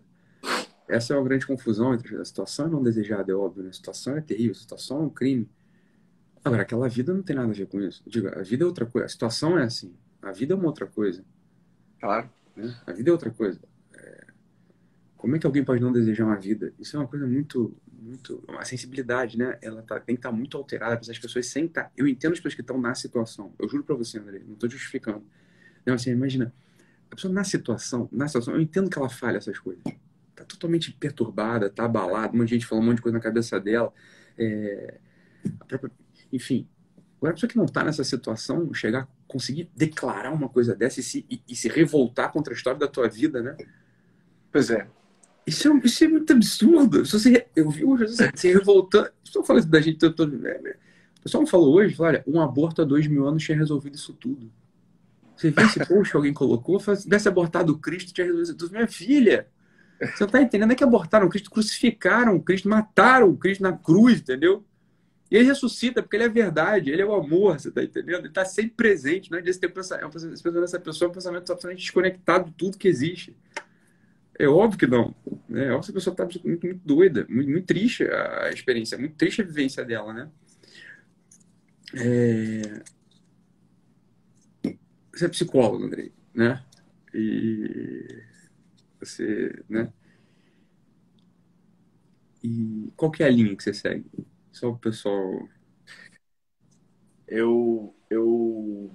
Essa 0.87 1.15
é 1.15 1.17
uma 1.17 1.25
grande 1.25 1.47
confusão 1.47 1.93
entre 1.93 2.17
a 2.17 2.25
situação 2.25 2.67
é 2.67 2.69
não 2.69 2.83
desejada, 2.83 3.33
é 3.33 3.35
óbvio, 3.35 3.65
né? 3.65 3.71
A 3.71 3.73
situação 3.73 4.17
é 4.17 4.21
terrível, 4.21 4.53
a 4.53 4.55
situação 4.55 4.99
é 4.99 5.01
um 5.01 5.11
crime. 5.11 5.49
Agora, 6.45 6.63
aquela 6.63 6.89
vida 6.89 7.13
não 7.13 7.23
tem 7.23 7.35
nada 7.35 7.51
a 7.51 7.55
ver 7.55 7.67
com 7.67 7.81
isso. 7.81 8.03
Digo, 8.07 8.29
a 8.29 8.43
vida 8.43 8.63
é 8.63 8.67
outra 8.67 8.87
coisa, 8.87 9.07
a 9.07 9.09
situação 9.09 9.59
é 9.59 9.65
assim, 9.65 9.93
a 10.23 10.31
vida 10.31 10.55
é 10.55 10.57
uma 10.57 10.67
outra 10.67 10.87
coisa. 10.87 11.25
Claro. 11.99 12.31
Né? 12.55 12.73
A 12.87 12.93
vida 12.93 13.11
é 13.11 13.13
outra 13.13 13.31
coisa. 13.31 13.59
Como 15.25 15.37
é 15.37 15.39
que 15.39 15.47
alguém 15.47 15.65
pode 15.65 15.81
não 15.81 15.91
desejar 15.91 16.27
uma 16.27 16.37
vida? 16.37 16.75
Isso 16.79 16.95
é 16.95 17.01
uma 17.01 17.09
coisa 17.09 17.27
muito 17.27 17.75
muito. 17.89 18.45
A 18.59 18.65
sensibilidade, 18.67 19.39
né? 19.39 19.57
Ela 19.63 19.81
tá, 19.81 19.99
tem 19.99 20.15
que 20.15 20.19
estar 20.19 20.29
tá 20.29 20.37
muito 20.37 20.55
alterada 20.55 20.99
para 20.99 21.11
as 21.11 21.19
pessoas 21.19 21.47
sentar. 21.47 21.91
Eu 21.97 22.07
entendo 22.07 22.33
as 22.33 22.39
pessoas 22.41 22.53
que 22.53 22.61
estão 22.61 22.79
na 22.79 22.95
situação. 22.95 23.55
Eu 23.59 23.67
juro 23.67 23.83
para 23.83 23.97
você, 23.97 24.19
André, 24.19 24.43
não 24.47 24.53
estou 24.53 24.69
justificando. 24.69 25.25
Não, 25.87 25.95
assim, 25.95 26.11
imagina. 26.11 26.53
A 27.11 27.15
pessoa 27.15 27.33
na 27.33 27.43
situação, 27.43 28.07
na 28.13 28.29
situação, 28.29 28.53
eu 28.53 28.61
entendo 28.61 28.91
que 28.91 28.99
ela 28.99 29.09
falha 29.09 29.39
essas 29.39 29.59
coisas. 29.59 29.83
Tá 30.37 30.45
totalmente 30.45 30.93
perturbada, 30.93 31.71
tá 31.71 31.87
abalada, 31.87 32.35
um 32.35 32.41
monte 32.41 32.49
de 32.49 32.55
gente 32.57 32.67
falando 32.67 32.85
um 32.85 32.87
monte 32.89 32.97
de 32.97 33.03
coisa 33.03 33.17
na 33.17 33.25
cabeça 33.25 33.59
dela. 33.59 33.95
É, 34.37 34.99
própria, 35.67 35.91
enfim. 36.31 36.69
Agora, 37.17 37.31
a 37.31 37.35
pessoa 37.35 37.49
que 37.49 37.57
não 37.57 37.65
está 37.65 37.83
nessa 37.83 38.05
situação, 38.05 38.75
chegar, 38.75 39.09
conseguir 39.27 39.71
declarar 39.75 40.33
uma 40.33 40.51
coisa 40.51 40.77
dessa 40.77 41.01
e 41.01 41.03
se, 41.03 41.25
e, 41.31 41.41
e 41.49 41.57
se 41.57 41.71
revoltar 41.71 42.31
contra 42.31 42.53
a 42.53 42.57
história 42.57 42.79
da 42.79 42.89
tua 42.89 43.09
vida, 43.09 43.43
né? 43.43 43.57
Pois 44.53 44.69
é. 44.69 44.87
Isso 45.47 45.69
é, 45.69 45.81
isso 45.85 46.05
é 46.05 46.09
muito 46.09 46.33
absurdo. 46.33 47.05
Se 47.05 47.13
você, 47.13 47.47
eu 47.55 47.71
vi 47.71 47.85
o 47.85 47.97
Jesus 47.97 48.19
se 48.35 48.53
revoltando. 48.53 49.11
Estou 49.23 49.45
falando 49.45 49.67
da 49.67 49.81
gente. 49.81 49.99
Tô, 50.11 50.27
né, 50.27 50.59
né? 50.63 50.75
O 51.19 51.23
pessoal 51.23 51.47
falou 51.47 51.75
hoje: 51.75 51.95
olha, 51.99 52.23
um 52.27 52.41
aborto 52.41 52.83
há 52.83 52.85
dois 52.85 53.07
mil 53.07 53.27
anos 53.27 53.43
tinha 53.43 53.57
resolvido 53.57 53.95
isso 53.95 54.13
tudo. 54.15 54.51
Você 55.37 55.51
viu 55.51 55.67
esse 55.67 55.85
post 55.87 56.11
que 56.11 56.17
alguém 56.17 56.33
colocou? 56.33 56.79
Se 56.81 57.03
tivesse 57.03 57.29
abortado 57.29 57.73
o 57.73 57.79
Cristo, 57.79 58.13
tinha 58.13 58.25
resolvido 58.25 58.47
isso 58.47 58.57
tudo. 58.57 58.73
Minha 58.73 58.87
filha, 58.87 59.49
você 60.01 60.21
não 60.21 60.27
está 60.27 60.41
entendendo? 60.41 60.73
É 60.73 60.75
que 60.75 60.85
abortaram 60.85 61.27
o 61.27 61.31
Cristo, 61.31 61.51
crucificaram 61.51 62.37
o 62.37 62.43
Cristo, 62.43 62.69
mataram 62.69 63.29
o 63.29 63.37
Cristo 63.37 63.63
na 63.63 63.73
cruz, 63.73 64.21
entendeu? 64.21 64.65
E 65.31 65.37
ele 65.37 65.47
ressuscita, 65.47 66.03
porque 66.03 66.17
ele 66.17 66.25
é 66.25 66.29
verdade, 66.29 66.91
ele 66.91 67.03
é 67.03 67.07
o 67.07 67.15
amor, 67.15 67.59
você 67.59 67.69
está 67.69 67.83
entendendo? 67.83 68.21
Ele 68.21 68.29
está 68.29 68.45
sempre 68.45 68.73
presente. 68.77 69.31
Não 69.31 69.39
é 69.39 69.41
de 69.43 69.53
ter 69.59 69.69
pensamento, 69.69 70.17
essa 70.63 70.79
pessoa 70.79 71.09
é 71.09 71.11
um 71.11 71.15
pensamento 71.15 71.51
absolutamente 71.51 71.83
desconectado 71.83 72.45
de 72.47 72.53
tudo 72.53 72.79
que 72.79 72.87
existe. 72.87 73.37
É 74.39 74.49
óbvio 74.49 74.79
que 74.79 74.87
não. 74.87 75.15
É 75.51 75.71
óbvio 75.71 75.85
que 75.85 75.91
a 75.91 75.95
pessoa 75.95 76.13
está 76.13 76.25
muito, 76.25 76.67
muito 76.67 76.81
doida, 76.85 77.27
muito, 77.29 77.51
muito, 77.51 77.67
triste 77.67 78.05
a 78.05 78.51
experiência, 78.51 78.99
muito 78.99 79.15
triste 79.17 79.43
a 79.43 79.45
vivência 79.45 79.85
dela, 79.85 80.13
né? 80.13 80.31
É... 81.95 82.83
Você 85.13 85.27
é 85.27 85.29
psicólogo, 85.29 85.85
Andrei, 85.85 86.13
né? 86.35 86.63
E 87.13 88.23
você, 89.01 89.63
né? 89.69 89.93
E 92.43 92.93
qual 92.97 93.11
que 93.11 93.23
é 93.23 93.27
a 93.27 93.31
linha 93.31 93.57
que 93.57 93.63
você 93.63 93.75
segue? 93.75 94.05
Só 94.53 94.71
o 94.71 94.79
pessoal... 94.79 95.49
Eu, 97.27 97.95
eu 98.11 98.91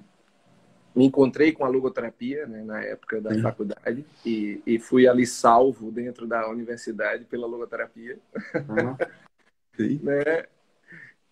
me 0.99 1.05
encontrei 1.05 1.53
com 1.53 1.63
a 1.63 1.69
logoterapia 1.69 2.45
né, 2.45 2.61
na 2.61 2.83
época 2.83 3.21
da 3.21 3.33
faculdade 3.41 4.05
e, 4.25 4.61
e, 4.67 4.77
fui 4.77 5.07
ali 5.07 5.25
salvo 5.25 5.89
dentro 5.89 6.27
da 6.27 6.49
universidade 6.49 7.23
pela 7.23 7.47
logoterapia. 7.47 8.19
Uhum. 8.53 8.97
né? 10.03 10.43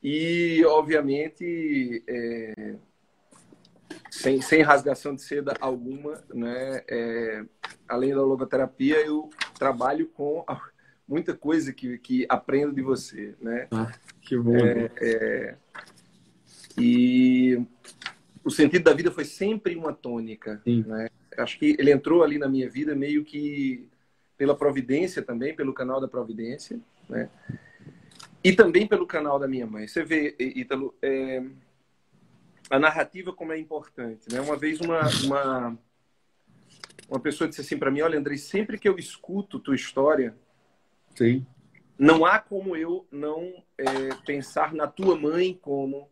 E, 0.02 0.64
obviamente, 0.64 2.02
é, 2.08 2.76
sem, 4.10 4.42
sem 4.42 4.62
rasgação 4.62 5.14
de 5.14 5.22
seda 5.22 5.54
alguma, 5.60 6.24
né? 6.34 6.82
É, 6.90 7.44
além 7.90 8.16
da 8.16 8.22
logoterapia, 8.22 9.06
eu 9.06 9.30
trabalho 9.60 10.08
com 10.08 10.46
muita 11.06 11.36
coisa 11.36 11.74
que, 11.74 11.98
que 11.98 12.26
aprendo 12.30 12.74
de 12.74 12.82
você, 12.82 13.36
né? 13.42 13.68
Ah, 13.72 13.92
que 14.22 14.38
bom. 14.38 14.56
É, 14.56 14.90
é, 15.02 15.56
e 16.78 17.68
o 18.48 18.50
sentido 18.50 18.84
da 18.84 18.94
vida 18.94 19.12
foi 19.12 19.26
sempre 19.26 19.76
uma 19.76 19.92
tônica. 19.92 20.62
Né? 20.66 21.10
Acho 21.38 21.60
que 21.60 21.76
ele 21.78 21.92
entrou 21.92 22.24
ali 22.24 22.38
na 22.38 22.48
minha 22.48 22.70
vida 22.70 22.96
meio 22.96 23.26
que 23.26 23.90
pela 24.38 24.56
providência 24.56 25.22
também, 25.22 25.54
pelo 25.54 25.74
canal 25.74 26.00
da 26.00 26.08
providência, 26.08 26.80
né? 27.10 27.30
E 28.42 28.54
também 28.54 28.88
pelo 28.88 29.06
canal 29.06 29.38
da 29.38 29.48
minha 29.48 29.68
mãe. 29.68 29.86
Você 29.86 30.02
vê, 30.04 30.34
Ítalo, 30.40 30.96
é... 31.02 31.44
a 32.70 32.80
narrativa 32.80 33.34
como 33.34 33.52
é 33.52 33.60
importante, 33.60 34.32
né? 34.32 34.40
Uma 34.40 34.56
vez 34.56 34.80
uma, 34.80 35.02
uma 35.26 35.78
uma 37.10 37.20
pessoa 37.20 37.50
disse 37.50 37.62
assim 37.62 37.78
para 37.78 37.92
mim: 37.92 38.00
Olha, 38.00 38.18
Andrei, 38.18 38.38
sempre 38.38 38.78
que 38.78 38.88
eu 38.88 38.98
escuto 38.98 39.60
tua 39.60 39.76
história, 39.76 40.34
Sim. 41.16 41.46
não 42.00 42.26
há 42.26 42.40
como 42.40 42.78
eu 42.78 43.06
não 43.12 43.62
é, 43.78 44.16
pensar 44.26 44.74
na 44.74 44.88
tua 44.88 45.18
mãe 45.18 45.54
como 45.62 46.10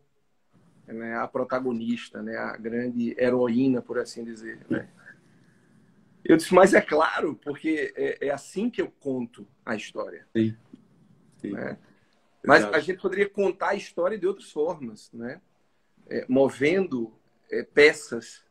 né, 0.87 1.15
a 1.15 1.27
protagonista, 1.27 2.21
né, 2.21 2.37
a 2.37 2.55
grande 2.57 3.15
heroína, 3.19 3.81
por 3.81 3.99
assim 3.99 4.23
dizer. 4.23 4.59
Né? 4.69 4.87
Eu 6.23 6.37
disse, 6.37 6.53
mas 6.53 6.73
é 6.73 6.81
claro, 6.81 7.35
porque 7.43 7.93
é, 7.95 8.27
é 8.27 8.31
assim 8.31 8.69
que 8.69 8.81
eu 8.81 8.91
conto 8.99 9.47
a 9.65 9.75
história. 9.75 10.27
Sim. 10.35 10.55
Sim. 11.37 11.51
Né? 11.51 11.77
Mas 12.45 12.63
a 12.65 12.79
gente 12.79 13.01
poderia 13.01 13.29
contar 13.29 13.69
a 13.69 13.75
história 13.75 14.17
de 14.17 14.27
outras 14.27 14.51
formas, 14.51 15.11
né? 15.11 15.41
É, 16.07 16.25
movendo 16.29 17.11
é, 17.49 17.63
peças 17.63 18.43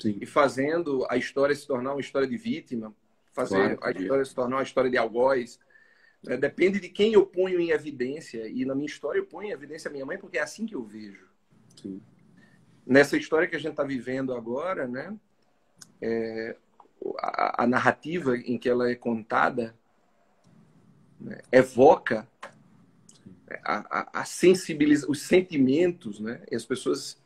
Sim. 0.00 0.18
e 0.20 0.26
fazendo 0.26 1.06
a 1.10 1.16
história 1.18 1.54
se 1.54 1.66
tornar 1.66 1.92
uma 1.92 2.00
história 2.00 2.26
de 2.26 2.36
vítima, 2.36 2.94
fazer 3.32 3.76
Claro, 3.76 3.78
a 3.82 4.00
história 4.00 4.24
se 4.24 4.34
tornar 4.34 4.56
uma 4.56 4.62
história 4.62 4.90
de 4.90 4.96
algoz. 4.96 5.60
né? 6.22 6.36
Depende 6.38 6.80
de 6.80 6.88
quem 6.88 7.12
eu 7.12 7.26
ponho 7.26 7.60
em 7.60 7.70
evidência. 7.70 8.48
E 8.48 8.64
na 8.64 8.74
minha 8.74 8.86
história 8.86 9.18
eu 9.18 9.26
ponho 9.26 9.48
em 9.48 9.52
evidência 9.52 9.88
a 9.88 9.92
minha 9.92 10.06
mãe 10.06 10.16
porque 10.16 10.38
é 10.38 10.42
assim 10.42 10.64
que 10.64 10.74
eu 10.74 10.82
vejo. 10.82 11.28
Sim. 11.80 12.00
Nessa 12.86 13.16
história 13.16 13.48
que 13.48 13.56
a 13.56 13.58
gente 13.58 13.72
está 13.72 13.84
vivendo 13.84 14.34
agora, 14.34 14.86
né? 14.86 15.14
É, 16.00 16.56
a, 17.18 17.64
a 17.64 17.66
narrativa 17.66 18.36
em 18.36 18.58
que 18.58 18.68
ela 18.68 18.90
é 18.90 18.94
contada 18.94 19.74
né, 21.20 21.40
evoca 21.52 22.28
a, 23.62 24.00
a, 24.00 24.20
a 24.20 24.24
sensibilização, 24.24 25.10
os 25.10 25.22
sentimentos, 25.22 26.20
né? 26.20 26.42
E 26.50 26.54
as 26.54 26.64
pessoas 26.64 27.18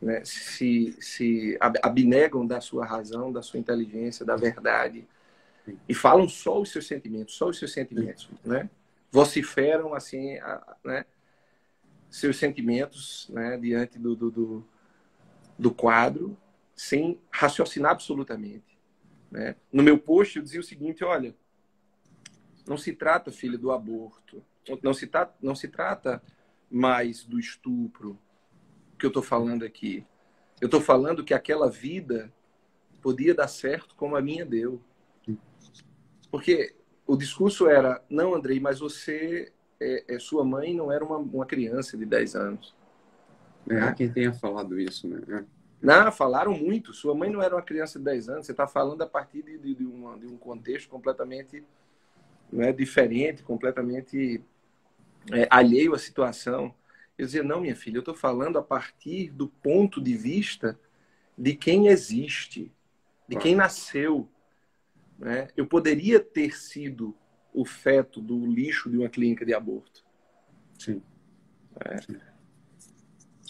né, 0.00 0.24
se, 0.24 0.96
se 1.00 1.56
ab- 1.60 1.78
abnegam 1.82 2.46
da 2.46 2.60
sua 2.60 2.84
razão, 2.84 3.32
da 3.32 3.42
sua 3.42 3.60
inteligência, 3.60 4.26
da 4.26 4.36
verdade 4.36 5.06
e 5.88 5.94
falam 5.94 6.28
só 6.28 6.60
os 6.60 6.70
seus 6.70 6.86
sentimentos, 6.86 7.34
só 7.36 7.48
os 7.48 7.58
seus 7.58 7.72
sentimentos, 7.72 8.28
né? 8.44 8.68
Vociferam 9.10 9.94
assim, 9.94 10.38
a- 10.38 10.76
né? 10.84 11.04
Seus 12.12 12.36
sentimentos, 12.36 13.28
né? 13.30 13.56
Diante 13.56 13.98
do, 13.98 14.14
do, 14.14 14.30
do, 14.30 14.68
do 15.58 15.70
quadro, 15.74 16.36
sem 16.76 17.18
raciocinar 17.30 17.92
absolutamente, 17.92 18.78
né? 19.30 19.56
No 19.72 19.82
meu 19.82 19.98
post 19.98 20.36
eu 20.36 20.42
dizia 20.42 20.60
o 20.60 20.64
seguinte, 20.64 21.02
olha, 21.02 21.34
não 22.66 22.76
se 22.76 22.92
trata, 22.92 23.32
filho, 23.32 23.58
do 23.58 23.72
aborto, 23.72 24.44
não 24.82 24.94
se, 24.94 25.06
tra 25.06 25.32
não 25.42 25.54
se 25.54 25.68
trata 25.68 26.22
mais 26.70 27.24
do 27.24 27.38
estupro 27.38 28.18
que 28.98 29.06
eu 29.06 29.08
estou 29.08 29.22
falando 29.22 29.64
aqui. 29.64 30.06
Eu 30.60 30.66
estou 30.66 30.80
falando 30.80 31.24
que 31.24 31.34
aquela 31.34 31.68
vida 31.68 32.32
podia 33.00 33.34
dar 33.34 33.48
certo 33.48 33.96
como 33.96 34.14
a 34.14 34.22
minha 34.22 34.46
deu. 34.46 34.80
Porque 36.30 36.76
o 37.04 37.16
discurso 37.16 37.66
era, 37.66 38.02
não, 38.08 38.32
Andrei, 38.32 38.60
mas 38.60 38.78
você, 38.78 39.52
é, 39.82 40.14
é, 40.14 40.18
sua 40.18 40.44
mãe 40.44 40.74
não 40.74 40.90
era 40.92 41.04
uma, 41.04 41.18
uma 41.18 41.46
criança 41.46 41.96
de 41.96 42.06
10 42.06 42.34
anos. 42.36 42.74
É, 43.68 43.80
há 43.80 43.92
quem 43.92 44.10
tenha 44.10 44.32
falado 44.32 44.78
isso, 44.78 45.08
né? 45.08 45.20
É. 45.28 45.44
Não, 45.80 46.12
falaram 46.12 46.56
muito. 46.56 46.94
Sua 46.94 47.14
mãe 47.14 47.28
não 47.28 47.42
era 47.42 47.56
uma 47.56 47.62
criança 47.62 47.98
de 47.98 48.04
10 48.04 48.28
anos. 48.28 48.46
Você 48.46 48.52
está 48.52 48.68
falando 48.68 49.02
a 49.02 49.06
partir 49.06 49.42
de, 49.42 49.58
de, 49.58 49.74
de, 49.74 49.84
uma, 49.84 50.16
de 50.16 50.26
um 50.26 50.36
contexto 50.36 50.88
completamente 50.88 51.64
né, 52.52 52.72
diferente, 52.72 53.42
completamente 53.42 54.40
é, 55.32 55.48
alheio 55.50 55.94
à 55.94 55.98
situação. 55.98 56.72
Eu 57.18 57.26
dizia, 57.26 57.42
não, 57.42 57.60
minha 57.60 57.74
filha, 57.74 57.96
eu 57.96 58.00
estou 58.00 58.14
falando 58.14 58.58
a 58.58 58.62
partir 58.62 59.30
do 59.30 59.48
ponto 59.48 60.00
de 60.00 60.16
vista 60.16 60.78
de 61.36 61.54
quem 61.54 61.88
existe, 61.88 62.72
de 63.28 63.36
quem 63.36 63.56
nasceu. 63.56 64.28
Né? 65.18 65.48
Eu 65.56 65.66
poderia 65.66 66.20
ter 66.20 66.56
sido 66.56 67.14
o 67.52 67.64
feto 67.64 68.20
do 68.20 68.46
lixo 68.46 68.90
de 68.90 68.96
uma 68.96 69.08
clínica 69.08 69.44
de 69.44 69.54
aborto. 69.54 70.04
Sim. 70.78 71.02
É. 71.80 71.96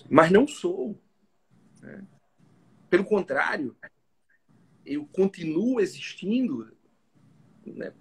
Mas 0.09 0.31
não 0.31 0.47
sou. 0.47 0.99
Né? 1.81 2.05
Pelo 2.91 3.05
contrário, 3.05 3.77
eu 4.85 5.07
continuo 5.07 5.81
existindo 5.81 6.73
né? 7.67 7.93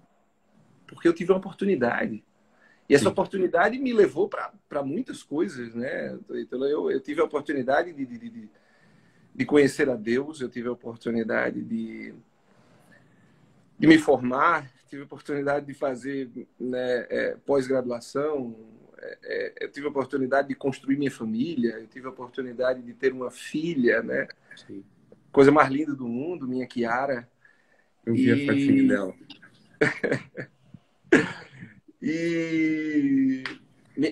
porque 0.86 1.08
eu 1.08 1.12
tive 1.12 1.32
uma 1.32 1.38
oportunidade. 1.38 2.22
E 2.88 2.94
essa 2.94 3.04
Sim. 3.04 3.10
oportunidade 3.10 3.78
me 3.78 3.92
levou 3.92 4.28
para 4.28 4.82
muitas 4.84 5.22
coisas, 5.22 5.74
né? 5.74 6.18
Então, 6.32 6.64
eu, 6.66 6.90
eu 6.90 7.00
tive 7.00 7.20
a 7.20 7.24
oportunidade 7.24 7.92
de, 7.92 8.04
de, 8.04 8.18
de, 8.18 8.50
de, 9.34 9.44
conhecer 9.46 9.88
a 9.88 9.96
Deus, 9.96 10.40
eu 10.40 10.48
tive 10.48 10.68
a 10.68 10.72
oportunidade 10.72 11.62
de, 11.62 12.14
de 13.82 13.88
me 13.88 13.98
formar, 13.98 14.70
tive 14.88 15.02
a 15.02 15.04
oportunidade 15.04 15.66
de 15.66 15.74
fazer 15.74 16.30
né, 16.58 17.04
é, 17.10 17.36
pós-graduação, 17.44 18.56
é, 18.96 19.18
é, 19.24 19.64
eu 19.64 19.72
tive 19.72 19.86
a 19.86 19.90
oportunidade 19.90 20.46
de 20.46 20.54
construir 20.54 20.96
minha 20.96 21.10
família, 21.10 21.80
eu 21.80 21.88
tive 21.88 22.06
a 22.06 22.10
oportunidade 22.10 22.80
de 22.80 22.94
ter 22.94 23.12
uma 23.12 23.28
filha, 23.28 24.00
né? 24.00 24.28
Sim. 24.54 24.84
Coisa 25.32 25.50
mais 25.50 25.68
linda 25.68 25.96
do 25.96 26.06
mundo, 26.06 26.46
minha 26.46 26.64
Kiara. 26.64 27.28
Eu 28.06 28.14
vi 28.14 28.28
e... 28.28 28.32
a 28.32 28.46
fotinha 28.46 28.88
dela. 28.88 29.14
E 32.04 33.44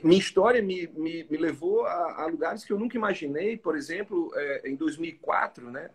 minha 0.04 0.20
história 0.20 0.62
me, 0.62 0.86
me, 0.94 1.24
me 1.24 1.36
levou 1.36 1.84
a, 1.84 2.22
a, 2.22 2.26
lugares 2.26 2.64
que 2.64 2.72
eu 2.72 2.78
nunca 2.78 2.96
imaginei. 2.96 3.56
Por 3.56 3.76
exemplo, 3.76 4.30
é, 4.36 4.70
em 4.70 4.76
2004, 4.76 5.68
né? 5.72 5.90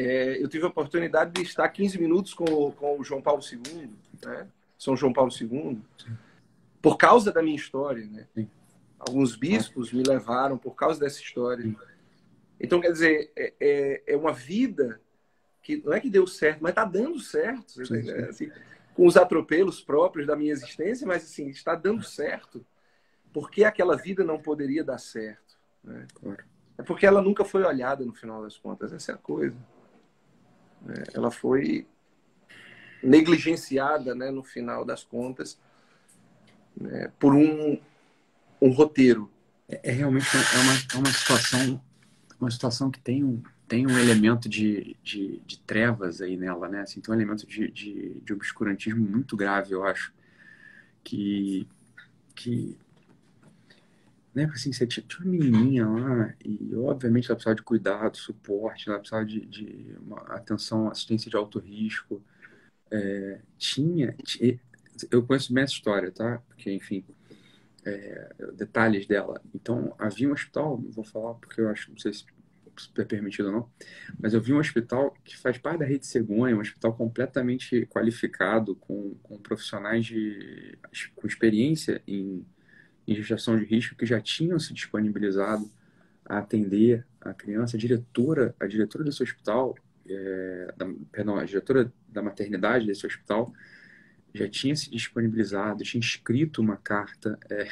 É, 0.00 0.40
eu 0.40 0.46
tive 0.46 0.64
a 0.64 0.68
oportunidade 0.68 1.32
de 1.32 1.42
estar 1.42 1.68
15 1.68 1.98
minutos 1.98 2.32
com, 2.32 2.70
com 2.70 3.00
o 3.00 3.02
João 3.02 3.20
Paulo 3.20 3.42
II, 3.42 3.90
né? 4.24 4.46
São 4.78 4.96
João 4.96 5.12
Paulo 5.12 5.32
II, 5.32 5.80
por 6.80 6.96
causa 6.96 7.32
da 7.32 7.42
minha 7.42 7.56
história, 7.56 8.06
né? 8.06 8.28
Sim. 8.32 8.48
Alguns 8.96 9.34
bispos 9.34 9.92
me 9.92 10.04
levaram 10.04 10.56
por 10.56 10.76
causa 10.76 11.00
dessa 11.00 11.20
história. 11.20 11.74
Então, 12.60 12.80
quer 12.80 12.92
dizer, 12.92 13.32
é, 13.34 13.52
é, 13.58 14.02
é 14.06 14.16
uma 14.16 14.32
vida 14.32 15.00
que 15.64 15.82
não 15.84 15.92
é 15.92 15.98
que 15.98 16.08
deu 16.08 16.28
certo, 16.28 16.60
mas 16.60 16.70
está 16.70 16.84
dando 16.84 17.18
certo. 17.18 17.84
Sim, 17.84 17.84
sim. 17.84 18.10
Assim, 18.12 18.52
com 18.94 19.04
os 19.04 19.16
atropelos 19.16 19.80
próprios 19.80 20.28
da 20.28 20.36
minha 20.36 20.52
existência, 20.52 21.08
mas 21.08 21.24
assim, 21.24 21.48
está 21.48 21.74
dando 21.74 22.04
certo. 22.04 22.64
Por 23.32 23.50
que 23.50 23.64
aquela 23.64 23.96
vida 23.96 24.22
não 24.22 24.38
poderia 24.38 24.84
dar 24.84 24.98
certo? 24.98 25.58
Né? 25.82 26.06
Claro. 26.14 26.44
É 26.78 26.84
porque 26.84 27.04
ela 27.04 27.20
nunca 27.20 27.44
foi 27.44 27.64
olhada 27.64 28.04
no 28.04 28.14
final 28.14 28.42
das 28.42 28.56
contas, 28.56 28.92
essa 28.92 29.10
é 29.10 29.14
a 29.16 29.18
coisa. 29.18 29.56
É, 30.88 31.04
ela 31.14 31.30
foi 31.30 31.86
negligenciada 33.02 34.14
né, 34.14 34.30
no 34.30 34.42
final 34.42 34.84
das 34.84 35.04
contas 35.04 35.58
né, 36.76 37.10
por 37.18 37.34
um, 37.34 37.78
um 38.60 38.70
roteiro. 38.70 39.30
É, 39.68 39.90
é 39.90 39.92
realmente 39.92 40.26
é 40.36 40.60
uma, 40.60 40.72
é 40.94 40.98
uma 40.98 41.12
situação 41.12 41.80
uma 42.40 42.50
situação 42.50 42.90
que 42.90 43.00
tem 43.00 43.24
um, 43.24 43.42
tem 43.66 43.86
um 43.86 43.98
elemento 43.98 44.48
de, 44.48 44.96
de, 45.02 45.40
de, 45.44 45.58
trevas 45.60 46.20
aí 46.20 46.36
nela, 46.36 46.68
né? 46.68 46.82
Assim, 46.82 47.00
tem 47.00 47.12
um 47.12 47.16
elemento 47.16 47.46
de, 47.46 47.70
de, 47.70 48.20
de, 48.20 48.32
obscurantismo 48.32 49.04
muito 49.04 49.36
grave, 49.36 49.72
eu 49.72 49.84
acho. 49.84 50.12
Que. 51.02 51.66
que 52.34 52.78
né? 54.34 54.50
Assim, 54.52 54.72
você 54.72 54.86
tinha 54.86 55.04
uma 55.20 55.30
menininha 55.30 55.86
lá 55.86 56.34
e, 56.44 56.74
obviamente, 56.76 57.26
ela 57.26 57.36
precisava 57.36 57.56
de 57.56 57.62
cuidado, 57.62 58.16
suporte, 58.16 58.88
ela 58.88 58.98
precisava 58.98 59.24
de, 59.24 59.40
de 59.46 59.96
atenção, 60.28 60.88
assistência 60.88 61.30
de 61.30 61.36
alto 61.36 61.58
risco. 61.58 62.22
É, 62.90 63.40
tinha. 63.56 64.16
Eu 65.10 65.24
conheço 65.24 65.52
bem 65.52 65.64
essa 65.64 65.72
história, 65.72 66.10
tá? 66.10 66.42
Porque, 66.48 66.72
enfim. 66.72 67.04
É, 67.84 68.34
detalhes 68.54 69.06
dela. 69.06 69.40
Então, 69.54 69.94
havia 69.98 70.28
um 70.28 70.32
hospital, 70.32 70.76
vou 70.90 71.04
falar 71.04 71.34
porque 71.34 71.60
eu 71.60 71.68
acho, 71.70 71.90
não 71.90 71.98
sei 71.98 72.12
se 72.12 72.24
é 72.98 73.04
permitido 73.04 73.46
ou 73.46 73.52
não, 73.52 73.70
mas 74.20 74.34
eu 74.34 74.40
vi 74.40 74.52
um 74.52 74.58
hospital 74.58 75.14
que 75.24 75.36
faz 75.36 75.58
parte 75.58 75.80
da 75.80 75.86
rede 75.86 76.06
Cegonha, 76.06 76.54
um 76.54 76.60
hospital 76.60 76.94
completamente 76.94 77.86
qualificado, 77.86 78.76
com, 78.76 79.14
com 79.22 79.38
profissionais 79.38 80.06
de, 80.06 80.78
com 81.16 81.26
experiência 81.26 82.02
em, 82.06 82.44
em 83.08 83.14
gestação 83.14 83.58
de 83.58 83.64
risco 83.64 83.96
que 83.96 84.04
já 84.04 84.20
tinham 84.20 84.58
se 84.58 84.74
disponibilizado 84.74 85.70
a 86.24 86.38
atender 86.38 87.06
a 87.20 87.32
criança. 87.32 87.76
A 87.76 87.80
diretora, 87.80 88.54
a 88.60 88.66
diretora 88.66 89.02
desse 89.02 89.22
hospital, 89.22 89.74
é, 90.06 90.74
da, 90.76 90.86
perdão, 91.10 91.36
a 91.36 91.44
diretora 91.44 91.90
da 92.06 92.22
maternidade 92.22 92.86
desse 92.86 93.06
hospital 93.06 93.50
já 94.34 94.46
tinha 94.46 94.76
se 94.76 94.90
disponibilizado, 94.90 95.82
tinha 95.82 96.00
escrito 96.00 96.60
uma 96.60 96.76
carta. 96.76 97.38
É, 97.50 97.66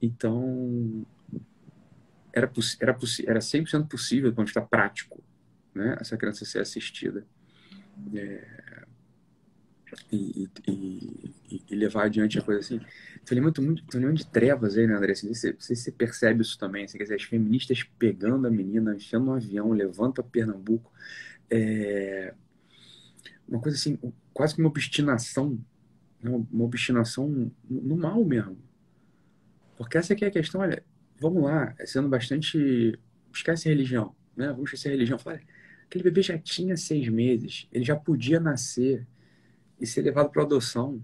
então, 0.00 1.06
era, 2.32 2.50
era, 2.80 2.98
era 3.26 3.38
100% 3.40 3.88
possível, 3.88 4.30
do 4.30 4.36
ponto 4.36 4.46
de 4.46 4.52
vista 4.52 4.62
prático, 4.62 5.22
né, 5.74 5.96
essa 6.00 6.16
criança 6.16 6.46
ser 6.46 6.60
assistida. 6.60 7.26
É, 8.14 8.84
e, 10.10 10.48
e, 10.66 11.33
e, 11.50 11.74
levar 11.74 12.04
adiante 12.04 12.38
a 12.38 12.42
coisa 12.42 12.60
assim. 12.60 12.78
Tem 12.78 13.36
um 13.36 13.40
elemento, 13.40 13.62
muito, 13.62 13.84
um 13.96 14.12
de 14.12 14.26
trevas 14.26 14.76
aí, 14.76 14.86
né, 14.86 14.94
André? 14.94 15.12
Assim, 15.12 15.32
você, 15.32 15.52
você, 15.52 15.74
você 15.74 15.92
percebe 15.92 16.42
isso 16.42 16.58
também. 16.58 16.84
Assim, 16.84 16.98
quer 16.98 17.04
dizer, 17.04 17.16
as 17.16 17.22
feministas 17.22 17.82
pegando 17.98 18.46
a 18.46 18.50
menina, 18.50 18.94
enfiando 18.94 19.26
no 19.26 19.32
avião, 19.32 19.70
levando 19.72 20.14
para 20.14 20.24
Pernambuco. 20.24 20.92
é, 21.50 22.34
uma 23.48 23.60
coisa 23.60 23.76
assim, 23.76 23.98
quase 24.32 24.54
que 24.54 24.60
uma 24.60 24.68
obstinação, 24.68 25.58
né? 26.22 26.30
uma 26.30 26.64
obstinação 26.64 27.52
no 27.68 27.96
mal 27.96 28.24
mesmo. 28.24 28.58
Porque 29.76 29.98
essa 29.98 30.12
aqui 30.12 30.24
é 30.24 30.28
a 30.28 30.30
questão, 30.30 30.60
olha, 30.60 30.82
vamos 31.20 31.42
lá, 31.42 31.74
sendo 31.84 32.08
bastante. 32.08 32.98
Esquece 33.32 33.68
religião, 33.68 34.14
né? 34.36 34.48
Vamos 34.48 34.64
esquecer 34.64 34.90
religião. 34.90 35.18
Fala, 35.18 35.40
aquele 35.84 36.04
bebê 36.04 36.22
já 36.22 36.38
tinha 36.38 36.76
seis 36.76 37.08
meses, 37.08 37.68
ele 37.72 37.84
já 37.84 37.96
podia 37.96 38.38
nascer 38.38 39.06
e 39.80 39.86
ser 39.86 40.02
levado 40.02 40.30
para 40.30 40.42
adoção. 40.42 41.02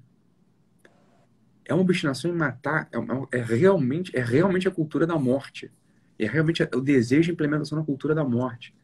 É 1.65 1.75
uma 1.75 1.83
obstinação 1.83 2.31
em 2.31 2.35
matar, 2.35 2.89
é, 2.93 3.39
é, 3.39 3.43
realmente, 3.43 4.17
é 4.17 4.23
realmente 4.23 4.67
a 4.67 4.71
cultura 4.71 5.07
da 5.07 5.19
morte. 5.19 5.71
É 6.19 6.27
realmente 6.27 6.63
o 6.75 6.81
desejo 6.81 7.25
de 7.25 7.33
implementação 7.33 7.79
da 7.79 7.85
cultura 7.85 8.15
da 8.15 8.25
morte. 8.25 8.75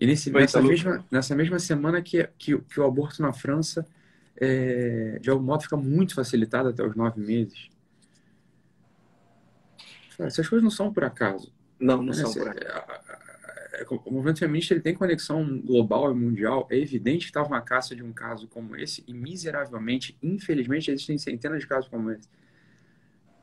E 0.00 0.06
nesse, 0.06 0.30
nessa, 0.30 0.62
mesma, 0.62 1.04
nessa 1.10 1.34
mesma 1.34 1.58
semana 1.58 2.00
que, 2.00 2.28
que, 2.38 2.56
que 2.58 2.80
o 2.80 2.84
aborto 2.84 3.20
na 3.20 3.32
França, 3.32 3.86
é, 4.36 5.18
de 5.20 5.28
algum 5.28 5.44
modo, 5.44 5.62
fica 5.62 5.76
muito 5.76 6.14
facilitado 6.14 6.68
até 6.68 6.84
os 6.84 6.94
nove 6.94 7.20
meses. 7.20 7.68
Essas 10.18 10.48
coisas 10.48 10.62
não 10.62 10.70
são 10.70 10.92
por 10.92 11.04
acaso. 11.04 11.52
Não, 11.78 12.02
não 12.02 12.12
são 12.12 12.32
por 12.32 12.48
acaso. 12.48 13.07
É, 13.78 13.84
o 13.88 14.12
movimento 14.12 14.40
feminista 14.40 14.74
ele 14.74 14.80
tem 14.80 14.94
conexão 14.94 15.60
global 15.60 16.10
e 16.10 16.14
mundial. 16.14 16.66
É 16.70 16.76
evidente 16.76 17.26
que 17.26 17.30
estava 17.30 17.46
uma 17.46 17.60
caça 17.60 17.94
de 17.94 18.02
um 18.02 18.12
caso 18.12 18.48
como 18.48 18.74
esse 18.74 19.04
e, 19.06 19.14
miseravelmente, 19.14 20.18
infelizmente, 20.20 20.90
existem 20.90 21.16
centenas 21.16 21.60
de 21.60 21.66
casos 21.66 21.88
como 21.88 22.10
esse. 22.10 22.28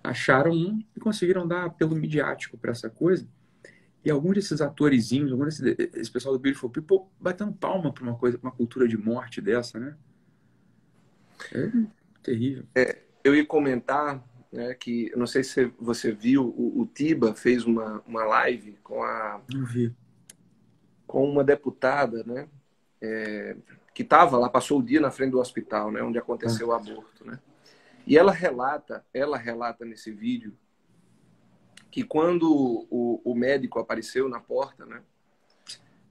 Acharam 0.03 0.51
um 0.51 0.83
e 0.95 0.99
conseguiram 0.99 1.47
dar 1.47 1.65
apelo 1.65 1.95
midiático 1.95 2.57
para 2.57 2.71
essa 2.71 2.89
coisa. 2.89 3.25
E 4.03 4.11
alguns 4.11 4.35
desses 4.35 4.61
atorezinhos, 4.61 5.31
alguns 5.31 5.59
desse 5.59 5.89
esse 5.95 6.11
pessoal 6.11 6.35
do 6.35 6.39
Beautiful 6.39 6.69
People, 6.69 7.07
batendo 7.19 7.53
palma 7.53 7.91
para 7.91 8.03
uma 8.03 8.15
coisa, 8.15 8.37
uma 8.41 8.51
cultura 8.51 8.87
de 8.87 8.97
morte 8.97 9.41
dessa, 9.41 9.79
né? 9.79 9.95
É 11.53 11.71
terrível. 12.21 12.65
É, 12.75 12.99
eu 13.23 13.33
ia 13.33 13.45
comentar 13.45 14.23
né, 14.51 14.73
que 14.73 15.11
não 15.15 15.25
sei 15.25 15.43
se 15.43 15.71
você 15.79 16.11
viu, 16.11 16.45
o, 16.45 16.81
o 16.81 16.85
Tiba 16.85 17.33
fez 17.33 17.65
uma, 17.65 18.01
uma 18.05 18.23
live 18.23 18.77
com 18.83 19.03
a 19.03 19.41
com 21.05 21.27
uma 21.29 21.43
deputada, 21.43 22.23
né, 22.23 22.47
é, 23.01 23.55
que 23.93 24.03
estava 24.03 24.37
lá, 24.37 24.49
passou 24.49 24.79
o 24.79 24.83
dia 24.83 24.99
na 24.99 25.11
frente 25.11 25.31
do 25.31 25.39
hospital, 25.39 25.91
né, 25.91 26.01
onde 26.01 26.17
aconteceu 26.17 26.71
ah. 26.71 26.75
o 26.75 26.79
aborto, 26.79 27.25
né, 27.25 27.39
e 28.05 28.17
ela 28.17 28.31
relata, 28.31 29.05
ela 29.13 29.37
relata 29.37 29.85
nesse 29.85 30.11
vídeo 30.11 30.57
que 31.89 32.03
quando 32.03 32.51
o, 32.89 33.21
o 33.23 33.33
médico 33.33 33.79
apareceu 33.79 34.27
na 34.27 34.39
porta, 34.39 34.85
né, 34.85 35.01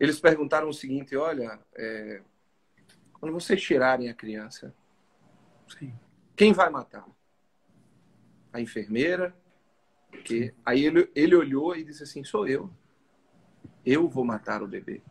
eles 0.00 0.18
perguntaram 0.18 0.68
o 0.68 0.74
seguinte, 0.74 1.16
olha, 1.16 1.58
é, 1.76 2.22
quando 3.12 3.32
vocês 3.32 3.60
tirarem 3.62 4.08
a 4.08 4.14
criança, 4.14 4.74
Sim. 5.68 5.94
quem 6.34 6.52
vai 6.52 6.68
matar? 6.70 7.06
a 8.54 8.60
enfermeira, 8.60 9.36
porque 10.08 10.54
aí 10.64 10.84
ele, 10.84 11.10
ele 11.12 11.34
olhou 11.34 11.76
e 11.76 11.82
disse 11.82 12.04
assim: 12.04 12.22
sou 12.22 12.46
eu, 12.46 12.70
eu 13.84 14.08
vou 14.08 14.24
matar 14.24 14.62
o 14.62 14.68
bebê. 14.68 15.02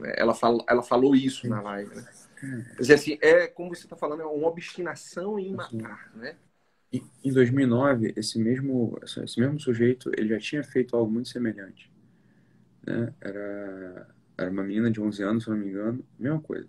Ela 0.00 0.34
falou, 0.34 0.64
ela 0.68 0.82
falou 0.82 1.14
isso 1.14 1.48
na 1.48 1.60
live, 1.60 1.94
né? 1.94 2.06
Quer 2.40 2.80
dizer, 2.80 2.94
assim, 2.94 3.18
é 3.20 3.48
como 3.48 3.74
você 3.74 3.84
está 3.84 3.96
falando, 3.96 4.22
é 4.22 4.26
uma 4.26 4.46
obstinação 4.46 5.38
em 5.38 5.52
matar, 5.52 6.12
né? 6.14 6.36
Em 7.22 7.32
2009, 7.32 8.14
esse 8.16 8.38
mesmo, 8.38 8.98
esse 9.02 9.38
mesmo 9.38 9.60
sujeito, 9.60 10.10
ele 10.16 10.28
já 10.28 10.38
tinha 10.38 10.64
feito 10.64 10.96
algo 10.96 11.10
muito 11.10 11.28
semelhante. 11.28 11.92
Né? 12.86 13.12
Era, 13.20 14.08
era 14.38 14.50
uma 14.50 14.62
menina 14.62 14.90
de 14.90 15.00
11 15.00 15.22
anos, 15.22 15.44
se 15.44 15.50
não 15.50 15.56
me 15.56 15.66
engano, 15.66 16.02
mesma 16.18 16.40
coisa. 16.40 16.68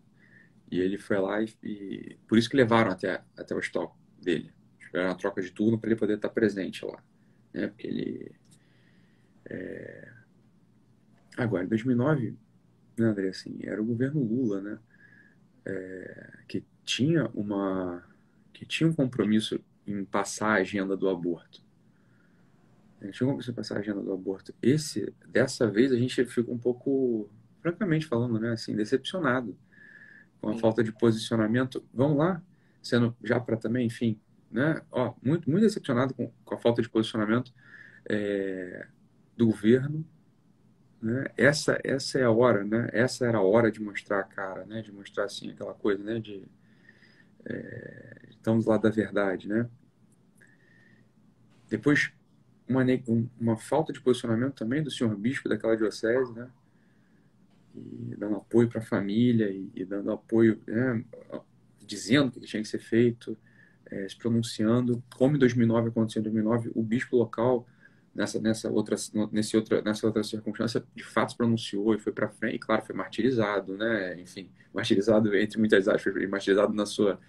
E 0.70 0.80
ele 0.80 0.98
foi 0.98 1.18
lá 1.20 1.42
e, 1.42 1.50
e 1.64 2.18
por 2.28 2.38
isso 2.38 2.50
que 2.50 2.58
levaram 2.58 2.92
até, 2.92 3.22
até 3.38 3.56
o 3.56 3.60
estoque 3.60 3.96
dele 4.22 4.52
era 4.94 5.10
uma 5.10 5.16
troca 5.16 5.42
de 5.42 5.52
turno 5.52 5.78
para 5.78 5.90
ele 5.90 6.00
poder 6.00 6.16
estar 6.16 6.30
presente 6.30 6.86
lá. 6.86 7.02
Né? 7.54 7.68
Porque 7.68 7.88
ele. 7.88 8.32
É... 9.46 10.09
Agora, 11.44 11.64
em 11.64 11.68
2009, 11.68 12.36
né, 12.98 13.08
André, 13.08 13.30
assim, 13.30 13.58
era 13.64 13.82
o 13.82 13.86
governo 13.86 14.22
Lula, 14.22 14.62
né? 14.62 14.80
É... 15.66 16.34
que 16.48 16.64
tinha 16.84 17.30
uma. 17.34 18.04
que 18.54 18.66
tinha 18.66 18.90
um 18.90 18.94
compromisso 18.94 19.60
em 19.86 20.04
passar 20.06 20.50
a 20.50 20.62
agenda 20.62 20.96
do 20.96 21.10
aborto. 21.10 21.62
Tinha 23.12 23.28
um 23.28 23.32
compromisso 23.32 23.52
em 23.52 23.54
passar 23.54 23.78
a 23.78 23.80
agenda 23.80 24.02
do 24.02 24.12
aborto. 24.12 24.54
Esse, 24.62 25.14
dessa 25.28 25.70
vez, 25.70 25.92
a 25.92 25.98
gente 25.98 26.26
ficou 26.26 26.54
um 26.54 26.58
pouco, 26.58 27.30
francamente 27.62 28.06
falando, 28.06 28.40
né, 28.40 28.52
assim, 28.52 28.76
decepcionado 28.76 29.58
com 30.42 30.50
a 30.50 30.58
falta 30.58 30.84
de 30.84 30.92
posicionamento. 30.92 31.84
Vamos 31.94 32.18
lá, 32.18 32.42
sendo 32.82 33.16
já 33.24 33.40
para 33.40 33.56
também, 33.56 33.88
enfim, 33.88 34.20
né? 34.52 34.82
Ó, 34.92 35.14
muito, 35.24 35.50
muito 35.50 35.64
decepcionado 35.64 36.14
com, 36.14 36.32
com 36.44 36.56
a 36.56 36.58
falta 36.58 36.82
de 36.82 36.90
posicionamento 36.90 37.54
é, 38.10 38.88
do 39.38 39.46
governo. 39.48 40.06
Né? 41.02 41.26
Essa, 41.38 41.80
essa 41.84 42.20
é 42.20 42.24
a 42.24 42.32
hora, 42.32 42.64
né? 42.64 42.90
Essa 42.92 43.26
era 43.26 43.38
a 43.38 43.42
hora 43.42 43.72
de 43.72 43.82
mostrar 43.82 44.20
a 44.20 44.24
cara, 44.24 44.66
né? 44.66 44.82
De 44.82 44.92
mostrar 44.92 45.26
assim 45.26 45.52
aquela 45.52 45.74
coisa, 45.74 46.04
né? 46.04 46.20
De 46.20 46.44
é, 47.46 48.20
estamos 48.30 48.66
lá 48.66 48.78
da 48.78 48.90
verdade, 48.90 49.48
né? 49.48 49.70
Depois 51.70 52.12
uma, 52.68 52.84
uma 53.40 53.58
falta 53.58 53.94
de 53.94 54.02
posicionamento 54.02 54.56
também 54.56 54.84
do 54.84 54.92
senhor 54.92 55.16
bispo 55.16 55.48
daquela 55.50 55.76
diocese, 55.76 56.34
né? 56.34 56.50
E 57.76 58.16
dando 58.18 58.36
apoio 58.36 58.68
para 58.68 58.80
a 58.80 58.86
família 58.86 59.50
e, 59.50 59.72
e, 59.74 59.86
dando 59.86 60.12
apoio, 60.12 60.62
né? 60.68 61.04
dizendo 61.86 62.28
o 62.28 62.32
que 62.32 62.48
tinha 62.48 62.62
que 62.62 62.68
ser 62.68 62.80
feito 62.80 63.38
é, 63.86 64.08
se 64.08 64.16
pronunciando, 64.18 65.04
como 65.16 65.36
em 65.36 65.40
2009 65.40 65.90
aconteceu 65.90 66.20
em 66.20 66.24
2009, 66.24 66.72
o 66.76 66.84
bispo 66.84 67.18
local 67.18 67.68
nessa 68.14 68.40
nessa 68.40 68.70
outra 68.70 68.96
nesse 69.32 69.56
outra 69.56 69.82
nessa 69.82 70.06
outra 70.06 70.24
circunstância 70.24 70.84
de 70.96 71.04
fato 71.04 71.32
se 71.32 71.38
pronunciou 71.38 71.94
e 71.94 72.00
foi 72.00 72.12
para 72.12 72.30
frente 72.30 72.56
e 72.56 72.60
claro 72.60 72.84
foi 72.84 72.96
martirizado 72.96 73.78
né 73.78 74.20
enfim 74.20 74.50
martirizado 74.74 75.36
entre 75.36 75.58
muitas 75.58 75.88
aspas 75.88 76.14
martirizado 76.30 76.74
na 76.74 76.86
sua 76.86 77.20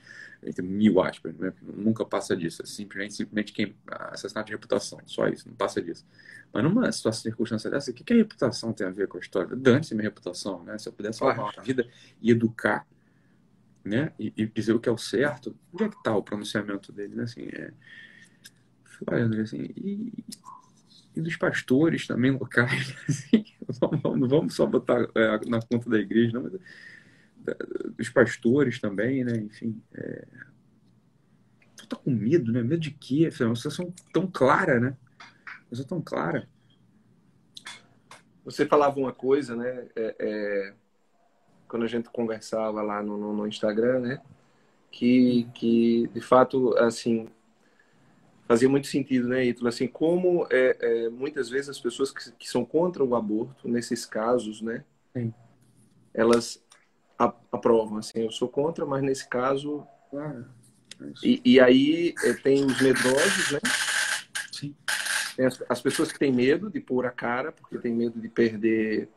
entre 0.42 0.62
mil 0.62 1.00
aspas 1.00 1.36
né? 1.36 1.52
nunca 1.62 2.04
passa 2.04 2.36
disso 2.36 2.62
é 2.62 2.66
simplesmente 2.66 3.14
simplesmente 3.14 3.52
quem 3.52 3.74
assassinato 3.86 4.46
de 4.46 4.52
reputação 4.52 4.98
só 5.04 5.28
isso 5.28 5.48
não 5.48 5.54
passa 5.54 5.82
disso 5.82 6.04
mas 6.52 6.64
numa 6.64 6.90
situação 6.90 7.22
circunstância 7.22 7.70
dessa 7.70 7.90
o 7.90 7.94
que, 7.94 8.02
que 8.02 8.12
a 8.12 8.16
reputação 8.16 8.72
tem 8.72 8.86
a 8.86 8.90
ver 8.90 9.06
com 9.06 9.18
a 9.18 9.20
história 9.20 9.54
dane-se 9.54 9.94
minha 9.94 10.08
reputação 10.08 10.64
né 10.64 10.78
se 10.78 10.88
eu 10.88 10.92
pudesse 10.92 11.18
salvar 11.18 11.52
a 11.56 11.62
vida 11.62 11.86
e 12.22 12.30
educar 12.30 12.86
né? 13.84 14.12
E, 14.18 14.32
e, 14.36 14.46
dizer 14.46 14.72
o 14.74 14.80
que 14.80 14.88
é 14.88 14.92
o 14.92 14.98
certo, 14.98 15.56
onde 15.72 15.84
é 15.84 15.88
que 15.88 15.96
está 15.96 16.14
o 16.14 16.22
pronunciamento 16.22 16.92
dele, 16.92 17.14
né? 17.14 17.24
Assim, 17.24 17.48
é... 17.52 17.72
Olha, 19.06 19.42
assim, 19.42 19.68
e, 19.76 20.12
e 21.14 21.20
dos 21.20 21.36
pastores 21.36 22.06
também 22.06 22.30
locais, 22.30 22.94
assim, 23.08 23.44
não, 23.80 24.28
vamos 24.28 24.54
só 24.54 24.66
botar 24.66 25.08
é, 25.14 25.48
na 25.48 25.60
conta 25.60 25.90
da 25.90 25.98
igreja, 25.98 26.32
não, 26.32 26.42
mas 26.42 26.52
dos 27.96 28.08
pastores 28.10 28.80
também, 28.80 29.24
né? 29.24 29.36
Enfim, 29.36 29.82
é... 29.94 30.26
tá 31.88 31.96
com 31.96 32.10
medo, 32.10 32.52
né? 32.52 32.62
Medo 32.62 32.80
de 32.80 32.90
quê? 32.90 33.28
É 33.40 33.44
uma 33.44 33.56
situação 33.56 33.92
tão 34.12 34.26
clara, 34.26 34.78
né? 34.78 34.96
Uma 35.70 35.76
situação 35.76 35.86
tão 35.86 36.02
clara. 36.02 36.48
Você 38.44 38.66
falava 38.66 38.98
uma 38.98 39.12
coisa, 39.12 39.56
né? 39.56 39.88
É, 39.96 40.16
é 40.18 40.74
quando 41.66 41.84
a 41.84 41.88
gente 41.88 42.10
conversava 42.10 42.82
lá 42.82 43.02
no, 43.02 43.16
no, 43.16 43.32
no 43.32 43.46
Instagram, 43.46 44.00
né? 44.00 44.22
Que, 44.90 45.48
que, 45.54 46.08
de 46.12 46.20
fato, 46.20 46.76
assim, 46.78 47.28
fazia 48.50 48.68
muito 48.68 48.88
sentido, 48.88 49.28
né, 49.28 49.44
Ítalo? 49.44 49.68
Assim, 49.68 49.86
como 49.86 50.44
é, 50.50 50.76
é, 50.80 51.08
muitas 51.08 51.48
vezes 51.48 51.68
as 51.68 51.78
pessoas 51.78 52.10
que, 52.10 52.32
que, 52.32 52.50
são 52.50 52.64
contra 52.64 53.04
o 53.04 53.14
aborto, 53.14 53.68
nesses 53.68 54.04
casos, 54.04 54.60
né? 54.60 54.84
Sim. 55.16 55.32
Elas 56.12 56.60
aprovam, 57.16 57.98
assim, 57.98 58.22
eu 58.22 58.30
sou 58.32 58.48
contra, 58.48 58.84
mas 58.84 59.04
nesse 59.04 59.28
caso... 59.28 59.86
Ah, 60.12 60.42
e, 61.22 61.40
e, 61.44 61.60
aí 61.60 62.12
é, 62.24 62.32
tem 62.32 62.64
os 62.64 62.82
medrosos, 62.82 63.52
né? 63.52 63.60
Sim. 64.50 64.74
Tem 65.36 65.46
as, 65.46 65.62
as 65.68 65.80
pessoas 65.80 66.10
que 66.10 66.18
têm 66.18 66.32
medo 66.32 66.68
de 66.68 66.80
pôr 66.80 67.06
a 67.06 67.10
cara, 67.12 67.52
porque 67.52 67.78
tem 67.78 67.94
medo 67.94 68.20
de 68.20 68.28
perder 68.28 69.08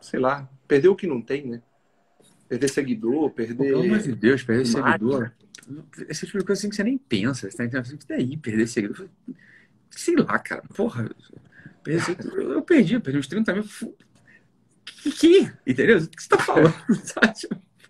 sei 0.00 0.18
lá, 0.18 0.48
perder 0.66 0.88
o 0.88 0.96
que 0.96 1.06
não 1.06 1.22
tem, 1.22 1.46
né? 1.46 1.62
Perder 2.50 2.68
seguidor, 2.68 3.30
perder. 3.30 3.54
Pelo 3.56 3.82
amor 3.84 3.98
de 4.00 4.12
Deus, 4.12 4.42
perder 4.42 4.66
seguidor. 4.66 5.30
Esse 6.08 6.26
tipo 6.26 6.38
de 6.40 6.44
coisa 6.44 6.58
assim 6.58 6.68
que 6.68 6.74
você 6.74 6.82
nem 6.82 6.98
pensa. 6.98 7.48
Você 7.48 7.56
tá 7.56 7.64
entendendo? 7.64 7.86
Isso 7.86 8.08
daí, 8.08 8.36
perder 8.36 8.66
seguidor. 8.66 9.08
Sei 9.88 10.16
lá, 10.16 10.36
cara. 10.36 10.64
Porra. 10.74 11.08
Eu 11.86 12.60
perdi, 12.62 12.94
eu 12.94 13.00
perdi 13.00 13.18
uns 13.20 13.28
30 13.28 13.54
mil. 13.54 13.64
Que, 14.84 15.12
que? 15.12 15.52
Entendeu? 15.64 15.98
O 15.98 16.08
que 16.08 16.20
você 16.20 16.28
tá 16.28 16.38
falando? 16.42 16.74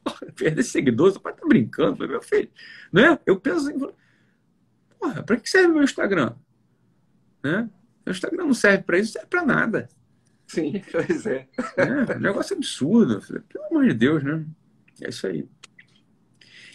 Porra, 0.05 0.27
perder 0.37 0.63
seguidor, 0.63 1.11
você 1.11 1.19
pode 1.19 1.37
estar 1.37 1.43
tá 1.43 1.49
brincando, 1.49 2.07
meu 2.07 2.21
filho. 2.21 2.51
Né? 2.93 3.19
Eu 3.25 3.41
penso 3.41 3.67
assim, 3.67 3.79
porra, 4.99 5.23
pra 5.23 5.39
que 5.39 5.49
serve 5.49 5.69
meu 5.69 5.83
Instagram? 5.83 6.35
Né? 7.43 7.67
Meu 8.05 8.13
Instagram 8.13 8.45
não 8.45 8.53
serve 8.53 8.83
pra 8.83 8.99
isso, 8.99 9.09
não 9.09 9.13
serve 9.13 9.29
pra 9.29 9.43
nada. 9.43 9.89
Sim, 10.51 10.83
pois 10.91 11.27
é. 11.27 11.49
é 11.77 12.17
um 12.17 12.19
negócio 12.19 12.57
absurdo. 12.57 13.21
Pelo 13.49 13.65
amor 13.67 13.87
de 13.87 13.95
Deus, 13.95 14.25
né? 14.25 14.45
É 15.01 15.09
isso 15.09 15.27
aí. 15.29 15.49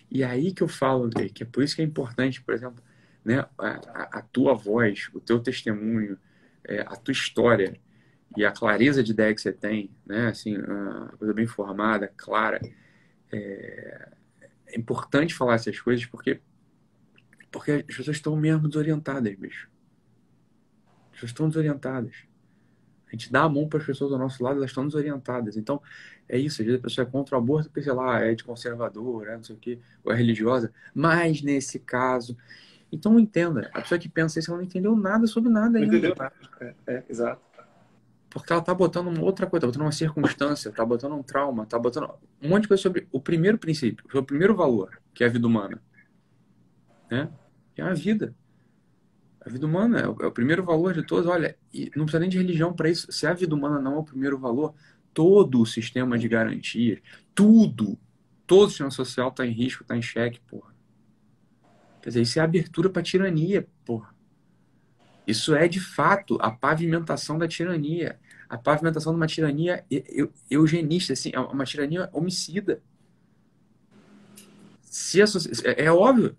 E 0.10 0.24
aí 0.24 0.54
que 0.54 0.64
eu 0.64 0.68
falo, 0.68 1.04
André, 1.04 1.28
que 1.28 1.44
é 1.44 1.46
por 1.46 1.62
isso 1.62 1.76
que 1.76 1.82
é 1.82 1.86
importante, 1.86 2.42
por 2.42 2.54
exemplo, 2.54 2.82
né, 3.24 3.46
a, 3.58 4.20
a 4.20 4.22
tua 4.22 4.54
voz, 4.54 5.10
o 5.14 5.20
teu 5.20 5.42
testemunho, 5.42 6.18
é, 6.64 6.82
a 6.82 6.96
tua 6.96 7.12
história 7.12 7.78
e 8.38 8.46
a 8.46 8.52
clareza 8.52 9.04
de 9.04 9.12
ideia 9.12 9.36
que 9.36 9.42
você 9.42 9.52
tem, 9.52 9.92
né, 10.06 10.28
assim, 10.28 10.58
uma 10.58 11.10
coisa 11.18 11.34
bem 11.34 11.46
formada, 11.46 12.08
clara. 12.16 12.62
É, 13.30 14.10
é 14.68 14.80
importante 14.80 15.34
falar 15.34 15.56
essas 15.56 15.80
coisas 15.82 16.06
porque 16.06 16.40
porque 17.52 17.72
as 17.72 17.84
pessoas 17.84 18.18
estão 18.18 18.36
mesmo 18.36 18.68
desorientadas, 18.68 19.34
bicho. 19.36 19.70
As 21.08 21.12
pessoas 21.12 21.32
estão 21.32 21.48
desorientadas. 21.48 22.26
A 23.08 23.12
gente 23.12 23.32
dá 23.32 23.44
a 23.44 23.50
mão 23.50 23.68
para 23.68 23.80
as 23.80 23.86
pessoas 23.86 24.12
do 24.12 24.18
nosso 24.18 24.44
lado, 24.44 24.58
elas 24.58 24.72
estão 24.72 24.86
desorientadas. 24.86 25.58
Então, 25.58 25.82
é 26.28 26.38
isso. 26.38 26.62
Às 26.62 26.66
vezes 26.66 26.80
a 26.80 26.84
pessoa 26.84 27.08
é 27.08 27.10
contra 27.10 27.36
o 27.36 27.40
aborto 27.40 27.70
porque, 27.70 27.84
sei 27.84 27.94
lá, 27.94 28.20
é 28.20 28.34
de 28.34 28.44
conservador, 28.44 29.28
é 29.28 29.36
não 29.36 29.44
sei 29.44 29.56
o 29.56 29.60
quê, 29.60 29.80
ou 30.04 30.12
é 30.12 30.16
religiosa. 30.16 30.72
Mas, 30.94 31.42
nesse 31.42 31.80
caso... 31.80 32.36
Então, 32.92 33.20
entenda. 33.20 33.70
A 33.74 33.82
pessoa 33.82 34.00
que 34.00 34.08
pensa 34.08 34.40
isso, 34.40 34.52
ela 34.52 34.60
não 34.60 34.66
entendeu 34.66 34.96
nada 34.96 35.28
sobre 35.28 35.50
nada 35.50 35.78
ainda. 35.78 35.92
Não 35.92 35.98
entendeu 35.98 36.16
nada. 36.18 36.34
É, 36.62 36.76
é, 36.88 37.04
exato. 37.10 37.42
Porque 38.30 38.52
ela 38.52 38.62
tá 38.62 38.74
botando 38.74 39.08
uma 39.08 39.22
outra 39.22 39.48
coisa, 39.48 39.62
tá 39.62 39.68
botando 39.68 39.84
uma 39.84 39.92
circunstância, 39.92 40.72
tá 40.72 40.86
botando 40.86 41.14
um 41.14 41.24
trauma, 41.24 41.66
tá 41.66 41.80
botando 41.80 42.10
um 42.42 42.50
monte 42.50 42.64
de 42.64 42.68
coisa 42.68 42.84
sobre 42.84 43.08
o 43.12 43.20
primeiro 43.20 43.58
princípio, 43.58 44.04
sobre 44.04 44.20
o 44.20 44.26
primeiro 44.26 44.56
valor, 44.56 45.02
que 45.14 45.24
é 45.24 45.28
a 45.28 45.30
vida 45.30 45.48
humana. 45.48 45.82
Né? 47.10 47.30
É 47.78 47.82
a 47.82 47.94
vida. 47.94 48.36
A 49.46 49.50
vida 49.50 49.66
humana 49.66 50.00
é 50.00 50.08
o, 50.08 50.18
é 50.22 50.26
o 50.26 50.32
primeiro 50.32 50.64
valor 50.64 50.94
de 50.94 51.04
todos. 51.04 51.28
Olha, 51.28 51.56
não 51.96 52.06
precisa 52.06 52.20
nem 52.20 52.30
de 52.30 52.38
religião 52.38 52.74
para 52.74 52.90
isso. 52.90 53.12
Se 53.12 53.28
a 53.28 53.34
vida 53.34 53.54
humana 53.54 53.80
não 53.80 53.94
é 53.94 53.98
o 53.98 54.04
primeiro 54.04 54.40
valor, 54.40 54.74
todo 55.14 55.62
o 55.62 55.66
sistema 55.66 56.18
de 56.18 56.28
garantias, 56.28 57.00
tudo, 57.36 57.98
todo 58.48 58.68
o 58.68 58.70
sistema 58.70 58.90
social 58.90 59.30
está 59.30 59.46
em 59.46 59.52
risco, 59.52 59.84
está 59.84 59.96
em 59.96 60.02
xeque, 60.02 60.42
porra. 60.42 60.74
Quer 62.02 62.10
dizer, 62.10 62.22
isso 62.22 62.40
é 62.40 62.42
abertura 62.42 62.90
para 62.90 63.04
tirania, 63.04 63.68
porra. 63.86 64.16
Isso 65.28 65.56
é, 65.56 65.68
de 65.68 65.80
fato, 65.80 66.38
a 66.42 66.52
pavimentação 66.52 67.38
da 67.38 67.48
tirania. 67.48 68.20
A 68.48 68.58
pavimentação 68.58 69.12
de 69.12 69.18
uma 69.18 69.28
tirania 69.28 69.84
eugenista, 70.50 71.14
assim, 71.14 71.32
é 71.34 71.40
uma 71.40 71.66
tirania 71.66 72.10
homicida. 72.14 72.82
Se 74.82 75.22
a, 75.22 75.26
é, 75.66 75.86
é 75.86 75.92
óbvio. 75.92 76.38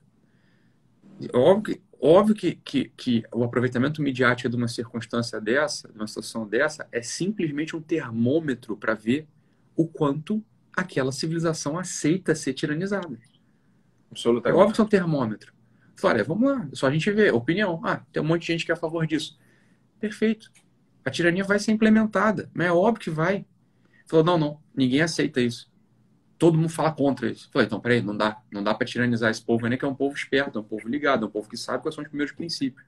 É 1.20 1.36
óbvio 1.36 1.74
que 1.74 1.85
Óbvio 2.00 2.34
que, 2.34 2.56
que, 2.56 2.92
que 2.96 3.24
o 3.32 3.42
aproveitamento 3.42 4.02
midiático 4.02 4.48
de 4.48 4.56
uma 4.56 4.68
circunstância 4.68 5.40
dessa, 5.40 5.88
de 5.88 5.96
uma 5.96 6.06
situação 6.06 6.46
dessa, 6.46 6.86
é 6.92 7.02
simplesmente 7.02 7.74
um 7.74 7.80
termômetro 7.80 8.76
para 8.76 8.94
ver 8.94 9.26
o 9.74 9.86
quanto 9.86 10.42
aquela 10.74 11.10
civilização 11.10 11.78
aceita 11.78 12.34
ser 12.34 12.52
tiranizada. 12.52 13.18
Absolutamente. 14.10 14.58
É 14.58 14.60
óbvio 14.60 14.74
que 14.74 14.80
é 14.80 14.84
um 14.84 14.88
termômetro. 14.88 15.54
Olha, 16.02 16.22
vamos 16.22 16.50
lá, 16.50 16.68
só 16.74 16.86
a 16.86 16.90
gente 16.90 17.10
vê, 17.10 17.30
opinião. 17.30 17.80
Ah, 17.82 18.02
tem 18.12 18.22
um 18.22 18.26
monte 18.26 18.42
de 18.42 18.48
gente 18.48 18.66
que 18.66 18.70
é 18.70 18.74
a 18.74 18.78
favor 18.78 19.06
disso. 19.06 19.38
Perfeito. 19.98 20.50
A 21.04 21.10
tirania 21.10 21.44
vai 21.44 21.58
ser 21.58 21.72
implementada, 21.72 22.50
mas 22.52 22.66
é 22.66 22.72
óbvio 22.72 23.00
que 23.00 23.10
vai. 23.10 23.46
Falou, 24.06 24.24
não, 24.24 24.38
não, 24.38 24.60
ninguém 24.74 25.00
aceita 25.00 25.40
isso 25.40 25.70
todo 26.38 26.56
mundo 26.56 26.68
fala 26.68 26.92
contra 26.92 27.30
isso. 27.30 27.50
Falei, 27.50 27.66
então, 27.66 27.80
peraí, 27.80 28.02
não 28.02 28.16
dá, 28.16 28.40
não 28.50 28.62
dá 28.62 28.74
para 28.74 28.86
tiranizar 28.86 29.30
esse 29.30 29.42
povo 29.42 29.64
ainda, 29.64 29.76
que 29.76 29.84
é 29.84 29.88
um 29.88 29.94
povo 29.94 30.14
esperto, 30.14 30.58
é 30.58 30.60
um 30.60 30.64
povo 30.64 30.88
ligado, 30.88 31.24
é 31.24 31.28
um 31.28 31.30
povo 31.30 31.48
que 31.48 31.56
sabe 31.56 31.82
quais 31.82 31.94
são 31.94 32.02
os 32.02 32.08
primeiros 32.08 32.34
princípios. 32.34 32.84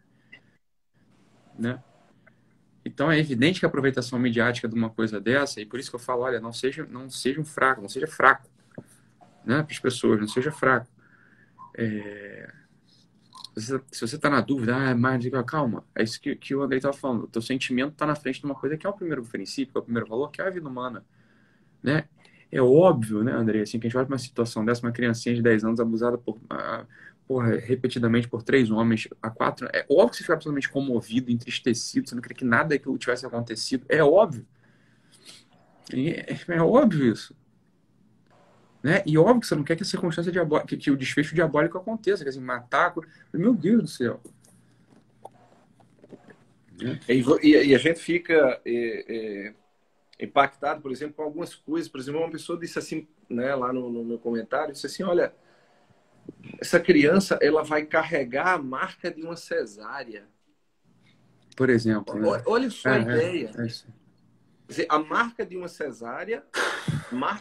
Né? 1.58 1.82
Então 2.84 3.10
é 3.10 3.18
evidente 3.18 3.60
que 3.60 3.66
a 3.66 3.68
aproveitação 3.68 4.18
midiática 4.18 4.68
de 4.68 4.74
uma 4.74 4.90
coisa 4.90 5.20
dessa, 5.20 5.60
e 5.60 5.66
por 5.66 5.78
isso 5.78 5.90
que 5.90 5.96
eu 5.96 6.00
falo, 6.00 6.22
olha, 6.22 6.40
não 6.40 6.52
seja, 6.52 6.86
não 6.86 7.10
seja 7.10 7.40
um 7.40 7.44
fraco, 7.44 7.82
não 7.82 7.88
seja 7.88 8.06
fraco, 8.06 8.48
né, 9.44 9.62
para 9.62 9.72
as 9.72 9.78
pessoas, 9.78 10.20
não 10.20 10.28
seja 10.28 10.50
fraco. 10.50 10.88
É... 11.76 12.50
Se 13.56 14.00
você 14.00 14.14
está 14.14 14.30
na 14.30 14.40
dúvida, 14.40 14.76
ah, 14.76 14.94
mas 14.94 15.24
calma, 15.44 15.84
é 15.94 16.04
isso 16.04 16.20
que, 16.20 16.36
que 16.36 16.54
o 16.54 16.62
Andrei 16.62 16.78
estava 16.78 16.96
falando, 16.96 17.24
o 17.24 17.26
teu 17.26 17.42
sentimento 17.42 17.92
está 17.92 18.06
na 18.06 18.14
frente 18.14 18.38
de 18.38 18.46
uma 18.46 18.54
coisa 18.54 18.76
que 18.76 18.86
é 18.86 18.90
o 18.90 18.92
primeiro 18.92 19.24
princípio, 19.24 19.72
que 19.72 19.78
é 19.78 19.80
o 19.80 19.84
primeiro 19.84 20.08
valor, 20.08 20.30
que 20.30 20.40
é 20.40 20.46
a 20.46 20.50
vida 20.50 20.68
humana. 20.68 21.04
Né? 21.82 22.08
É 22.50 22.60
óbvio, 22.62 23.22
né, 23.22 23.32
André, 23.32 23.60
assim, 23.60 23.78
que 23.78 23.86
a 23.86 23.90
gente 23.90 23.96
olha 23.98 24.06
uma 24.06 24.18
situação 24.18 24.64
dessa, 24.64 24.84
uma 24.86 24.92
criancinha 24.92 25.34
de 25.34 25.42
10 25.42 25.64
anos 25.64 25.80
abusada 25.80 26.16
por, 26.16 26.38
porra, 27.26 27.56
repetidamente 27.56 28.26
por 28.26 28.42
três 28.42 28.70
homens, 28.70 29.06
a 29.22 29.28
quatro. 29.28 29.68
É 29.70 29.84
óbvio 29.90 30.10
que 30.10 30.16
você 30.16 30.22
fica 30.22 30.32
absolutamente 30.32 30.70
comovido, 30.70 31.30
entristecido, 31.30 32.08
você 32.08 32.14
não 32.14 32.22
queria 32.22 32.36
que 32.36 32.44
nada 32.44 32.70
daquilo 32.70 32.96
tivesse 32.96 33.26
acontecido. 33.26 33.84
É 33.86 34.02
óbvio. 34.02 34.46
É, 35.92 36.54
é, 36.54 36.62
óbvio 36.62 37.12
isso. 37.12 37.36
Né? 38.82 39.02
E 39.04 39.18
óbvio 39.18 39.40
que 39.40 39.46
você 39.46 39.54
não 39.54 39.64
quer 39.64 39.76
que 39.76 39.82
a 39.82 39.86
circunstância 39.86 40.32
diabólica, 40.32 40.68
que, 40.68 40.76
que 40.76 40.90
o 40.90 40.96
desfecho 40.96 41.34
diabólico 41.34 41.76
aconteça, 41.76 42.24
quer 42.24 42.30
dizer, 42.30 42.40
matar. 42.40 42.94
Meu 43.32 43.54
Deus 43.54 43.82
do 43.82 43.88
céu. 43.88 44.20
E, 47.08 47.48
e, 47.48 47.74
a 47.74 47.78
gente 47.78 47.98
fica. 47.98 48.60
É, 48.64 49.48
é 49.48 49.54
impactado, 50.18 50.80
por 50.80 50.90
exemplo, 50.90 51.14
com 51.14 51.22
algumas 51.22 51.54
coisas. 51.54 51.88
Por 51.88 52.00
exemplo, 52.00 52.20
uma 52.20 52.30
pessoa 52.30 52.58
disse 52.58 52.78
assim, 52.78 53.06
né, 53.28 53.54
lá 53.54 53.72
no, 53.72 53.90
no 53.90 54.04
meu 54.04 54.18
comentário, 54.18 54.72
disse 54.72 54.86
assim, 54.86 55.02
olha, 55.02 55.32
essa 56.60 56.80
criança, 56.80 57.38
ela 57.40 57.62
vai 57.62 57.84
carregar 57.86 58.54
a 58.54 58.58
marca 58.58 59.10
de 59.10 59.22
uma 59.22 59.36
cesárea. 59.36 60.26
Por 61.56 61.70
exemplo. 61.70 62.14
Né? 62.18 62.28
Olha, 62.28 62.42
olha 62.46 62.70
só 62.70 62.90
é, 62.90 62.92
a 62.92 62.98
é, 62.98 63.02
ideia. 63.02 63.50
É, 63.56 63.66
dizer, 64.68 64.86
a 64.88 64.98
marca 64.98 65.46
de 65.46 65.56
uma 65.56 65.68
cesárea, 65.68 66.44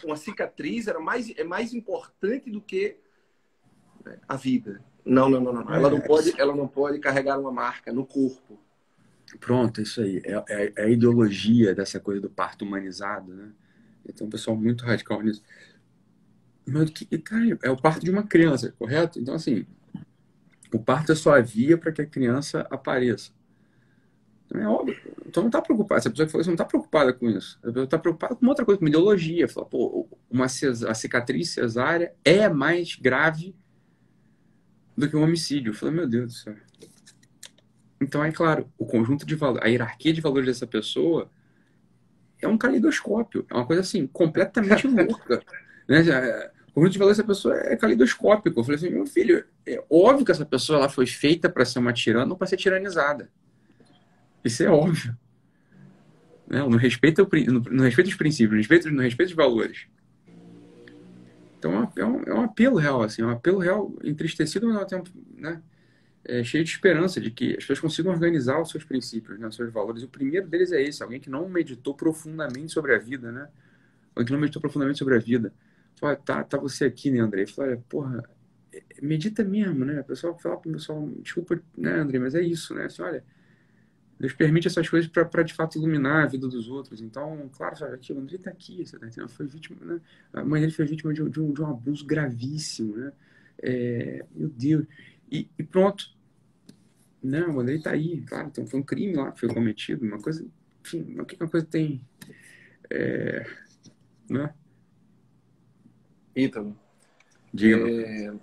uma 0.03 0.15
cicatriz, 0.15 0.87
era 0.87 0.99
mais, 0.99 1.31
é 1.37 1.43
mais 1.43 1.73
importante 1.73 2.49
do 2.49 2.61
que 2.61 2.97
né, 4.05 4.19
a 4.27 4.35
vida. 4.35 4.83
Não, 5.03 5.29
não, 5.29 5.39
não, 5.39 5.53
não. 5.53 5.73
Ela 5.73 5.89
não 5.89 5.97
é. 5.97 6.01
pode, 6.01 6.39
ela 6.39 6.55
não 6.55 6.67
pode 6.67 6.99
carregar 6.99 7.39
uma 7.39 7.51
marca 7.51 7.93
no 7.93 8.05
corpo. 8.05 8.59
Pronto, 9.39 9.81
isso 9.81 10.01
aí. 10.01 10.21
É, 10.25 10.43
é, 10.49 10.73
é, 10.75 10.83
a 10.83 10.89
ideologia 10.89 11.73
dessa 11.73 11.99
coisa 11.99 12.21
do 12.21 12.29
parto 12.29 12.65
humanizado, 12.65 13.33
né? 13.33 13.49
Tem 14.15 14.25
um 14.25 14.29
pessoal 14.29 14.55
muito 14.55 14.85
radical 14.85 15.21
nisso. 15.21 15.43
Mas, 16.65 16.91
cara, 17.23 17.57
é 17.61 17.69
o 17.69 17.77
parto 17.77 18.03
de 18.03 18.11
uma 18.11 18.23
criança, 18.23 18.73
correto? 18.77 19.19
Então, 19.19 19.35
assim, 19.35 19.65
o 20.73 20.79
parto 20.79 21.11
é 21.11 21.15
só 21.15 21.35
a 21.35 21.41
via 21.41 21.77
para 21.77 21.91
que 21.91 22.01
a 22.01 22.05
criança 22.05 22.65
apareça. 22.69 23.31
Então, 24.45 24.61
é 24.61 24.67
óbvio. 24.67 24.97
Então, 25.25 25.43
não 25.43 25.49
está 25.49 25.61
preocupado. 25.61 25.99
Essa 25.99 26.09
pessoa 26.09 26.25
que 26.25 26.31
falou 26.31 26.41
isso 26.41 26.49
não 26.49 26.55
está 26.55 26.65
preocupada 26.65 27.13
com 27.13 27.29
isso. 27.29 27.59
Está 27.63 27.99
preocupada 27.99 28.35
com 28.35 28.47
outra 28.47 28.65
coisa, 28.65 28.79
com 28.79 28.87
ideologia. 28.87 29.47
Fala, 29.47 29.65
pô, 29.65 30.07
uma 30.29 30.45
a 30.45 30.93
cicatriz 30.93 31.49
cesárea 31.49 32.13
é 32.23 32.47
mais 32.47 32.95
grave 32.95 33.53
do 34.95 35.09
que 35.09 35.15
um 35.15 35.23
homicídio. 35.23 35.71
Eu 35.71 35.73
falei, 35.73 35.95
meu 35.95 36.07
Deus 36.07 36.33
do 36.33 36.33
céu. 36.33 36.55
Então, 37.99 38.23
é 38.23 38.31
claro, 38.31 38.71
o 38.77 38.85
conjunto 38.85 39.25
de 39.25 39.35
valores, 39.35 39.65
a 39.65 39.69
hierarquia 39.69 40.13
de 40.13 40.21
valores 40.21 40.47
dessa 40.47 40.67
pessoa 40.67 41.29
é 42.41 42.47
um 42.47 42.57
caleidoscópio. 42.57 43.45
É 43.49 43.53
uma 43.53 43.65
coisa 43.65 43.81
assim, 43.81 44.05
completamente 44.07 44.85
louca. 44.87 45.41
Né? 45.87 46.01
O 46.67 46.73
conjunto 46.73 46.93
de 46.93 46.99
valores 46.99 47.17
dessa 47.17 47.27
pessoa 47.27 47.55
é 47.57 47.75
caleidoscópico. 47.75 48.59
Eu 48.59 48.63
falei 48.63 48.77
assim, 48.77 48.89
meu 48.89 49.05
filho, 49.05 49.43
é 49.65 49.83
óbvio 49.89 50.25
que 50.25 50.31
essa 50.31 50.45
pessoa 50.45 50.79
ela 50.79 50.89
foi 50.89 51.07
feita 51.07 51.49
para 51.49 51.65
ser 51.65 51.79
uma 51.79 51.91
tirana 51.93 52.31
ou 52.31 52.37
para 52.37 52.47
ser 52.47 52.57
tiranizada. 52.57 53.29
Isso 54.43 54.63
é 54.63 54.69
óbvio. 54.69 55.17
Né? 56.47 56.61
No, 56.61 56.77
respeito 56.77 57.27
no, 57.47 57.59
no 57.59 57.83
respeito 57.83 58.07
aos 58.07 58.17
princípios, 58.17 58.51
no 58.51 58.57
respeito, 58.57 58.91
no 58.91 59.01
respeito 59.01 59.29
aos 59.29 59.35
valores. 59.35 59.87
Então 61.57 61.91
é 61.95 62.05
um, 62.05 62.23
é 62.23 62.33
um 62.33 62.41
apelo 62.43 62.77
real, 62.77 63.01
assim, 63.01 63.21
é 63.21 63.25
um 63.25 63.31
apelo 63.31 63.57
real 63.57 63.93
entristecido, 64.03 64.67
mas 64.67 64.77
ao 64.77 64.85
tempo, 64.85 65.09
né? 65.35 65.61
É, 66.27 66.43
cheio 66.43 66.63
de 66.63 66.69
esperança 66.69 67.21
de 67.21 67.31
que 67.31 67.51
as 67.51 67.63
pessoas 67.63 67.79
consigam 67.79 68.11
organizar 68.11 68.61
os 68.61 68.69
seus 68.69 68.83
princípios, 68.83 69.39
né, 69.39 69.47
os 69.47 69.55
seus 69.55 69.71
valores. 69.71 70.03
O 70.03 70.09
primeiro 70.09 70.45
deles 70.47 70.73
é 70.73 70.81
esse, 70.81 71.01
alguém 71.01 71.21
que 71.21 71.29
não 71.29 71.47
meditou 71.47 71.95
profundamente 71.95 72.73
sobre 72.73 72.93
a 72.93 72.99
vida, 72.99 73.31
né? 73.31 73.47
Alguém 74.13 74.25
que 74.25 74.33
não 74.33 74.39
meditou 74.39 74.61
profundamente 74.61 74.99
sobre 74.99 75.15
a 75.15 75.19
vida. 75.19 75.53
Fala, 75.95 76.17
tá, 76.17 76.43
tá 76.43 76.57
você 76.57 76.85
aqui, 76.85 77.09
né, 77.09 77.19
André? 77.19 77.47
Fala, 77.47 77.77
porra, 77.87 78.29
é, 78.73 78.83
medita 79.01 79.41
mesmo, 79.41 79.85
né? 79.85 80.01
O 80.01 80.03
pessoal 80.03 80.37
fala 80.37 80.57
pro 80.57 80.71
pessoal, 80.71 81.09
desculpa, 81.21 81.61
né, 81.77 81.93
André, 81.93 82.19
mas 82.19 82.35
é 82.35 82.41
isso, 82.41 82.75
né? 82.75 82.85
Assim, 82.85 83.01
olha, 83.01 83.23
Deus 84.19 84.33
permite 84.33 84.67
essas 84.67 84.89
coisas 84.89 85.09
para 85.09 85.43
de 85.43 85.53
fato 85.53 85.77
iluminar 85.77 86.25
a 86.25 86.27
vida 86.27 86.45
dos 86.45 86.67
outros. 86.67 87.01
Então, 87.01 87.49
claro, 87.55 87.77
sabe, 87.77 87.95
aqui, 87.95 88.11
o 88.11 88.19
André 88.19 88.35
está 88.35 88.49
aqui, 88.49 88.85
você 88.85 88.99
tá 88.99 89.07
entendendo? 89.07 89.29
Foi 89.29 89.45
vítima, 89.45 89.77
né? 89.85 90.01
A 90.33 90.43
mãe 90.43 90.59
dele 90.59 90.73
foi 90.73 90.85
vítima 90.85 91.13
de, 91.13 91.23
de, 91.29 91.39
um, 91.39 91.53
de 91.53 91.61
um 91.61 91.67
abuso 91.67 92.05
gravíssimo, 92.05 92.97
né? 92.97 93.13
É, 93.63 94.25
meu 94.35 94.49
Deus. 94.49 94.85
E, 95.31 95.49
e, 95.57 95.63
pronto, 95.63 96.16
não, 97.27 97.55
o 97.55 97.59
Andrei 97.59 97.81
tá 97.81 97.91
aí, 97.91 98.21
claro, 98.21 98.47
então 98.47 98.65
foi 98.65 98.79
um 98.79 98.83
crime 98.83 99.15
lá 99.15 99.31
que 99.31 99.41
foi 99.41 99.53
cometido, 99.53 100.05
uma 100.05 100.21
coisa, 100.21 100.45
enfim, 100.81 101.19
o 101.19 101.25
que 101.25 101.35
uma 101.35 101.49
coisa 101.49 101.65
tem, 101.65 102.01
é, 102.89 103.45
né? 104.29 104.53
Ítalo, 106.35 106.77
Diga. 107.53 107.89
É... 107.89 108.33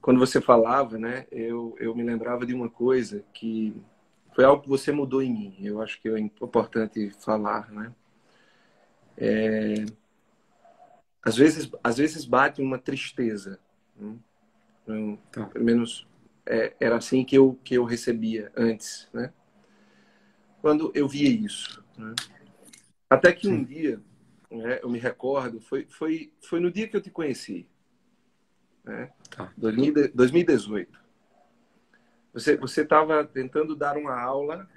Quando 0.00 0.18
você 0.18 0.40
falava, 0.40 0.98
né, 0.98 1.26
eu, 1.30 1.76
eu 1.78 1.94
me 1.94 2.02
lembrava 2.02 2.46
de 2.46 2.54
uma 2.54 2.70
coisa 2.70 3.22
que 3.34 3.76
foi 4.34 4.44
algo 4.44 4.62
que 4.62 4.68
você 4.68 4.90
mudou 4.90 5.22
em 5.22 5.30
mim. 5.30 5.56
Eu 5.60 5.82
acho 5.82 6.00
que 6.00 6.08
é 6.08 6.18
importante 6.18 7.10
falar, 7.20 7.70
né? 7.70 7.94
É, 9.16 9.84
às 11.22 11.36
vezes, 11.36 11.70
às 11.84 11.98
vezes 11.98 12.24
bate 12.24 12.62
uma 12.62 12.78
tristeza. 12.78 13.60
Né? 13.94 14.16
Eu, 14.94 15.18
tá. 15.30 15.46
Pelo 15.46 15.64
menos 15.64 16.06
é, 16.46 16.74
era 16.80 16.96
assim 16.96 17.24
que 17.24 17.36
eu 17.36 17.58
que 17.64 17.74
eu 17.74 17.84
recebia 17.84 18.50
antes, 18.56 19.08
né? 19.12 19.32
Quando 20.60 20.92
eu 20.94 21.08
via 21.08 21.28
isso. 21.28 21.82
Né? 21.96 22.14
Até 23.08 23.32
que 23.32 23.48
um 23.48 23.64
dia, 23.64 24.00
né, 24.50 24.80
eu 24.82 24.90
me 24.90 24.98
recordo, 24.98 25.60
foi 25.60 25.86
foi 25.88 26.32
foi 26.42 26.60
no 26.60 26.70
dia 26.70 26.88
que 26.88 26.96
eu 26.96 27.00
te 27.00 27.10
conheci, 27.10 27.68
né? 28.84 29.10
Tá. 29.30 29.52
2018. 29.56 31.00
Você 32.32 32.56
você 32.56 32.82
estava 32.82 33.24
tentando 33.24 33.74
dar 33.74 33.96
uma 33.96 34.18
aula 34.18 34.68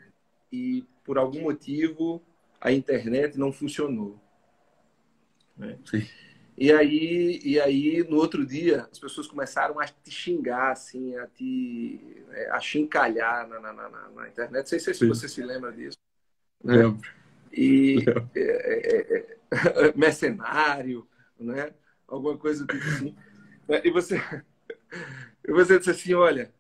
e 0.51 0.85
por 1.03 1.17
algum 1.17 1.41
motivo 1.41 2.21
a 2.59 2.71
internet 2.71 3.37
não 3.37 3.51
funcionou. 3.51 4.19
Né? 5.57 5.77
Sim. 5.85 6.07
E 6.55 6.71
aí, 6.71 7.41
e 7.43 7.59
aí, 7.59 8.03
no 8.07 8.17
outro 8.17 8.45
dia, 8.45 8.87
as 8.91 8.99
pessoas 8.99 9.27
começaram 9.27 9.79
a 9.79 9.85
te 9.85 10.11
xingar, 10.11 10.71
assim, 10.71 11.15
a 11.17 11.25
te 11.27 11.99
é, 12.29 12.49
a 12.51 12.59
chincalhar 12.59 13.47
na, 13.47 13.59
na, 13.59 13.73
na, 13.73 13.89
na 13.89 14.27
internet. 14.27 14.61
Não 14.61 14.65
sei 14.67 14.79
se 14.79 14.93
Sim. 14.93 15.07
você 15.07 15.27
se 15.27 15.41
lembra 15.43 15.71
disso. 15.71 15.97
Né? 16.63 16.77
Lembro. 16.77 17.09
E 17.51 18.05
É, 18.35 18.39
é, 18.39 19.37
é, 19.51 19.93
mercenário, 19.97 21.07
né? 21.39 21.73
Alguma 22.07 22.37
coisa 22.37 22.65
tipo 22.65 22.83
assim. 22.83 23.15
E 23.83 23.91
você, 23.91 24.17
e 25.47 25.51
você 25.51 25.77
disse 25.79 25.91
assim, 25.91 26.13
olha, 26.13 26.53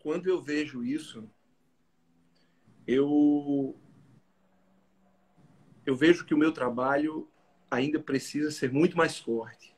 quando 0.00 0.28
eu 0.28 0.42
vejo 0.42 0.84
isso, 0.84 1.28
eu 2.86 3.76
eu 5.84 5.94
vejo 5.94 6.24
que 6.24 6.34
o 6.34 6.38
meu 6.38 6.50
trabalho 6.52 7.28
ainda 7.70 7.98
precisa 7.98 8.50
ser 8.50 8.72
muito 8.72 8.96
mais 8.96 9.18
forte. 9.18 9.74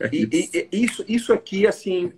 É 0.00 0.08
e, 0.12 0.22
isso. 0.24 0.56
E, 0.56 0.68
e, 0.72 0.84
isso, 0.84 1.04
isso 1.08 1.32
aqui, 1.32 1.66
assim, 1.66 2.12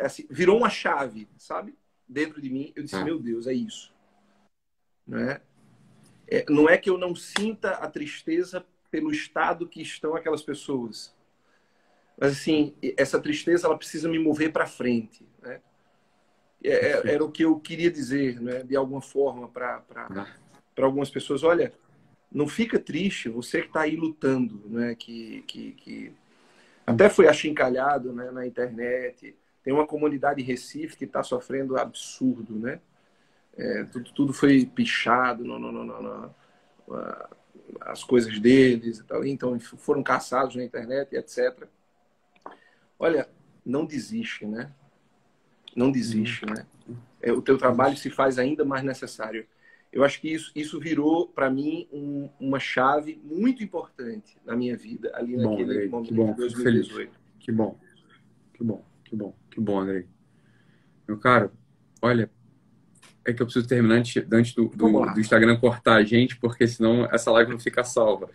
assim, 0.00 0.26
virou 0.30 0.58
uma 0.58 0.70
chave, 0.70 1.28
sabe? 1.38 1.74
Dentro 2.08 2.40
de 2.40 2.50
mim, 2.50 2.72
eu 2.74 2.82
disse, 2.82 2.96
ah. 2.96 3.04
meu 3.04 3.18
Deus, 3.18 3.46
é 3.46 3.52
isso. 3.52 3.92
Né? 5.06 5.40
É, 6.26 6.44
não 6.48 6.68
é 6.68 6.76
que 6.76 6.90
eu 6.90 6.98
não 6.98 7.14
sinta 7.14 7.70
a 7.72 7.88
tristeza 7.88 8.64
pelo 8.90 9.10
estado 9.10 9.66
que 9.66 9.80
estão 9.80 10.14
aquelas 10.14 10.42
pessoas. 10.42 11.14
Mas, 12.18 12.32
assim, 12.32 12.74
essa 12.96 13.20
tristeza, 13.20 13.66
ela 13.66 13.78
precisa 13.78 14.08
me 14.08 14.18
mover 14.18 14.52
para 14.52 14.66
frente, 14.66 15.26
né? 15.40 15.60
É, 16.62 16.72
é, 16.72 17.14
era 17.14 17.24
o 17.24 17.30
que 17.30 17.44
eu 17.44 17.58
queria 17.60 17.90
dizer, 17.90 18.40
né? 18.40 18.64
De 18.64 18.74
alguma 18.74 19.00
forma, 19.00 19.48
para 19.48 19.84
ah. 19.88 20.26
algumas 20.82 21.08
pessoas. 21.08 21.44
Olha, 21.44 21.72
não 22.30 22.46
fica 22.46 22.78
triste, 22.78 23.28
você 23.28 23.62
que 23.62 23.68
está 23.68 23.82
aí 23.82 23.96
lutando, 23.96 24.62
né? 24.68 24.94
Que, 24.94 25.42
que, 25.46 25.72
que 25.72 26.12
até 26.86 27.08
foi 27.08 27.26
achincalhado 27.26 28.12
né? 28.12 28.30
na 28.30 28.46
internet. 28.46 29.36
Tem 29.62 29.72
uma 29.72 29.86
comunidade 29.86 30.40
em 30.40 30.44
Recife 30.44 30.96
que 30.96 31.04
está 31.04 31.22
sofrendo 31.22 31.78
absurdo, 31.78 32.58
né? 32.58 32.80
É, 33.56 33.84
tudo, 33.84 34.12
tudo 34.12 34.32
foi 34.32 34.64
pichado, 34.66 35.44
não, 35.44 35.58
não, 35.58 35.72
não, 35.72 36.02
não, 36.02 36.34
as 37.80 38.04
coisas 38.04 38.38
deles 38.38 38.98
e 38.98 39.04
tal. 39.04 39.24
Então 39.24 39.58
foram 39.58 40.02
caçados 40.02 40.54
na 40.54 40.64
internet, 40.64 41.14
etc. 41.16 41.66
Olha, 42.98 43.28
não 43.64 43.84
desiste, 43.84 44.46
né? 44.46 44.70
Não 45.74 45.90
desiste, 45.90 46.46
né? 46.46 46.66
É, 47.20 47.32
o 47.32 47.42
teu 47.42 47.58
trabalho 47.58 47.96
se 47.96 48.10
faz 48.10 48.38
ainda 48.38 48.64
mais 48.64 48.84
necessário 48.84 49.46
eu 49.92 50.04
acho 50.04 50.20
que 50.20 50.32
isso, 50.32 50.52
isso 50.54 50.78
virou, 50.78 51.28
para 51.28 51.50
mim, 51.50 51.88
um, 51.92 52.28
uma 52.38 52.60
chave 52.60 53.20
muito 53.24 53.62
importante 53.62 54.36
na 54.44 54.54
minha 54.54 54.76
vida, 54.76 55.10
ali 55.14 55.36
bom, 55.36 55.50
naquele 55.50 55.70
Andrei, 55.72 55.88
momento 55.88 56.08
que 56.08 56.14
bom, 56.14 56.30
de 56.32 56.36
2018. 56.36 57.12
Que 57.40 57.52
bom, 57.52 57.78
que 58.52 58.64
bom, 58.64 58.84
que 59.04 59.16
bom, 59.16 59.34
que 59.50 59.60
bom, 59.60 59.80
Andrei. 59.80 60.06
Meu 61.06 61.18
caro, 61.18 61.50
olha, 62.02 62.30
é 63.24 63.32
que 63.32 63.40
eu 63.40 63.46
preciso 63.46 63.66
terminar 63.66 63.96
antes, 63.96 64.22
antes 64.30 64.54
do, 64.54 64.68
do, 64.68 65.12
do, 65.14 65.20
Instagram 65.20 65.58
cortar 65.58 65.96
a 65.96 66.04
gente, 66.04 66.36
porque 66.36 66.66
senão 66.66 67.06
essa 67.06 67.30
live 67.30 67.50
não 67.50 67.58
fica 67.58 67.82
salva. 67.82 68.30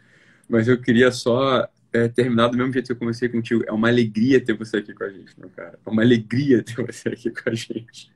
Mas 0.49 0.67
eu 0.67 0.79
queria 0.79 1.11
só 1.11 1.67
é, 1.91 2.07
terminar 2.07 2.47
do 2.47 2.57
mesmo 2.57 2.73
jeito 2.73 2.87
que 2.87 2.91
eu 2.91 2.97
comecei 2.97 3.29
contigo. 3.29 3.63
É 3.67 3.71
uma 3.71 3.87
alegria 3.87 4.43
ter 4.43 4.53
você 4.57 4.77
aqui 4.77 4.93
com 4.93 5.03
a 5.03 5.09
gente, 5.09 5.39
meu 5.39 5.49
cara. 5.49 5.79
É 5.85 5.89
uma 5.89 6.01
alegria 6.01 6.61
ter 6.63 6.75
você 6.75 7.09
aqui 7.09 7.29
com 7.29 7.49
a 7.49 7.53
gente. 7.53 8.11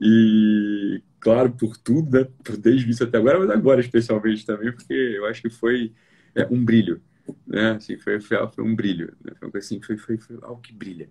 E, 0.00 1.02
claro, 1.20 1.52
por 1.52 1.76
tudo, 1.76 2.18
né? 2.18 2.26
Por 2.44 2.56
desde 2.56 2.90
isso 2.90 3.04
até 3.04 3.18
agora, 3.18 3.38
mas 3.38 3.50
agora 3.50 3.80
especialmente 3.80 4.44
também, 4.44 4.72
porque 4.72 4.92
eu 4.92 5.26
acho 5.26 5.42
que 5.42 5.50
foi 5.50 5.92
é, 6.34 6.46
um 6.50 6.64
brilho, 6.64 7.00
né? 7.46 7.72
Assim, 7.72 7.98
foi, 7.98 8.20
foi, 8.20 8.36
foi 8.48 8.64
um 8.64 8.74
brilho, 8.74 9.16
né? 9.24 9.32
Foi, 9.38 9.58
assim, 9.58 9.80
foi, 9.80 9.96
foi, 9.96 10.18
foi 10.18 10.38
algo 10.42 10.60
que 10.60 10.72
brilha. 10.72 11.08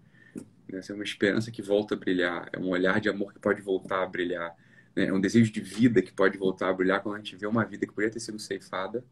Né? 0.69 0.79
Assim, 0.79 0.93
é 0.93 0.95
uma 0.95 1.03
esperança 1.03 1.51
que 1.51 1.61
volta 1.61 1.95
a 1.95 1.97
brilhar, 1.97 2.49
é 2.53 2.59
um 2.59 2.69
olhar 2.69 2.99
de 2.99 3.09
amor 3.09 3.33
que 3.33 3.39
pode 3.39 3.61
voltar 3.61 4.03
a 4.03 4.07
brilhar, 4.07 4.55
né? 4.95 5.07
é 5.07 5.13
um 5.13 5.19
desejo 5.19 5.51
de 5.51 5.61
vida 5.61 6.01
que 6.01 6.13
pode 6.13 6.37
voltar 6.37 6.69
a 6.69 6.73
brilhar 6.73 7.01
quando 7.01 7.15
a 7.15 7.17
gente 7.17 7.35
vê 7.35 7.45
uma 7.45 7.65
vida 7.65 7.85
que 7.85 7.93
poderia 7.93 8.13
ter 8.13 8.19
sido 8.19 8.39
ceifada, 8.39 9.03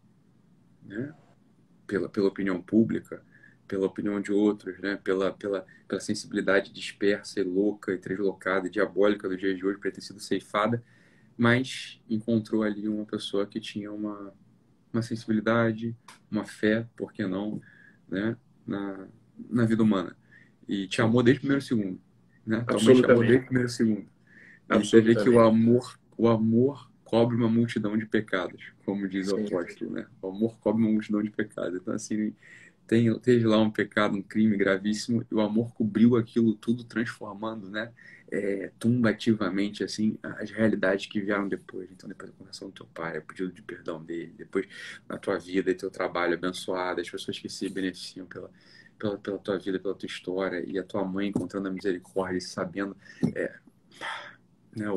né? 0.83 1.13
Pela, 1.85 2.07
pela 2.07 2.27
opinião 2.27 2.61
pública, 2.61 3.21
pela 3.73 3.87
opinião 3.87 4.21
de 4.21 4.31
outros, 4.31 4.77
né? 4.77 4.99
pela, 5.03 5.31
pela, 5.31 5.65
pela 5.87 5.99
sensibilidade 5.99 6.71
dispersa 6.71 7.39
e 7.39 7.43
louca 7.43 7.91
e 7.91 7.97
translocada 7.97 8.67
e 8.67 8.69
diabólica 8.69 9.27
do 9.27 9.35
dia 9.35 9.55
de 9.55 9.65
hoje 9.65 9.79
para 9.79 9.89
ter 9.89 10.01
sido 10.01 10.19
ceifada, 10.19 10.83
mas 11.35 11.99
encontrou 12.07 12.61
ali 12.61 12.87
uma 12.87 13.03
pessoa 13.03 13.47
que 13.47 13.59
tinha 13.59 13.91
uma, 13.91 14.31
uma 14.93 15.01
sensibilidade, 15.01 15.97
uma 16.29 16.45
fé, 16.45 16.87
por 16.95 17.11
que 17.11 17.25
não, 17.25 17.59
né? 18.07 18.37
na, 18.63 19.07
na 19.49 19.65
vida 19.65 19.81
humana. 19.81 20.15
E 20.67 20.87
te 20.87 21.01
amou 21.01 21.23
desde 21.23 21.39
o 21.39 21.41
primeiro 21.41 21.65
segundo. 21.65 21.99
Né? 22.45 22.57
Mãe 22.57 23.01
te 23.01 23.05
amou 23.05 23.25
desde 23.25 23.37
o 23.37 23.45
primeiro 23.45 23.69
segundo. 23.69 24.05
E 24.69 24.77
você 24.85 25.01
vê 25.01 25.15
que 25.15 25.27
o 25.27 25.39
amor, 25.39 25.97
o 26.15 26.27
amor 26.27 26.91
cobre 27.03 27.35
uma 27.35 27.49
multidão 27.49 27.97
de 27.97 28.05
pecados, 28.05 28.71
como 28.85 29.07
diz 29.07 29.31
o 29.31 29.37
apóstolo, 29.37 29.91
né? 29.91 30.05
O 30.21 30.27
amor 30.29 30.59
cobre 30.59 30.83
uma 30.83 30.91
multidão 30.91 31.23
de 31.23 31.31
pecados. 31.31 31.79
Então, 31.81 31.93
assim, 31.93 32.35
tem, 32.87 33.17
teve 33.19 33.45
lá 33.45 33.59
um 33.59 33.71
pecado, 33.71 34.17
um 34.17 34.21
crime 34.21 34.57
gravíssimo, 34.57 35.25
e 35.29 35.35
o 35.35 35.41
amor 35.41 35.73
cobriu 35.73 36.15
aquilo 36.15 36.53
tudo, 36.53 36.83
transformando, 36.83 37.69
né, 37.69 37.91
é, 38.31 38.71
tumbativamente, 38.79 39.83
assim, 39.83 40.17
as 40.21 40.49
realidades 40.51 41.05
que 41.05 41.21
vieram 41.21 41.47
depois. 41.47 41.89
Então, 41.91 42.09
depois 42.09 42.31
da 42.31 42.37
conversão 42.37 42.69
do 42.69 42.73
teu 42.73 42.85
pai, 42.87 43.17
o 43.17 43.21
pedido 43.21 43.51
de 43.51 43.61
perdão 43.61 44.03
dele, 44.03 44.33
depois 44.37 44.67
na 45.07 45.17
tua 45.17 45.37
vida 45.37 45.71
e 45.71 45.75
teu 45.75 45.89
trabalho 45.89 46.33
abençoado, 46.33 46.99
as 46.99 47.09
pessoas 47.09 47.39
que 47.39 47.47
se 47.47 47.69
beneficiam 47.69 48.25
pela, 48.25 48.49
pela, 48.97 49.17
pela 49.17 49.39
tua 49.39 49.57
vida, 49.57 49.79
pela 49.79 49.95
tua 49.95 50.07
história, 50.07 50.63
e 50.65 50.77
a 50.77 50.83
tua 50.83 51.05
mãe 51.05 51.27
encontrando 51.29 51.67
a 51.67 51.71
misericórdia 51.71 52.37
e 52.37 52.41
sabendo, 52.41 52.97
é, 53.35 53.53
né, 54.75 54.87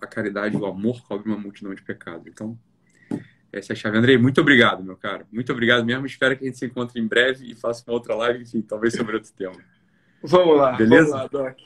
a 0.00 0.06
caridade, 0.06 0.56
o 0.56 0.66
amor 0.66 1.02
cobre 1.06 1.28
uma 1.28 1.38
multidão 1.38 1.74
de 1.74 1.82
pecados. 1.82 2.26
Então, 2.26 2.58
essa 3.58 3.72
é 3.72 3.74
a 3.74 3.76
chave. 3.76 3.96
Andrei, 3.98 4.18
muito 4.18 4.40
obrigado, 4.40 4.82
meu 4.82 4.96
caro. 4.96 5.26
Muito 5.32 5.52
obrigado 5.52 5.84
mesmo. 5.84 6.06
Espero 6.06 6.36
que 6.36 6.44
a 6.44 6.46
gente 6.46 6.58
se 6.58 6.66
encontre 6.66 7.00
em 7.00 7.06
breve 7.06 7.50
e 7.50 7.54
faça 7.54 7.82
uma 7.86 7.94
outra 7.94 8.14
live, 8.14 8.42
enfim, 8.42 8.60
talvez 8.62 8.94
sobre 8.94 9.14
outro 9.14 9.32
tema. 9.32 9.56
Vamos 10.22 10.56
lá. 10.56 10.72
Beleza? 10.72 11.10
Vamos 11.10 11.32
lá, 11.32 11.44
Doc. 11.44 11.58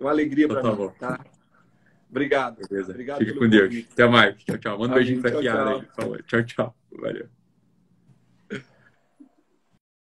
Uma 0.00 0.10
alegria 0.10 0.48
para 0.48 0.60
então, 0.60 0.76
tá 0.76 0.82
mim, 0.82 0.90
tá? 0.98 1.24
Obrigado. 2.10 2.68
Beleza. 2.68 2.90
Obrigado 2.90 3.18
Fique 3.18 3.34
com 3.34 3.48
Deus. 3.48 3.68
Convite. 3.68 3.88
Até 3.92 4.06
mais. 4.06 4.36
Tchau, 4.44 4.58
tchau. 4.58 4.78
Manda 4.78 4.92
um 4.92 4.96
beijinho 4.96 5.20
pra 5.20 5.30
Kiara 5.32 5.76
aí. 5.76 6.22
Tchau, 6.26 6.44
tchau. 6.44 6.76
Valeu. 6.92 7.26